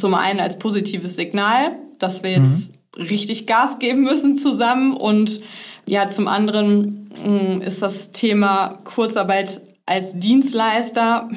Zum 0.00 0.14
einen 0.14 0.40
als 0.40 0.58
positives 0.58 1.16
Signal, 1.16 1.76
dass 1.98 2.22
wir 2.22 2.30
jetzt 2.30 2.72
mhm. 2.96 3.02
richtig 3.04 3.46
Gas 3.46 3.78
geben 3.78 4.02
müssen 4.02 4.34
zusammen. 4.34 4.96
Und 4.96 5.40
ja, 5.86 6.08
zum 6.08 6.26
anderen 6.26 7.10
mm, 7.24 7.60
ist 7.60 7.82
das 7.82 8.10
Thema 8.12 8.80
Kurzarbeit 8.84 9.60
als 9.86 10.18
Dienstleister 10.18 11.28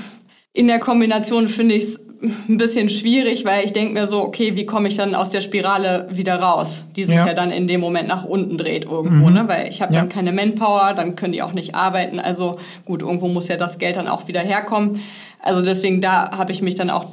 in 0.53 0.67
der 0.67 0.79
Kombination 0.79 1.47
finde 1.47 1.75
ich 1.75 1.83
es 1.83 2.01
ein 2.23 2.57
bisschen 2.57 2.89
schwierig, 2.89 3.43
weil 3.45 3.65
ich 3.65 3.73
denke 3.73 3.93
mir 3.93 4.07
so, 4.07 4.21
okay, 4.21 4.55
wie 4.55 4.65
komme 4.65 4.87
ich 4.87 4.95
dann 4.95 5.13
aus 5.13 5.29
der 5.29 5.41
Spirale 5.41 6.07
wieder 6.11 6.37
raus, 6.37 6.85
die 6.95 7.03
sich 7.03 7.17
ja, 7.17 7.27
ja 7.27 7.33
dann 7.33 7.51
in 7.51 7.67
dem 7.67 7.81
Moment 7.81 8.07
nach 8.07 8.23
unten 8.23 8.57
dreht 8.57 8.85
irgendwo, 8.85 9.27
mhm. 9.27 9.33
ne? 9.33 9.47
Weil 9.47 9.67
ich 9.67 9.81
habe 9.81 9.93
ja. 9.93 9.99
dann 9.99 10.09
keine 10.09 10.31
Manpower, 10.31 10.93
dann 10.95 11.15
können 11.15 11.33
die 11.33 11.41
auch 11.41 11.53
nicht 11.53 11.75
arbeiten. 11.75 12.19
Also 12.19 12.57
gut, 12.85 13.01
irgendwo 13.01 13.27
muss 13.27 13.47
ja 13.49 13.57
das 13.57 13.77
Geld 13.77 13.97
dann 13.97 14.07
auch 14.07 14.27
wieder 14.27 14.39
herkommen. 14.39 15.01
Also 15.39 15.61
deswegen 15.61 15.99
da 15.99 16.37
habe 16.37 16.53
ich 16.53 16.61
mich 16.61 16.75
dann 16.75 16.89
auch 16.89 17.07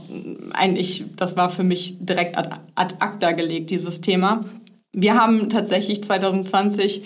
eigentlich, 0.52 1.04
das 1.16 1.36
war 1.36 1.50
für 1.50 1.64
mich 1.64 1.96
direkt 1.98 2.38
ad, 2.38 2.50
ad 2.76 2.94
acta 3.00 3.32
gelegt, 3.32 3.70
dieses 3.70 4.00
Thema. 4.00 4.44
Wir 4.92 5.14
haben 5.14 5.48
tatsächlich 5.48 6.02
2020 6.04 7.02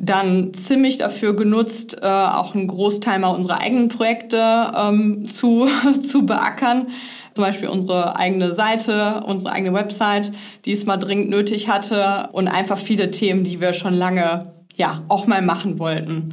dann 0.00 0.54
ziemlich 0.54 0.96
dafür 0.96 1.34
genutzt, 1.34 1.98
äh, 2.00 2.06
auch 2.06 2.54
einen 2.54 2.68
Großteil 2.68 3.18
mal 3.18 3.34
unserer 3.34 3.60
eigenen 3.60 3.88
Projekte 3.88 4.70
ähm, 4.74 5.28
zu, 5.28 5.68
zu 6.00 6.24
beackern. 6.24 6.86
Zum 7.34 7.44
Beispiel 7.44 7.68
unsere 7.68 8.16
eigene 8.16 8.54
Seite, 8.54 9.22
unsere 9.26 9.52
eigene 9.52 9.74
Website, 9.74 10.32
die 10.64 10.72
es 10.72 10.86
mal 10.86 10.96
dringend 10.96 11.30
nötig 11.30 11.68
hatte 11.68 12.30
und 12.32 12.46
einfach 12.46 12.78
viele 12.78 13.10
Themen, 13.10 13.42
die 13.42 13.60
wir 13.60 13.72
schon 13.72 13.92
lange 13.92 14.52
ja 14.76 15.02
auch 15.08 15.26
mal 15.26 15.42
machen 15.42 15.80
wollten. 15.80 16.14
Mhm. 16.14 16.30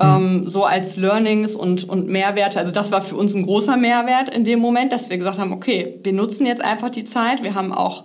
Ähm, 0.00 0.48
so 0.48 0.64
als 0.64 0.96
Learnings 0.96 1.56
und, 1.56 1.88
und 1.88 2.06
Mehrwerte. 2.06 2.60
Also 2.60 2.70
das 2.70 2.92
war 2.92 3.02
für 3.02 3.16
uns 3.16 3.34
ein 3.34 3.42
großer 3.42 3.76
Mehrwert 3.76 4.32
in 4.32 4.44
dem 4.44 4.60
Moment, 4.60 4.92
dass 4.92 5.10
wir 5.10 5.18
gesagt 5.18 5.38
haben, 5.38 5.52
okay, 5.52 5.98
wir 6.04 6.12
nutzen 6.12 6.46
jetzt 6.46 6.62
einfach 6.62 6.90
die 6.90 7.04
Zeit. 7.04 7.42
Wir 7.42 7.56
haben 7.56 7.72
auch 7.72 8.04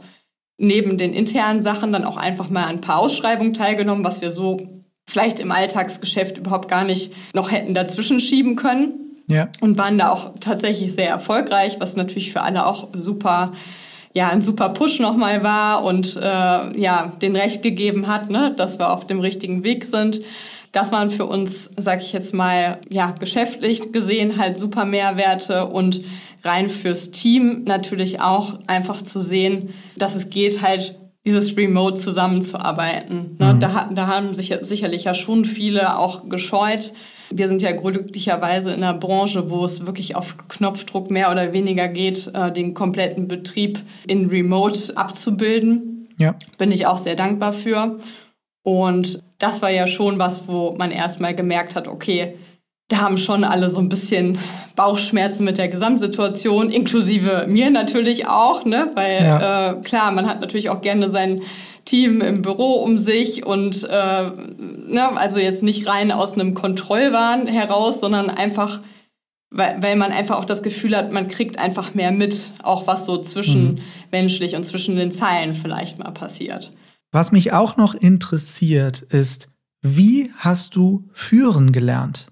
neben 0.58 0.98
den 0.98 1.13
internen 1.13 1.62
Sachen 1.62 1.91
dann 1.91 2.06
auch 2.06 2.18
einfach 2.18 2.50
mal 2.50 2.65
ein 2.65 2.82
paar 2.82 3.00
Ausschreibungen 3.00 3.54
teilgenommen, 3.54 4.04
was 4.04 4.22
wir 4.22 4.32
so 4.32 4.74
vielleicht 5.06 5.39
im 5.39 5.52
Alltagsgeschäft 5.52 6.38
überhaupt 6.38 6.68
gar 6.68 6.84
nicht 6.84 7.13
noch 7.34 7.52
hätten 7.52 7.74
dazwischen 7.74 8.20
schieben 8.20 8.56
können. 8.56 9.02
Ja. 9.28 9.50
Und 9.60 9.78
waren 9.78 9.98
da 9.98 10.12
auch 10.12 10.34
tatsächlich 10.39 10.94
sehr 10.94 11.10
erfolgreich, 11.10 11.78
was 11.80 11.96
natürlich 11.96 12.32
für 12.32 12.41
alle 12.41 12.68
auch 12.68 12.89
super 12.94 13.52
ja, 14.15 14.30
ein 14.30 14.41
super 14.41 14.70
Push 14.70 15.00
nochmal 15.00 15.44
war 15.44 15.84
und 15.84 16.15
äh, 16.15 16.80
ja, 16.80 17.12
den 17.22 17.36
Recht 17.36 17.62
gegeben 17.62 18.08
hat, 18.08 18.30
ne, 18.30 18.54
dass 18.56 18.80
wir 18.80 18.94
auf 18.94 19.06
dem 19.06 19.20
richtigen 19.20 19.63
Weg 19.65 19.84
sind. 19.84 20.22
Das 20.72 20.94
waren 20.94 21.10
für 21.10 21.26
uns, 21.26 21.70
sag 21.76 22.02
ich 22.02 22.13
jetzt 22.13 22.34
mal, 22.34 22.80
ja, 22.88 23.12
geschäftlich 23.12 23.91
gesehen 23.91 24.38
halt 24.38 24.58
super 24.58 24.86
Mehrwerte 24.86 25.65
und 25.65 26.02
rein 26.46 26.70
fürs 26.70 27.12
Team 27.12 27.63
natürlich 27.65 28.22
auch 28.22 28.60
einfach 28.68 29.02
zu 29.02 29.20
sehen, 29.20 29.74
dass 29.98 30.15
es 30.15 30.30
geht 30.30 30.62
halt 30.62 30.96
dieses 31.25 31.57
Remote 31.57 31.95
zusammenzuarbeiten. 31.95 33.35
Ne? 33.39 33.53
Mhm. 33.53 33.59
Da, 33.59 33.89
da 33.93 34.07
haben 34.07 34.35
sich 34.35 34.53
sicherlich 34.61 35.05
ja 35.05 35.13
schon 35.13 35.43
viele 35.43 35.97
auch 35.97 36.29
gescheut. 36.29 36.93
Wir 37.31 37.47
sind 37.47 37.61
ja 37.63 37.71
glücklicherweise 37.71 38.71
in 38.71 38.83
einer 38.83 38.93
Branche, 38.93 39.49
wo 39.49 39.65
es 39.65 39.85
wirklich 39.85 40.15
auf 40.15 40.35
Knopfdruck 40.47 41.09
mehr 41.09 41.31
oder 41.31 41.51
weniger 41.51 41.88
geht, 41.88 42.29
äh, 42.33 42.51
den 42.51 42.75
kompletten 42.75 43.27
Betrieb 43.27 43.79
in 44.07 44.29
Remote 44.29 44.95
abzubilden. 44.95 46.07
Ja. 46.17 46.35
Bin 46.57 46.71
ich 46.71 46.85
auch 46.85 46.97
sehr 46.97 47.15
dankbar 47.15 47.53
für. 47.53 47.97
Und 48.63 49.23
das 49.39 49.61
war 49.61 49.71
ja 49.71 49.88
schon 49.88 50.19
was, 50.19 50.47
wo 50.47 50.75
man 50.77 50.91
erstmal 50.91 51.35
gemerkt 51.35 51.75
hat, 51.75 51.88
okay, 51.88 52.38
da 52.88 52.98
haben 52.98 53.17
schon 53.17 53.43
alle 53.43 53.69
so 53.69 53.80
ein 53.80 53.89
bisschen 53.89 54.38
Bauchschmerzen 54.76 55.43
mit 55.43 55.58
der 55.58 55.69
Gesamtsituation, 55.69 56.69
inklusive 56.69 57.45
mir 57.48 57.71
natürlich 57.71 58.28
auch, 58.28 58.63
ne? 58.63 58.91
Weil 58.93 59.24
ja. 59.24 59.71
äh, 59.71 59.82
klar, 59.82 60.12
man 60.12 60.28
hat 60.28 60.39
natürlich 60.39 60.69
auch 60.69 60.82
gerne 60.82 61.10
sein 61.10 61.41
Team 61.86 62.21
im 62.21 62.41
Büro 62.41 62.74
um 62.84 63.00
sich 63.00 63.45
und 63.45 63.84
äh, 63.89 64.24
ne, 64.30 65.17
also 65.17 65.39
jetzt 65.39 65.63
nicht 65.63 65.88
rein 65.88 66.12
aus 66.12 66.34
einem 66.34 66.54
Kontrollwahn 66.54 67.48
heraus, 67.48 68.00
sondern 68.00 68.30
einfach, 68.30 68.82
weil, 69.50 69.82
weil 69.82 69.95
man 69.95 70.12
einfach 70.12 70.38
auch 70.38 70.45
das 70.45 70.62
Gefühl 70.62 70.95
hat, 70.95 71.12
man 71.12 71.28
kriegt 71.28 71.58
einfach 71.58 71.95
mehr 71.95 72.12
mit, 72.12 72.54
auch 72.62 72.86
was 72.86 73.06
so 73.06 73.17
zwischenmenschlich 73.17 74.52
mhm. 74.52 74.58
und 74.58 74.63
zwischen 74.63 74.95
den 74.95 75.12
Zeilen 75.12 75.54
vielleicht 75.54 75.98
mal 75.98 76.12
passiert. 76.12 76.71
Was 77.12 77.32
mich 77.32 77.54
auch 77.54 77.78
noch 77.78 77.95
interessiert 77.95 79.02
ist, 79.02 79.48
wie 79.82 80.32
hast 80.38 80.76
du 80.76 81.08
führen 81.13 81.71
gelernt? 81.71 82.28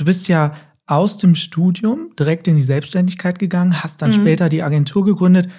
Du 0.00 0.06
bist 0.06 0.28
ja 0.28 0.54
aus 0.86 1.18
dem 1.18 1.34
Studium 1.34 2.16
direkt 2.18 2.48
in 2.48 2.56
die 2.56 2.62
Selbstständigkeit 2.62 3.38
gegangen, 3.38 3.82
hast 3.82 4.00
dann 4.00 4.12
mhm. 4.12 4.22
später 4.22 4.48
die 4.48 4.62
Agentur 4.62 5.04
gegründet 5.04 5.50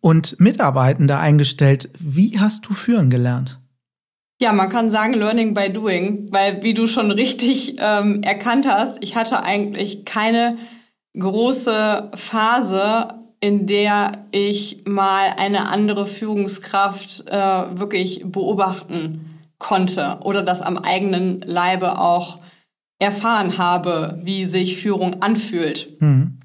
und 0.00 0.38
Mitarbeitende 0.38 1.16
eingestellt. 1.16 1.88
Wie 1.98 2.38
hast 2.38 2.66
du 2.66 2.74
führen 2.74 3.08
gelernt? 3.08 3.60
Ja, 4.42 4.52
man 4.52 4.68
kann 4.68 4.90
sagen 4.90 5.14
Learning 5.14 5.54
by 5.54 5.72
Doing, 5.72 6.28
weil 6.30 6.62
wie 6.62 6.74
du 6.74 6.86
schon 6.86 7.10
richtig 7.10 7.76
ähm, 7.78 8.22
erkannt 8.22 8.66
hast, 8.68 8.98
ich 9.00 9.16
hatte 9.16 9.42
eigentlich 9.42 10.04
keine 10.04 10.58
große 11.18 12.10
Phase, 12.14 13.08
in 13.40 13.66
der 13.66 14.26
ich 14.32 14.84
mal 14.84 15.32
eine 15.38 15.70
andere 15.70 16.06
Führungskraft 16.06 17.24
äh, 17.26 17.78
wirklich 17.78 18.22
beobachten 18.26 19.38
konnte 19.58 20.18
oder 20.24 20.42
das 20.42 20.60
am 20.60 20.76
eigenen 20.76 21.40
Leibe 21.40 21.98
auch 21.98 22.38
erfahren 23.02 23.58
habe, 23.58 24.18
wie 24.22 24.46
sich 24.46 24.76
Führung 24.76 25.22
anfühlt. 25.22 26.00
Mhm. 26.00 26.38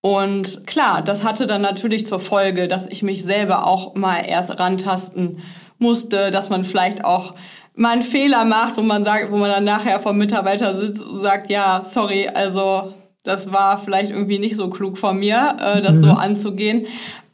Und 0.00 0.66
klar, 0.66 1.02
das 1.02 1.24
hatte 1.24 1.46
dann 1.46 1.62
natürlich 1.62 2.06
zur 2.06 2.20
Folge, 2.20 2.68
dass 2.68 2.86
ich 2.86 3.02
mich 3.02 3.22
selber 3.22 3.66
auch 3.66 3.94
mal 3.94 4.20
erst 4.20 4.58
rantasten 4.60 5.38
musste, 5.78 6.30
dass 6.30 6.50
man 6.50 6.62
vielleicht 6.62 7.04
auch 7.04 7.34
mal 7.74 7.92
einen 7.92 8.02
Fehler 8.02 8.44
macht, 8.44 8.76
wo 8.76 8.82
man 8.82 9.02
sagt, 9.02 9.32
wo 9.32 9.38
man 9.38 9.50
dann 9.50 9.64
nachher 9.64 9.98
vom 9.98 10.16
Mitarbeiter 10.16 10.76
sitzt 10.76 11.04
und 11.04 11.20
sagt, 11.20 11.50
ja, 11.50 11.82
sorry, 11.84 12.28
also 12.32 12.94
das 13.24 13.50
war 13.50 13.78
vielleicht 13.78 14.10
irgendwie 14.10 14.38
nicht 14.38 14.54
so 14.54 14.70
klug 14.70 14.98
von 14.98 15.18
mir, 15.18 15.56
äh, 15.58 15.80
das 15.80 15.96
mhm. 15.96 16.00
so 16.02 16.10
anzugehen. 16.10 16.86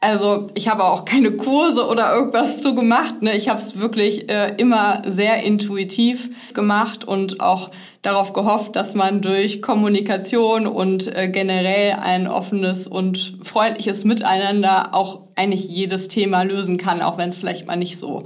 Also 0.02 0.46
ich 0.54 0.68
habe 0.68 0.84
auch 0.84 1.04
keine 1.04 1.32
Kurse 1.32 1.86
oder 1.86 2.10
irgendwas 2.14 2.62
zu 2.62 2.74
gemacht. 2.74 3.20
Ne? 3.20 3.36
Ich 3.36 3.50
habe 3.50 3.60
es 3.60 3.78
wirklich 3.78 4.30
äh, 4.30 4.54
immer 4.56 5.02
sehr 5.04 5.42
intuitiv 5.42 6.30
gemacht 6.54 7.04
und 7.04 7.42
auch 7.42 7.70
darauf 8.00 8.32
gehofft, 8.32 8.76
dass 8.76 8.94
man 8.94 9.20
durch 9.20 9.60
Kommunikation 9.60 10.66
und 10.66 11.14
äh, 11.14 11.28
generell 11.28 11.98
ein 12.02 12.28
offenes 12.28 12.86
und 12.86 13.36
freundliches 13.42 14.04
Miteinander 14.04 14.94
auch 14.94 15.20
eigentlich 15.36 15.68
jedes 15.68 16.08
Thema 16.08 16.44
lösen 16.44 16.78
kann, 16.78 17.02
auch 17.02 17.18
wenn 17.18 17.28
es 17.28 17.36
vielleicht 17.36 17.66
mal 17.66 17.76
nicht 17.76 17.98
so 17.98 18.22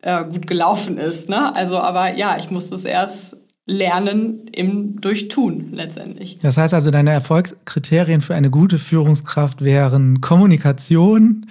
äh, 0.00 0.24
gut 0.24 0.48
gelaufen 0.48 0.98
ist. 0.98 1.28
Ne? 1.28 1.54
Also, 1.54 1.78
aber 1.78 2.16
ja, 2.16 2.36
ich 2.36 2.50
musste 2.50 2.74
es 2.74 2.84
erst 2.84 3.36
lernen 3.66 4.48
im 4.48 5.00
Durchtun 5.00 5.72
letztendlich. 5.72 6.38
Das 6.42 6.56
heißt 6.56 6.74
also, 6.74 6.90
deine 6.90 7.10
Erfolgskriterien 7.10 8.20
für 8.20 8.34
eine 8.34 8.50
gute 8.50 8.78
Führungskraft 8.78 9.62
wären 9.62 10.20
Kommunikation, 10.20 11.46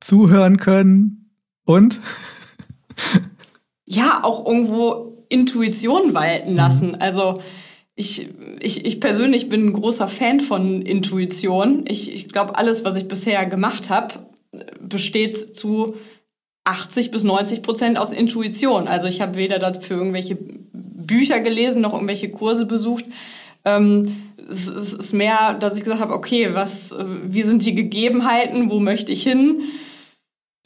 zuhören 0.00 0.58
können 0.58 1.30
und 1.64 2.00
ja, 3.84 4.20
auch 4.22 4.46
irgendwo 4.46 5.16
Intuition 5.28 6.14
walten 6.14 6.54
lassen. 6.54 6.88
Mhm. 6.90 6.96
Also 7.00 7.40
ich, 7.94 8.28
ich, 8.60 8.84
ich 8.84 9.00
persönlich 9.00 9.48
bin 9.48 9.66
ein 9.66 9.72
großer 9.72 10.08
Fan 10.08 10.40
von 10.40 10.82
Intuition. 10.82 11.84
Ich, 11.88 12.14
ich 12.14 12.28
glaube, 12.28 12.56
alles, 12.56 12.84
was 12.84 12.94
ich 12.94 13.08
bisher 13.08 13.44
gemacht 13.46 13.90
habe, 13.90 14.14
besteht 14.80 15.56
zu 15.56 15.96
80 16.64 17.10
bis 17.10 17.24
90 17.24 17.62
Prozent 17.62 17.98
aus 17.98 18.12
Intuition. 18.12 18.88
Also 18.88 19.08
ich 19.08 19.20
habe 19.20 19.36
weder 19.36 19.58
dafür 19.58 19.96
irgendwelche 19.96 20.38
Bücher 21.08 21.40
gelesen, 21.40 21.82
noch 21.82 21.94
irgendwelche 21.94 22.30
Kurse 22.30 22.66
besucht. 22.66 23.04
Ähm, 23.64 24.16
es, 24.48 24.68
es 24.68 24.92
ist 24.92 25.12
mehr, 25.12 25.54
dass 25.54 25.74
ich 25.74 25.82
gesagt 25.82 26.00
habe, 26.00 26.14
okay, 26.14 26.50
was, 26.52 26.92
äh, 26.92 27.04
wie 27.24 27.42
sind 27.42 27.66
die 27.66 27.74
Gegebenheiten, 27.74 28.70
wo 28.70 28.78
möchte 28.78 29.10
ich 29.10 29.24
hin? 29.24 29.62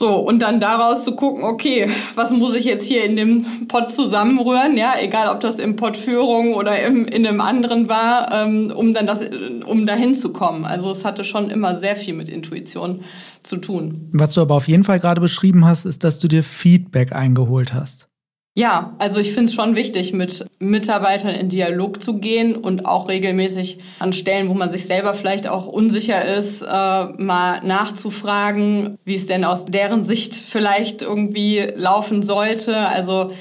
So, 0.03 0.17
und 0.17 0.43
dann 0.43 0.59
daraus 0.59 1.05
zu 1.05 1.15
gucken, 1.15 1.45
okay, 1.45 1.89
was 2.17 2.33
muss 2.33 2.57
ich 2.57 2.65
jetzt 2.65 2.85
hier 2.87 3.05
in 3.05 3.15
dem 3.15 3.69
Pott 3.69 3.93
zusammenrühren, 3.93 4.77
ja, 4.77 4.95
egal 5.01 5.29
ob 5.29 5.39
das 5.39 5.61
im 5.61 5.77
Pott 5.77 5.97
Führung 5.97 6.55
oder 6.55 6.81
im, 6.81 7.07
in 7.07 7.25
einem 7.25 7.41
anderen 7.41 7.89
war, 7.89 8.33
ähm, 8.33 8.73
um 8.75 8.93
dann 8.95 9.07
das, 9.07 9.21
um 9.65 9.87
dahin 9.87 10.17
zu 10.17 10.33
kommen. 10.33 10.65
Also 10.65 10.91
es 10.91 11.05
hatte 11.05 11.23
schon 11.23 11.51
immer 11.51 11.79
sehr 11.79 11.95
viel 11.95 12.15
mit 12.15 12.29
Intuition 12.29 13.05
zu 13.41 13.59
tun. 13.59 14.09
Was 14.13 14.33
du 14.33 14.41
aber 14.41 14.57
auf 14.57 14.67
jeden 14.67 14.83
Fall 14.83 14.99
gerade 14.99 15.21
beschrieben 15.21 15.65
hast, 15.65 15.85
ist, 15.85 16.03
dass 16.03 16.19
du 16.19 16.27
dir 16.27 16.43
Feedback 16.43 17.13
eingeholt 17.13 17.73
hast. 17.73 18.09
Ja, 18.55 18.95
also 18.99 19.19
ich 19.19 19.33
finde 19.33 19.47
es 19.47 19.55
schon 19.55 19.77
wichtig, 19.77 20.13
mit 20.13 20.45
Mitarbeitern 20.59 21.35
in 21.35 21.49
Dialog 21.49 22.03
zu 22.03 22.19
gehen 22.19 22.55
und 22.55 22.85
auch 22.85 23.09
regelmäßig 23.09 23.79
an 23.99 24.13
Stellen, 24.13 24.51
wo 24.51 24.55
man 24.55 24.69
sich 24.69 24.85
selber 24.85 25.15
vielleicht 25.15 25.49
auch 25.49 25.67
unsicher 25.67 26.23
ist, 26.23 26.61
äh, 26.61 26.67
mal 26.67 27.63
nachzufragen, 27.65 28.99
wie 29.07 29.15
es 29.15 29.27
denn 29.27 29.47
aus 29.47 29.65
deren 29.65 30.05
Sicht 30.05 30.35
vielleicht 30.35 31.01
irgendwie 31.01 31.61
laufen 31.77 32.23
sollte. 32.23 32.77
Also 32.77 33.33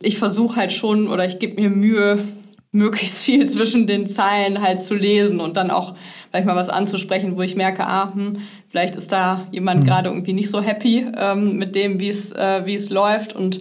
ich 0.00 0.16
versuche 0.18 0.54
halt 0.54 0.72
schon 0.72 1.08
oder 1.08 1.26
ich 1.26 1.40
gebe 1.40 1.60
mir 1.60 1.70
Mühe, 1.70 2.20
möglichst 2.70 3.24
viel 3.24 3.46
zwischen 3.46 3.88
den 3.88 4.06
Zeilen 4.06 4.62
halt 4.62 4.80
zu 4.80 4.94
lesen 4.94 5.40
und 5.40 5.56
dann 5.56 5.72
auch 5.72 5.94
vielleicht 6.30 6.46
mal 6.46 6.56
was 6.56 6.68
anzusprechen, 6.68 7.36
wo 7.36 7.42
ich 7.42 7.56
merke, 7.56 7.84
ah, 7.84 8.12
hm, 8.14 8.38
vielleicht 8.70 8.94
ist 8.94 9.10
da 9.10 9.46
jemand 9.50 9.80
mhm. 9.80 9.86
gerade 9.86 10.08
irgendwie 10.08 10.32
nicht 10.32 10.50
so 10.50 10.62
happy 10.62 11.04
ähm, 11.18 11.56
mit 11.56 11.74
dem, 11.74 11.98
wie 11.98 12.08
es 12.08 12.30
äh, 12.30 12.62
wie 12.64 12.76
es 12.76 12.90
läuft 12.90 13.34
und 13.34 13.60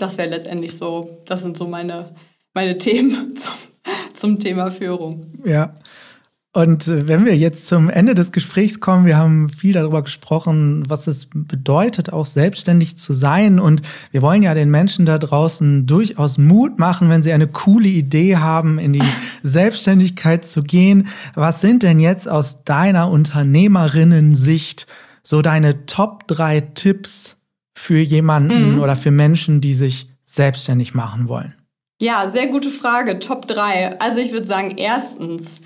das 0.00 0.18
wäre 0.18 0.30
letztendlich 0.30 0.76
so, 0.76 1.18
das 1.26 1.42
sind 1.42 1.56
so 1.56 1.68
meine, 1.68 2.14
meine 2.54 2.78
Themen 2.78 3.34
zum, 3.36 3.52
zum 4.12 4.38
Thema 4.38 4.70
Führung. 4.70 5.26
Ja. 5.44 5.74
Und 6.52 6.88
äh, 6.88 7.06
wenn 7.06 7.26
wir 7.26 7.36
jetzt 7.36 7.68
zum 7.68 7.88
Ende 7.88 8.16
des 8.16 8.32
Gesprächs 8.32 8.80
kommen, 8.80 9.06
wir 9.06 9.16
haben 9.16 9.50
viel 9.50 9.72
darüber 9.72 10.02
gesprochen, 10.02 10.82
was 10.88 11.06
es 11.06 11.28
bedeutet, 11.32 12.12
auch 12.12 12.26
selbstständig 12.26 12.98
zu 12.98 13.14
sein. 13.14 13.60
Und 13.60 13.82
wir 14.10 14.20
wollen 14.20 14.42
ja 14.42 14.52
den 14.52 14.68
Menschen 14.68 15.06
da 15.06 15.18
draußen 15.18 15.86
durchaus 15.86 16.38
Mut 16.38 16.78
machen, 16.78 17.08
wenn 17.08 17.22
sie 17.22 17.32
eine 17.32 17.46
coole 17.46 17.88
Idee 17.88 18.36
haben, 18.38 18.80
in 18.80 18.92
die 18.92 19.02
Selbstständigkeit 19.44 20.44
zu 20.44 20.60
gehen. 20.60 21.06
Was 21.34 21.60
sind 21.60 21.84
denn 21.84 22.00
jetzt 22.00 22.28
aus 22.28 22.64
deiner 22.64 23.10
Unternehmerinnen-Sicht 23.10 24.88
so 25.22 25.42
deine 25.42 25.86
Top 25.86 26.26
drei 26.26 26.60
Tipps, 26.60 27.36
für 27.80 27.98
jemanden 27.98 28.74
mhm. 28.74 28.80
oder 28.82 28.94
für 28.94 29.10
Menschen, 29.10 29.62
die 29.62 29.72
sich 29.72 30.10
selbstständig 30.22 30.94
machen 30.94 31.28
wollen? 31.28 31.54
Ja, 31.98 32.28
sehr 32.28 32.46
gute 32.48 32.70
Frage. 32.70 33.18
Top 33.18 33.46
drei. 33.46 33.98
Also 34.00 34.20
ich 34.20 34.32
würde 34.32 34.46
sagen, 34.46 34.76
erstens, 34.76 35.62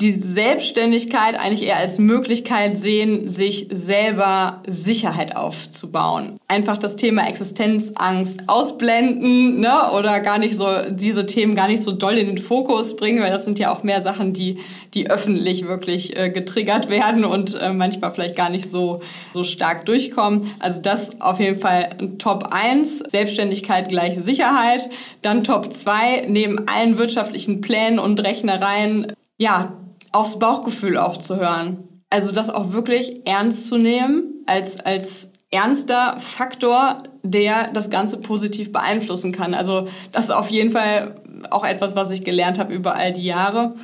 die 0.00 0.12
Selbstständigkeit 0.12 1.36
eigentlich 1.36 1.66
eher 1.66 1.78
als 1.78 1.98
Möglichkeit 1.98 2.78
sehen, 2.78 3.26
sich 3.26 3.66
selber 3.68 4.62
Sicherheit 4.64 5.34
aufzubauen. 5.34 6.38
Einfach 6.46 6.78
das 6.78 6.94
Thema 6.94 7.26
Existenzangst 7.26 8.42
ausblenden, 8.46 9.58
ne? 9.58 9.90
Oder 9.92 10.20
gar 10.20 10.38
nicht 10.38 10.54
so, 10.54 10.68
diese 10.88 11.26
Themen 11.26 11.56
gar 11.56 11.66
nicht 11.66 11.82
so 11.82 11.90
doll 11.90 12.16
in 12.16 12.28
den 12.28 12.38
Fokus 12.38 12.94
bringen, 12.94 13.20
weil 13.20 13.32
das 13.32 13.44
sind 13.44 13.58
ja 13.58 13.72
auch 13.72 13.82
mehr 13.82 14.00
Sachen, 14.00 14.32
die, 14.32 14.58
die 14.94 15.10
öffentlich 15.10 15.66
wirklich 15.66 16.16
äh, 16.16 16.30
getriggert 16.30 16.88
werden 16.88 17.24
und 17.24 17.56
äh, 17.60 17.72
manchmal 17.72 18.12
vielleicht 18.12 18.36
gar 18.36 18.50
nicht 18.50 18.70
so, 18.70 19.02
so 19.34 19.42
stark 19.42 19.84
durchkommen. 19.84 20.48
Also 20.60 20.80
das 20.80 21.20
auf 21.20 21.40
jeden 21.40 21.58
Fall 21.58 21.90
Top 22.18 22.50
1, 22.52 23.00
Selbstständigkeit 23.00 23.88
gleich 23.88 24.16
Sicherheit. 24.20 24.88
Dann 25.22 25.42
Top 25.42 25.72
2, 25.72 26.26
neben 26.28 26.68
allen 26.68 26.98
wirtschaftlichen 26.98 27.60
Plänen 27.60 27.98
und 27.98 28.20
Rechnereien, 28.20 29.12
ja, 29.38 29.72
aufs 30.12 30.38
Bauchgefühl 30.38 30.96
auch 30.96 31.16
zu 31.16 31.36
hören. 31.36 31.88
Also 32.10 32.32
das 32.32 32.50
auch 32.50 32.72
wirklich 32.72 33.26
ernst 33.26 33.68
zu 33.68 33.76
nehmen 33.76 34.42
als, 34.46 34.80
als 34.80 35.30
ernster 35.50 36.16
Faktor, 36.18 37.02
der 37.22 37.68
das 37.68 37.90
Ganze 37.90 38.18
positiv 38.18 38.72
beeinflussen 38.72 39.32
kann. 39.32 39.54
Also 39.54 39.88
das 40.12 40.24
ist 40.24 40.30
auf 40.30 40.50
jeden 40.50 40.70
Fall 40.70 41.22
auch 41.50 41.64
etwas, 41.64 41.96
was 41.96 42.10
ich 42.10 42.24
gelernt 42.24 42.58
habe 42.58 42.72
über 42.72 42.94
all 42.94 43.12
die 43.12 43.24
Jahre. 43.24 43.74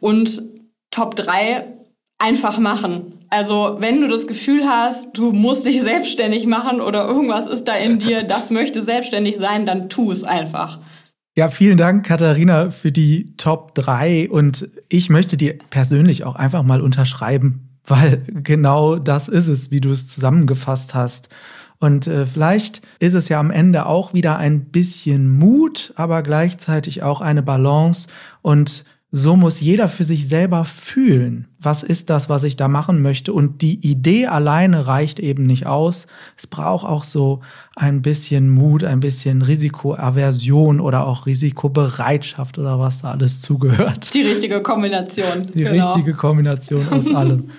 Und 0.00 0.42
Top 0.90 1.14
3, 1.14 1.66
einfach 2.18 2.58
machen. 2.58 3.18
Also 3.30 3.76
wenn 3.78 4.00
du 4.00 4.08
das 4.08 4.26
Gefühl 4.26 4.68
hast, 4.68 5.16
du 5.16 5.32
musst 5.32 5.66
dich 5.66 5.80
selbstständig 5.80 6.46
machen 6.46 6.80
oder 6.80 7.06
irgendwas 7.06 7.46
ist 7.46 7.68
da 7.68 7.74
in 7.74 7.98
dir, 7.98 8.22
das 8.22 8.50
möchte 8.50 8.82
selbstständig 8.82 9.36
sein, 9.38 9.66
dann 9.66 9.88
tu 9.88 10.10
es 10.10 10.24
einfach. 10.24 10.78
Ja, 11.36 11.48
vielen 11.48 11.78
Dank, 11.78 12.04
Katharina, 12.04 12.70
für 12.70 12.90
die 12.90 13.36
Top 13.36 13.74
3. 13.76 14.30
Und 14.30 14.68
ich 14.88 15.10
möchte 15.10 15.36
dir 15.36 15.58
persönlich 15.70 16.24
auch 16.24 16.34
einfach 16.34 16.64
mal 16.64 16.80
unterschreiben, 16.80 17.68
weil 17.86 18.22
genau 18.42 18.96
das 18.96 19.28
ist 19.28 19.46
es, 19.46 19.70
wie 19.70 19.80
du 19.80 19.90
es 19.90 20.08
zusammengefasst 20.08 20.94
hast. 20.94 21.28
Und 21.78 22.08
äh, 22.08 22.26
vielleicht 22.26 22.82
ist 22.98 23.14
es 23.14 23.28
ja 23.28 23.38
am 23.38 23.50
Ende 23.50 23.86
auch 23.86 24.12
wieder 24.12 24.38
ein 24.38 24.66
bisschen 24.66 25.30
Mut, 25.30 25.92
aber 25.96 26.22
gleichzeitig 26.22 27.02
auch 27.02 27.20
eine 27.20 27.42
Balance. 27.42 28.08
Und 28.42 28.84
so 29.12 29.34
muss 29.34 29.60
jeder 29.60 29.88
für 29.88 30.04
sich 30.04 30.28
selber 30.28 30.64
fühlen, 30.64 31.48
was 31.58 31.82
ist 31.82 32.10
das, 32.10 32.28
was 32.28 32.44
ich 32.44 32.56
da 32.56 32.68
machen 32.68 33.02
möchte. 33.02 33.32
Und 33.32 33.60
die 33.60 33.84
Idee 33.84 34.26
alleine 34.26 34.86
reicht 34.86 35.18
eben 35.18 35.46
nicht 35.46 35.66
aus. 35.66 36.06
Es 36.36 36.46
braucht 36.46 36.86
auch 36.86 37.02
so 37.02 37.40
ein 37.74 38.02
bisschen 38.02 38.50
Mut, 38.50 38.84
ein 38.84 39.00
bisschen 39.00 39.42
Risikoaversion 39.42 40.78
oder 40.78 41.06
auch 41.06 41.26
Risikobereitschaft 41.26 42.58
oder 42.58 42.78
was 42.78 43.02
da 43.02 43.10
alles 43.10 43.40
zugehört. 43.40 44.14
Die 44.14 44.22
richtige 44.22 44.62
Kombination. 44.62 45.42
Die 45.54 45.64
genau. 45.64 45.92
richtige 45.92 46.14
Kombination 46.14 46.88
aus 46.88 47.12
allem. 47.12 47.50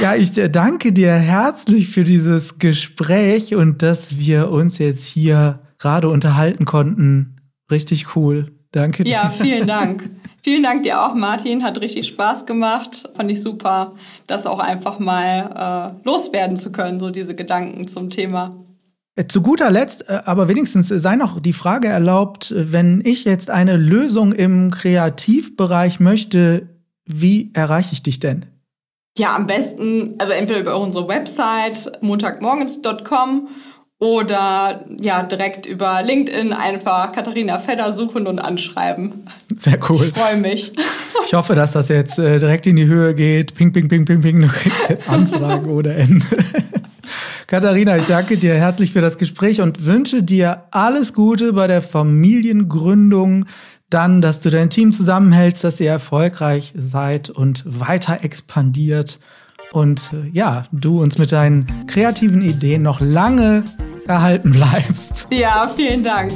Ja, 0.00 0.14
ich 0.14 0.32
danke 0.32 0.92
dir 0.92 1.12
herzlich 1.12 1.88
für 1.88 2.04
dieses 2.04 2.58
Gespräch 2.58 3.54
und 3.54 3.82
dass 3.82 4.18
wir 4.18 4.50
uns 4.50 4.78
jetzt 4.78 5.04
hier 5.04 5.60
gerade 5.78 6.08
unterhalten 6.08 6.64
konnten. 6.64 7.36
Richtig 7.70 8.16
cool. 8.16 8.52
Danke 8.70 9.04
dir. 9.04 9.10
Ja, 9.10 9.30
vielen 9.30 9.66
Dank. 9.66 10.08
Vielen 10.44 10.64
Dank 10.64 10.82
dir 10.82 11.00
auch, 11.00 11.14
Martin. 11.14 11.62
Hat 11.62 11.80
richtig 11.80 12.08
Spaß 12.08 12.46
gemacht. 12.46 13.08
Fand 13.14 13.30
ich 13.30 13.40
super, 13.40 13.94
das 14.26 14.46
auch 14.46 14.58
einfach 14.58 14.98
mal 14.98 15.94
äh, 16.02 16.04
loswerden 16.04 16.56
zu 16.56 16.72
können, 16.72 16.98
so 16.98 17.10
diese 17.10 17.34
Gedanken 17.34 17.86
zum 17.86 18.10
Thema. 18.10 18.56
Äh, 19.14 19.26
zu 19.28 19.40
guter 19.42 19.70
Letzt, 19.70 20.08
äh, 20.08 20.20
aber 20.24 20.48
wenigstens 20.48 20.88
sei 20.88 21.14
noch 21.14 21.38
die 21.38 21.52
Frage 21.52 21.88
erlaubt, 21.88 22.52
wenn 22.56 23.02
ich 23.04 23.24
jetzt 23.24 23.50
eine 23.50 23.76
Lösung 23.76 24.32
im 24.32 24.70
Kreativbereich 24.72 26.00
möchte, 26.00 26.68
wie 27.04 27.50
erreiche 27.52 27.92
ich 27.92 28.02
dich 28.02 28.18
denn? 28.18 28.46
Ja, 29.18 29.36
am 29.36 29.46
besten, 29.46 30.14
also 30.18 30.32
entweder 30.32 30.60
über 30.60 30.80
unsere 30.80 31.06
Website 31.06 31.92
montagmorgens.com 32.00 33.48
oder 34.02 34.84
ja, 35.00 35.22
direkt 35.22 35.64
über 35.64 36.02
LinkedIn 36.02 36.52
einfach 36.52 37.12
Katharina 37.12 37.60
Fedder 37.60 37.92
suchen 37.92 38.26
und 38.26 38.40
anschreiben. 38.40 39.22
Sehr 39.60 39.78
cool. 39.88 40.06
Ich 40.06 40.12
freue 40.12 40.38
mich. 40.38 40.72
Ich 41.24 41.34
hoffe, 41.34 41.54
dass 41.54 41.70
das 41.70 41.86
jetzt 41.86 42.18
äh, 42.18 42.40
direkt 42.40 42.66
in 42.66 42.74
die 42.74 42.86
Höhe 42.86 43.14
geht. 43.14 43.54
Ping, 43.54 43.72
ping, 43.72 43.86
ping, 43.86 44.04
ping, 44.04 44.20
ping. 44.20 44.40
Du 44.40 44.48
kriegst 44.48 44.88
jetzt 44.88 45.08
Anfragen 45.08 45.70
ohne 45.70 45.94
Ende. 45.94 46.26
Katharina, 47.46 47.96
ich 47.96 48.06
danke 48.06 48.36
dir 48.36 48.54
herzlich 48.54 48.90
für 48.90 49.02
das 49.02 49.18
Gespräch 49.18 49.60
und 49.60 49.84
wünsche 49.84 50.24
dir 50.24 50.64
alles 50.72 51.14
Gute 51.14 51.52
bei 51.52 51.68
der 51.68 51.80
Familiengründung. 51.80 53.46
Dann, 53.88 54.20
dass 54.20 54.40
du 54.40 54.50
dein 54.50 54.68
Team 54.68 54.92
zusammenhältst, 54.92 55.62
dass 55.62 55.78
ihr 55.78 55.90
erfolgreich 55.90 56.74
seid 56.74 57.30
und 57.30 57.62
weiter 57.64 58.24
expandiert. 58.24 59.20
und 59.70 60.10
äh, 60.12 60.28
ja, 60.32 60.66
du 60.72 61.00
uns 61.00 61.18
mit 61.18 61.30
deinen 61.30 61.86
kreativen 61.86 62.42
Ideen 62.42 62.82
noch 62.82 63.00
lange 63.00 63.62
erhalten 64.06 64.52
bleibst. 64.52 65.26
Ja, 65.30 65.70
vielen 65.76 66.04
Dank. 66.04 66.32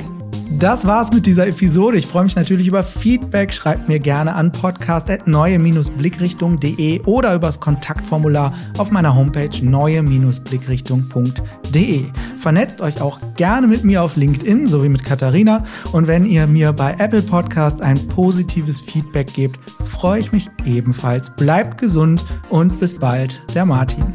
Das 0.59 0.87
war's 0.87 1.13
mit 1.13 1.27
dieser 1.27 1.47
Episode. 1.49 1.99
Ich 1.99 2.07
freue 2.07 2.23
mich 2.23 2.35
natürlich 2.35 2.67
über 2.67 2.83
Feedback. 2.83 3.53
Schreibt 3.53 3.89
mir 3.89 3.99
gerne 3.99 4.35
an 4.35 4.53
podcast.neue-blickrichtung.de 4.53 7.03
oder 7.03 7.35
übers 7.35 7.61
Kontaktformular 7.61 8.55
auf 8.79 8.91
meiner 8.91 9.15
Homepage 9.15 9.51
neue-blickrichtung.de. 9.63 12.07
Vernetzt 12.39 12.81
euch 12.81 13.03
auch 13.03 13.19
gerne 13.35 13.67
mit 13.67 13.85
mir 13.85 14.03
auf 14.03 14.17
LinkedIn 14.17 14.67
sowie 14.67 14.89
mit 14.89 15.05
Katharina. 15.05 15.63
Und 15.93 16.07
wenn 16.07 16.25
ihr 16.25 16.47
mir 16.47 16.73
bei 16.73 16.97
Apple 16.99 17.21
Podcast 17.21 17.83
ein 17.83 17.99
positives 18.09 18.81
Feedback 18.81 19.31
gebt, 19.35 19.59
freue 19.85 20.21
ich 20.21 20.33
mich 20.33 20.49
ebenfalls. 20.65 21.29
Bleibt 21.37 21.77
gesund 21.79 22.25
und 22.49 22.81
bis 22.81 22.99
bald, 22.99 23.43
der 23.55 23.67
Martin. 23.67 24.15